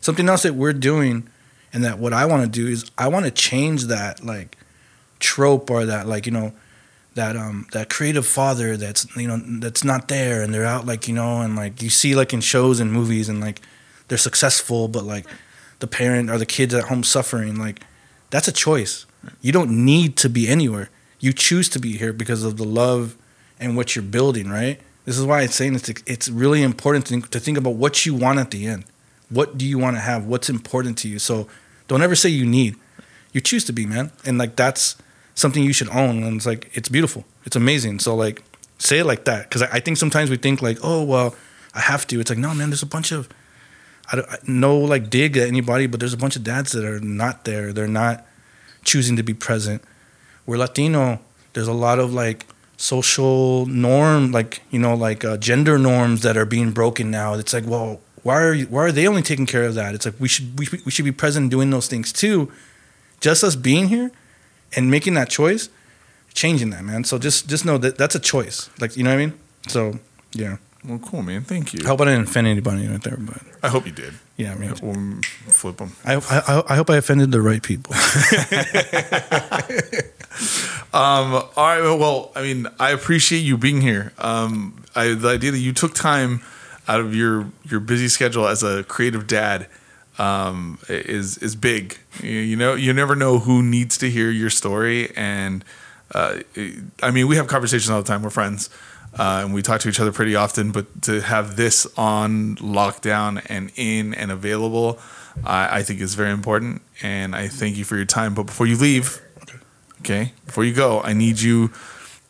something 0.00 0.26
else 0.30 0.44
that 0.44 0.54
we're 0.54 0.72
doing, 0.72 1.28
and 1.74 1.84
that 1.84 1.98
what 1.98 2.14
I 2.14 2.24
want 2.24 2.42
to 2.42 2.48
do 2.48 2.66
is 2.66 2.90
I 2.96 3.08
want 3.08 3.26
to 3.26 3.30
change 3.30 3.84
that 3.84 4.24
like 4.24 4.56
trope 5.18 5.70
or 5.70 5.84
that 5.84 6.06
like 6.06 6.24
you 6.24 6.32
know 6.32 6.54
that 7.16 7.36
um 7.36 7.66
that 7.72 7.90
creative 7.90 8.26
father 8.26 8.78
that's 8.78 9.14
you 9.14 9.28
know 9.28 9.38
that's 9.60 9.84
not 9.84 10.08
there 10.08 10.40
and 10.40 10.54
they're 10.54 10.64
out 10.64 10.86
like 10.86 11.06
you 11.06 11.14
know 11.14 11.42
and 11.42 11.54
like 11.54 11.82
you 11.82 11.90
see 11.90 12.14
like 12.14 12.32
in 12.32 12.40
shows 12.40 12.80
and 12.80 12.90
movies 12.90 13.28
and 13.28 13.40
like 13.40 13.60
they're 14.08 14.18
successful 14.18 14.88
but 14.88 15.04
like 15.04 15.26
the 15.80 15.86
parent 15.86 16.30
or 16.30 16.36
the 16.36 16.46
kids 16.46 16.74
at 16.74 16.84
home 16.84 17.02
suffering 17.02 17.58
like 17.58 17.80
that's 18.28 18.46
a 18.46 18.52
choice 18.52 19.06
you 19.40 19.52
don't 19.52 19.70
need 19.70 20.18
to 20.18 20.28
be 20.28 20.46
anywhere 20.46 20.90
you 21.18 21.32
choose 21.32 21.70
to 21.70 21.78
be 21.78 21.96
here 21.96 22.12
because 22.12 22.44
of 22.44 22.58
the 22.58 22.64
love 22.64 23.16
and 23.58 23.76
what 23.76 23.94
you're 23.96 24.02
building 24.04 24.48
right? 24.48 24.80
This 25.04 25.18
is 25.18 25.24
why 25.24 25.42
I'm 25.42 25.48
saying 25.48 25.76
it's 25.76 25.88
it's 26.06 26.28
really 26.28 26.62
important 26.62 27.06
to 27.06 27.10
think, 27.10 27.30
to 27.30 27.40
think 27.40 27.56
about 27.58 27.74
what 27.74 28.04
you 28.06 28.14
want 28.14 28.38
at 28.38 28.50
the 28.50 28.66
end. 28.66 28.84
What 29.30 29.56
do 29.56 29.64
you 29.66 29.78
want 29.78 29.96
to 29.96 30.00
have? 30.00 30.26
What's 30.26 30.48
important 30.48 30.98
to 30.98 31.08
you? 31.08 31.18
So 31.18 31.46
don't 31.88 32.02
ever 32.02 32.14
say 32.14 32.28
you 32.28 32.44
need. 32.46 32.76
You 33.32 33.40
choose 33.40 33.64
to 33.66 33.72
be 33.72 33.86
man. 33.86 34.10
And 34.24 34.38
like 34.38 34.56
that's 34.56 34.96
something 35.34 35.62
you 35.62 35.72
should 35.72 35.90
own 35.90 36.22
and 36.22 36.36
it's 36.36 36.46
like 36.46 36.70
it's 36.74 36.88
beautiful. 36.88 37.24
It's 37.44 37.56
amazing. 37.56 38.00
So 38.00 38.14
like 38.16 38.42
say 38.78 38.98
it 38.98 39.04
like 39.06 39.24
that 39.26 39.48
because 39.48 39.62
I, 39.62 39.68
I 39.74 39.80
think 39.80 39.96
sometimes 39.96 40.28
we 40.28 40.36
think 40.36 40.60
like 40.60 40.78
oh 40.82 41.02
well 41.02 41.34
i 41.74 41.80
have 41.80 42.06
to. 42.08 42.20
It's 42.20 42.30
like 42.30 42.38
no 42.38 42.52
man 42.54 42.70
there's 42.70 42.82
a 42.82 42.86
bunch 42.86 43.12
of 43.12 43.28
i 44.10 44.16
don't 44.16 44.28
I- 44.28 44.38
no 44.46 44.76
like 44.76 45.08
dig 45.08 45.36
at 45.36 45.46
anybody 45.48 45.86
but 45.86 46.00
there's 46.00 46.12
a 46.12 46.16
bunch 46.18 46.36
of 46.36 46.42
dads 46.44 46.72
that 46.72 46.84
are 46.84 47.00
not 47.00 47.44
there. 47.44 47.72
They're 47.72 47.86
not 47.86 48.26
choosing 48.84 49.16
to 49.16 49.22
be 49.22 49.34
present. 49.34 49.82
We're 50.46 50.58
latino. 50.58 51.20
There's 51.52 51.68
a 51.68 51.72
lot 51.72 51.98
of 51.98 52.12
like 52.12 52.46
social 52.78 53.66
norm 53.66 54.32
like 54.32 54.62
you 54.70 54.78
know 54.78 54.94
like 54.94 55.24
uh, 55.24 55.36
gender 55.36 55.78
norms 55.78 56.22
that 56.22 56.36
are 56.36 56.46
being 56.46 56.72
broken 56.72 57.10
now. 57.10 57.34
It's 57.34 57.52
like 57.52 57.66
well 57.66 58.00
why 58.22 58.42
are 58.42 58.54
you, 58.54 58.66
why 58.66 58.82
are 58.82 58.92
they 58.92 59.06
only 59.06 59.22
taking 59.22 59.46
care 59.46 59.62
of 59.64 59.74
that? 59.76 59.94
It's 59.94 60.04
like 60.04 60.16
we 60.18 60.28
should 60.28 60.58
we, 60.58 60.66
we 60.84 60.90
should 60.90 61.04
be 61.04 61.12
present 61.12 61.44
and 61.44 61.50
doing 61.50 61.70
those 61.70 61.86
things 61.88 62.12
too. 62.12 62.50
Just 63.20 63.44
us 63.44 63.56
being 63.56 63.88
here 63.88 64.10
and 64.74 64.90
making 64.90 65.14
that 65.14 65.30
choice 65.30 65.68
changing 66.34 66.70
that 66.70 66.84
man. 66.84 67.04
So 67.04 67.18
just 67.18 67.48
just 67.48 67.64
know 67.64 67.78
that 67.78 67.96
that's 67.96 68.14
a 68.14 68.20
choice. 68.20 68.68
Like 68.80 68.96
you 68.96 69.04
know 69.04 69.10
what 69.10 69.20
i 69.20 69.26
mean? 69.26 69.38
So 69.68 69.98
yeah. 70.32 70.56
Well, 70.84 70.98
cool, 71.00 71.22
man. 71.22 71.42
Thank 71.42 71.72
you. 71.74 71.80
i 71.84 71.88
hope 71.88 72.00
i 72.00 72.04
didn't 72.04 72.28
offend 72.28 72.46
anybody 72.46 72.86
right 72.86 73.02
there 73.02 73.16
but 73.18 73.42
I 73.62 73.68
hope 73.68 73.86
you 73.86 73.92
did. 73.92 74.14
yeah 74.36 74.52
i 74.52 74.54
mean 74.54 74.72
We'll 74.80 75.20
flip 75.52 75.78
them. 75.78 75.92
I, 76.04 76.14
I, 76.16 76.62
I 76.68 76.76
hope 76.76 76.90
i 76.90 76.96
offended 76.96 77.32
the 77.32 77.40
right 77.40 77.60
people 77.60 77.92
Um, 80.92 81.34
all 81.34 81.50
right. 81.56 81.80
Well, 81.82 82.32
I 82.34 82.42
mean, 82.42 82.66
I 82.78 82.90
appreciate 82.90 83.40
you 83.40 83.56
being 83.58 83.80
here. 83.80 84.12
Um, 84.18 84.84
I, 84.94 85.14
the 85.14 85.28
idea 85.28 85.50
that 85.50 85.58
you 85.58 85.72
took 85.72 85.94
time 85.94 86.42
out 86.88 87.00
of 87.00 87.14
your 87.14 87.50
your 87.64 87.80
busy 87.80 88.08
schedule 88.08 88.46
as 88.46 88.62
a 88.62 88.84
creative 88.84 89.26
dad 89.26 89.66
um, 90.18 90.78
is 90.88 91.38
is 91.38 91.56
big. 91.56 91.98
You, 92.22 92.30
you 92.30 92.56
know, 92.56 92.74
you 92.74 92.92
never 92.92 93.14
know 93.14 93.38
who 93.40 93.62
needs 93.62 93.98
to 93.98 94.10
hear 94.10 94.30
your 94.30 94.50
story, 94.50 95.14
and 95.16 95.64
uh, 96.14 96.40
I 97.02 97.10
mean, 97.10 97.28
we 97.28 97.36
have 97.36 97.46
conversations 97.46 97.90
all 97.90 98.00
the 98.00 98.08
time. 98.08 98.22
We're 98.22 98.30
friends, 98.30 98.70
uh, 99.18 99.42
and 99.44 99.52
we 99.52 99.62
talk 99.62 99.80
to 99.82 99.88
each 99.88 100.00
other 100.00 100.12
pretty 100.12 100.34
often. 100.34 100.70
But 100.72 101.02
to 101.02 101.20
have 101.20 101.56
this 101.56 101.86
on 101.96 102.56
lockdown 102.56 103.44
and 103.48 103.70
in 103.76 104.14
and 104.14 104.30
available, 104.30 104.98
I 105.44 105.78
I 105.78 105.82
think 105.82 106.00
is 106.00 106.14
very 106.14 106.30
important. 106.30 106.82
And 107.02 107.34
I 107.34 107.48
thank 107.48 107.76
you 107.76 107.84
for 107.84 107.96
your 107.96 108.06
time. 108.06 108.34
But 108.34 108.44
before 108.44 108.66
you 108.66 108.76
leave, 108.76 109.20
okay, 110.06 110.32
before 110.44 110.64
you 110.64 110.72
go, 110.72 111.00
I 111.02 111.12
need 111.12 111.40
you. 111.40 111.72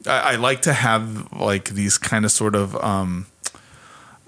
I, 0.06 0.32
I 0.32 0.36
like 0.36 0.62
to 0.62 0.72
have 0.72 1.32
like 1.32 1.70
these 1.70 1.98
kind 1.98 2.24
of 2.24 2.32
sort 2.32 2.54
of 2.54 2.74
um, 2.82 3.26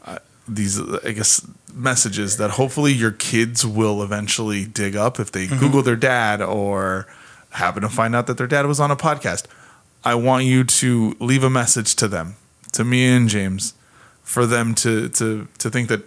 uh, 0.05 0.18
these 0.46 0.80
I 0.80 1.12
guess 1.12 1.46
messages 1.72 2.36
that 2.36 2.51
hopefully 2.53 2.92
your 2.92 3.12
kids 3.12 3.64
will 3.64 4.03
eventually 4.03 4.64
dig 4.64 4.96
up 4.96 5.18
if 5.18 5.32
they 5.32 5.46
Google 5.46 5.82
their 5.82 5.96
dad 5.96 6.42
or 6.42 7.07
happen 7.51 7.82
to 7.82 7.88
find 7.88 8.14
out 8.14 8.26
that 8.26 8.36
their 8.36 8.46
dad 8.46 8.66
was 8.66 8.80
on 8.80 8.90
a 8.90 8.96
podcast. 8.96 9.46
I 10.05 10.14
want 10.14 10.44
you 10.44 10.64
to 10.64 11.16
leave 11.18 11.42
a 11.42 11.51
message 11.51 11.96
to 11.96 12.09
them, 12.09 12.36
to 12.72 12.84
me 12.84 13.09
and 13.09 13.28
James, 13.28 13.74
for 14.22 14.46
them 14.46 14.74
to 14.76 15.09
to 15.11 15.49
to 15.59 15.70
think 15.70 15.88
that, 15.88 16.03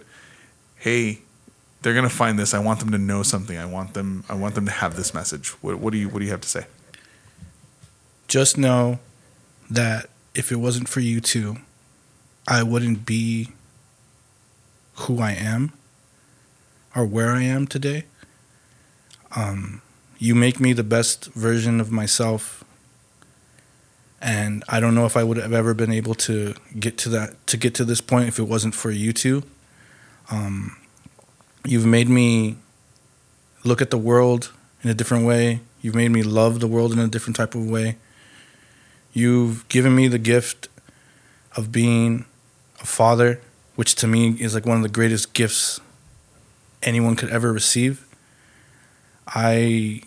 hey, 0.76 1.20
they're 1.82 1.94
gonna 1.94 2.08
find 2.08 2.38
this. 2.38 2.54
I 2.54 2.58
want 2.58 2.80
them 2.80 2.90
to 2.92 2.98
know 2.98 3.22
something. 3.22 3.58
I 3.58 3.66
want 3.66 3.94
them. 3.94 4.24
I 4.28 4.34
want 4.34 4.54
them 4.54 4.66
to 4.66 4.72
have 4.72 4.96
this 4.96 5.12
message. 5.12 5.50
What, 5.62 5.78
what 5.78 5.92
do 5.92 5.98
you 5.98 6.08
What 6.08 6.20
do 6.20 6.24
you 6.24 6.30
have 6.30 6.40
to 6.42 6.48
say? 6.48 6.66
Just 8.28 8.56
know 8.56 8.98
that 9.70 10.08
if 10.34 10.50
it 10.50 10.56
wasn't 10.56 10.88
for 10.88 11.00
you 11.00 11.20
two, 11.20 11.56
I 12.46 12.62
wouldn't 12.62 13.06
be 13.06 13.50
who 14.94 15.20
I 15.20 15.32
am 15.32 15.72
or 16.94 17.04
where 17.04 17.30
I 17.30 17.42
am 17.42 17.66
today. 17.66 18.04
Um, 19.34 19.82
you 20.18 20.34
make 20.34 20.60
me 20.60 20.72
the 20.72 20.84
best 20.84 21.32
version 21.32 21.80
of 21.80 21.90
myself, 21.90 22.64
and 24.20 24.62
I 24.68 24.78
don't 24.78 24.94
know 24.94 25.06
if 25.06 25.16
I 25.16 25.24
would 25.24 25.36
have 25.38 25.52
ever 25.52 25.74
been 25.74 25.90
able 25.92 26.14
to 26.14 26.54
get 26.78 26.98
to 26.98 27.08
that 27.10 27.46
to 27.48 27.56
get 27.56 27.74
to 27.76 27.84
this 27.84 28.00
point 28.00 28.28
if 28.28 28.38
it 28.38 28.44
wasn't 28.44 28.74
for 28.74 28.90
you 28.90 29.12
two. 29.12 29.42
Um, 30.30 30.76
you've 31.64 31.86
made 31.86 32.08
me 32.08 32.56
look 33.64 33.80
at 33.82 33.90
the 33.90 33.98
world 33.98 34.52
in 34.82 34.90
a 34.90 34.94
different 34.94 35.26
way. 35.26 35.60
You've 35.80 35.94
made 35.94 36.10
me 36.10 36.22
love 36.22 36.60
the 36.60 36.68
world 36.68 36.92
in 36.92 36.98
a 36.98 37.08
different 37.08 37.36
type 37.36 37.54
of 37.54 37.68
way. 37.68 37.96
You've 39.12 39.68
given 39.68 39.94
me 39.94 40.08
the 40.08 40.18
gift 40.18 40.68
of 41.56 41.70
being 41.70 42.24
a 42.80 42.86
father, 42.86 43.40
which 43.74 43.94
to 43.96 44.06
me 44.06 44.30
is 44.40 44.54
like 44.54 44.66
one 44.66 44.78
of 44.78 44.82
the 44.82 44.88
greatest 44.88 45.34
gifts 45.34 45.80
anyone 46.82 47.16
could 47.16 47.30
ever 47.30 47.52
receive. 47.52 48.06
I 49.26 50.02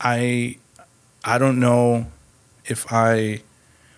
I 0.00 0.56
I 1.24 1.38
don't 1.38 1.60
know 1.60 2.06
if 2.64 2.92
I 2.92 3.42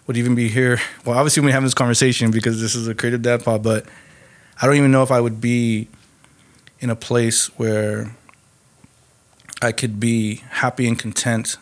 would 0.07 0.16
even 0.16 0.35
be 0.35 0.49
here. 0.49 0.78
Well, 1.05 1.18
obviously 1.18 1.43
we 1.43 1.51
have 1.53 1.64
this 1.64 1.74
conversation 1.74 2.30
because 2.30 2.61
this 2.61 2.76
is 2.76 2.87
a 2.87 2.95
creative 2.95 3.22
dad 3.22 3.43
pod, 3.43 3.62
but 3.62 3.87
I 4.61 4.66
don't 4.66 4.76
even 4.76 4.93
know 4.93 5.03
if 5.03 5.11
I 5.11 5.20
would 5.20 5.41
be 5.41 5.89
in 6.78 6.91
a 6.91 6.97
place 6.97 7.47
where 7.59 8.14
I 9.63 9.73
could 9.73 10.01
be 10.01 10.37
happy 10.51 10.87
and 10.87 10.99
content 10.99 11.57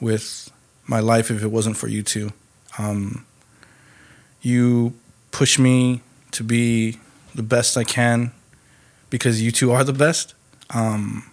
with 0.00 0.50
my 0.86 1.00
life 1.00 1.30
if 1.30 1.42
it 1.42 1.48
wasn't 1.48 1.76
for 1.76 1.88
you 1.88 2.02
two. 2.02 2.32
Um, 2.78 3.26
you 4.42 4.94
push 5.30 5.58
me 5.58 6.02
to 6.32 6.44
be 6.44 6.98
the 7.34 7.42
best 7.42 7.76
I 7.76 7.84
can 7.84 8.32
because 9.10 9.42
you 9.42 9.50
two 9.50 9.72
are 9.72 9.84
the 9.84 9.92
best. 9.92 10.34
Um, 10.70 11.30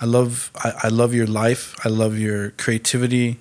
I 0.00 0.04
love 0.04 0.50
I, 0.56 0.72
I 0.84 0.88
love 0.88 1.14
your 1.14 1.26
life. 1.26 1.74
I 1.84 1.88
love 1.88 2.18
your 2.18 2.50
creativity. 2.50 3.38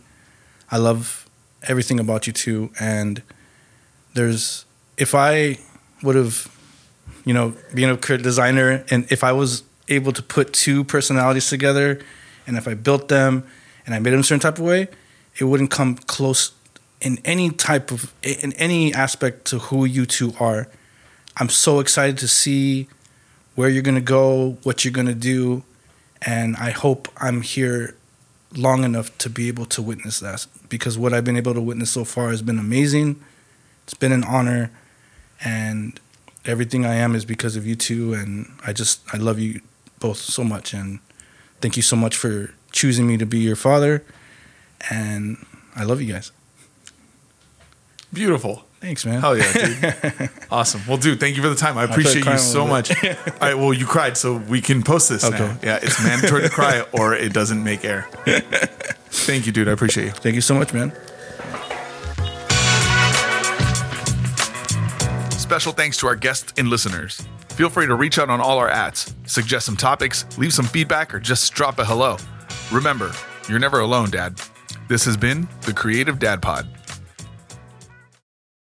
I 0.72 0.78
love 0.78 1.28
everything 1.64 2.00
about 2.00 2.28
you 2.28 2.34
two. 2.34 2.72
And 2.80 3.22
there's 4.14 4.66
if 4.98 5.14
I 5.14 5.58
would 6.02 6.16
have, 6.16 6.48
you 7.26 7.34
know, 7.34 7.54
being 7.74 7.89
a 7.89 7.98
designer, 7.98 8.86
and 8.89 9.06
if 9.12 9.24
I 9.24 9.32
was 9.32 9.64
able 9.88 10.12
to 10.14 10.24
put 10.24 10.54
two 10.54 10.84
personalities 10.84 11.50
together, 11.50 12.00
and 12.48 12.58
if 12.58 12.68
I 12.68 12.74
built 12.74 13.08
them 13.08 13.46
and 13.86 13.94
I 13.94 14.00
made 14.00 14.12
them 14.12 14.22
a 14.22 14.24
certain 14.24 14.40
type 14.40 14.58
of 14.58 14.66
way, 14.66 14.88
it 15.38 15.46
wouldn't 15.46 15.72
come 15.72 15.96
close 15.96 16.52
in 17.02 17.20
any 17.26 17.52
type 17.52 17.92
of 17.92 18.14
in 18.24 18.54
any 18.54 18.94
aspect 18.94 19.46
to 19.46 19.60
who 19.60 19.86
you 19.86 20.06
two 20.06 20.34
are. 20.40 20.68
I'm 21.38 21.50
so 21.50 21.80
excited 21.80 22.18
to 22.20 22.28
see 22.28 22.88
where 23.56 23.70
you're 23.70 23.84
gonna 23.84 24.02
go, 24.02 24.58
what 24.64 24.84
you're 24.84 24.94
gonna 24.94 25.14
do, 25.14 25.64
and 26.22 26.56
I 26.58 26.72
hope 26.72 27.08
I'm 27.18 27.42
here 27.42 27.96
long 28.56 28.84
enough 28.84 29.16
to 29.20 29.30
be 29.30 29.48
able 29.50 29.66
to 29.66 29.82
witness 29.82 30.20
that 30.22 30.48
because 30.70 30.98
what 30.98 31.14
I've 31.14 31.26
been 31.26 31.38
able 31.38 31.54
to 31.54 31.62
witness 31.62 31.92
so 31.92 32.06
far 32.06 32.30
has 32.30 32.42
been 32.42 32.60
amazing. 32.60 33.22
It's 33.84 33.94
been 33.94 34.12
an 34.12 34.24
honor, 34.24 34.72
and 35.44 36.00
everything 36.46 36.86
I 36.86 36.96
am 36.96 37.16
is 37.16 37.26
because 37.26 37.56
of 37.56 37.68
you 37.68 37.76
two. 37.76 38.14
And 38.14 38.52
I 38.66 38.74
just 38.74 39.02
I 39.14 39.18
love 39.18 39.40
you 39.40 39.62
both 40.00 40.18
so 40.18 40.43
much, 40.43 40.74
and 40.74 41.00
thank 41.62 41.76
you 41.78 41.84
so 41.84 41.96
much 41.96 42.16
for 42.16 42.54
choosing 42.72 43.08
me 43.08 43.18
to 43.18 43.26
be 43.26 43.39
your 43.39 43.56
father. 43.56 44.04
And 44.89 45.38
I 45.76 45.84
love 45.84 46.02
you 46.02 46.12
guys. 46.12 46.32
Beautiful. 48.14 48.64
Thanks, 48.82 49.04
man. 49.06 49.20
Hell 49.20 49.36
yeah, 49.36 49.52
dude. 49.52 50.30
awesome. 50.52 50.82
Well, 50.88 50.98
dude, 50.98 51.20
thank 51.20 51.36
you 51.36 51.41
for 51.41 51.50
the 51.50 51.56
time. 51.56 51.76
I 51.78 51.86
started 51.86 52.06
appreciate 52.06 52.32
you 52.32 52.38
so 52.38 52.68
much. 52.68 52.91
All 53.04 53.14
right, 53.41 53.56
well, 53.56 53.74
you 53.74 53.86
cried, 53.88 54.16
so 54.16 54.36
we 54.38 54.62
can 54.62 54.84
post 54.84 55.10
this 55.10 55.24
Okay. 55.26 55.38
now. 55.39 55.58
Yeah, 55.64 55.80
it's 55.82 56.02
mandatory 56.04 56.43
to 56.43 56.50
cry 56.50 56.82
or 56.93 57.16
it 57.16 57.34
doesn't 57.34 57.64
make 57.64 57.84
air. 57.84 58.08
Thank 59.10 59.48
you, 59.48 59.52
dude. 59.52 59.68
I 59.68 59.72
appreciate 59.72 60.06
you. 60.06 60.12
Thank 60.12 60.36
you 60.36 60.41
so 60.41 60.54
much, 60.54 60.72
man. 60.72 60.91
Special 65.32 65.74
thanks 65.74 65.98
to 65.98 66.08
our 66.08 66.16
guests 66.16 66.54
and 66.58 66.68
listeners. 66.68 67.26
Feel 67.56 67.70
free 67.70 67.88
to 67.88 67.95
reach 67.95 68.20
out 68.20 68.30
on 68.30 68.41
all 68.41 68.58
our 68.58 68.68
ads, 68.68 69.16
suggest 69.28 69.66
some 69.66 69.78
topics, 69.78 70.26
leave 70.38 70.53
some 70.53 70.66
feedback, 70.66 71.16
or 71.16 71.22
just 71.22 71.53
drop 71.53 71.80
a 71.80 71.86
hello. 71.86 72.18
Remember, 72.70 73.14
you're 73.47 73.60
never 73.60 73.80
alone, 73.80 74.10
Dad. 74.10 74.41
This 74.89 75.06
has 75.06 75.16
been 75.16 75.47
the 75.62 75.72
Creative 75.72 76.20
Dad 76.20 76.41
Pod. 76.41 76.68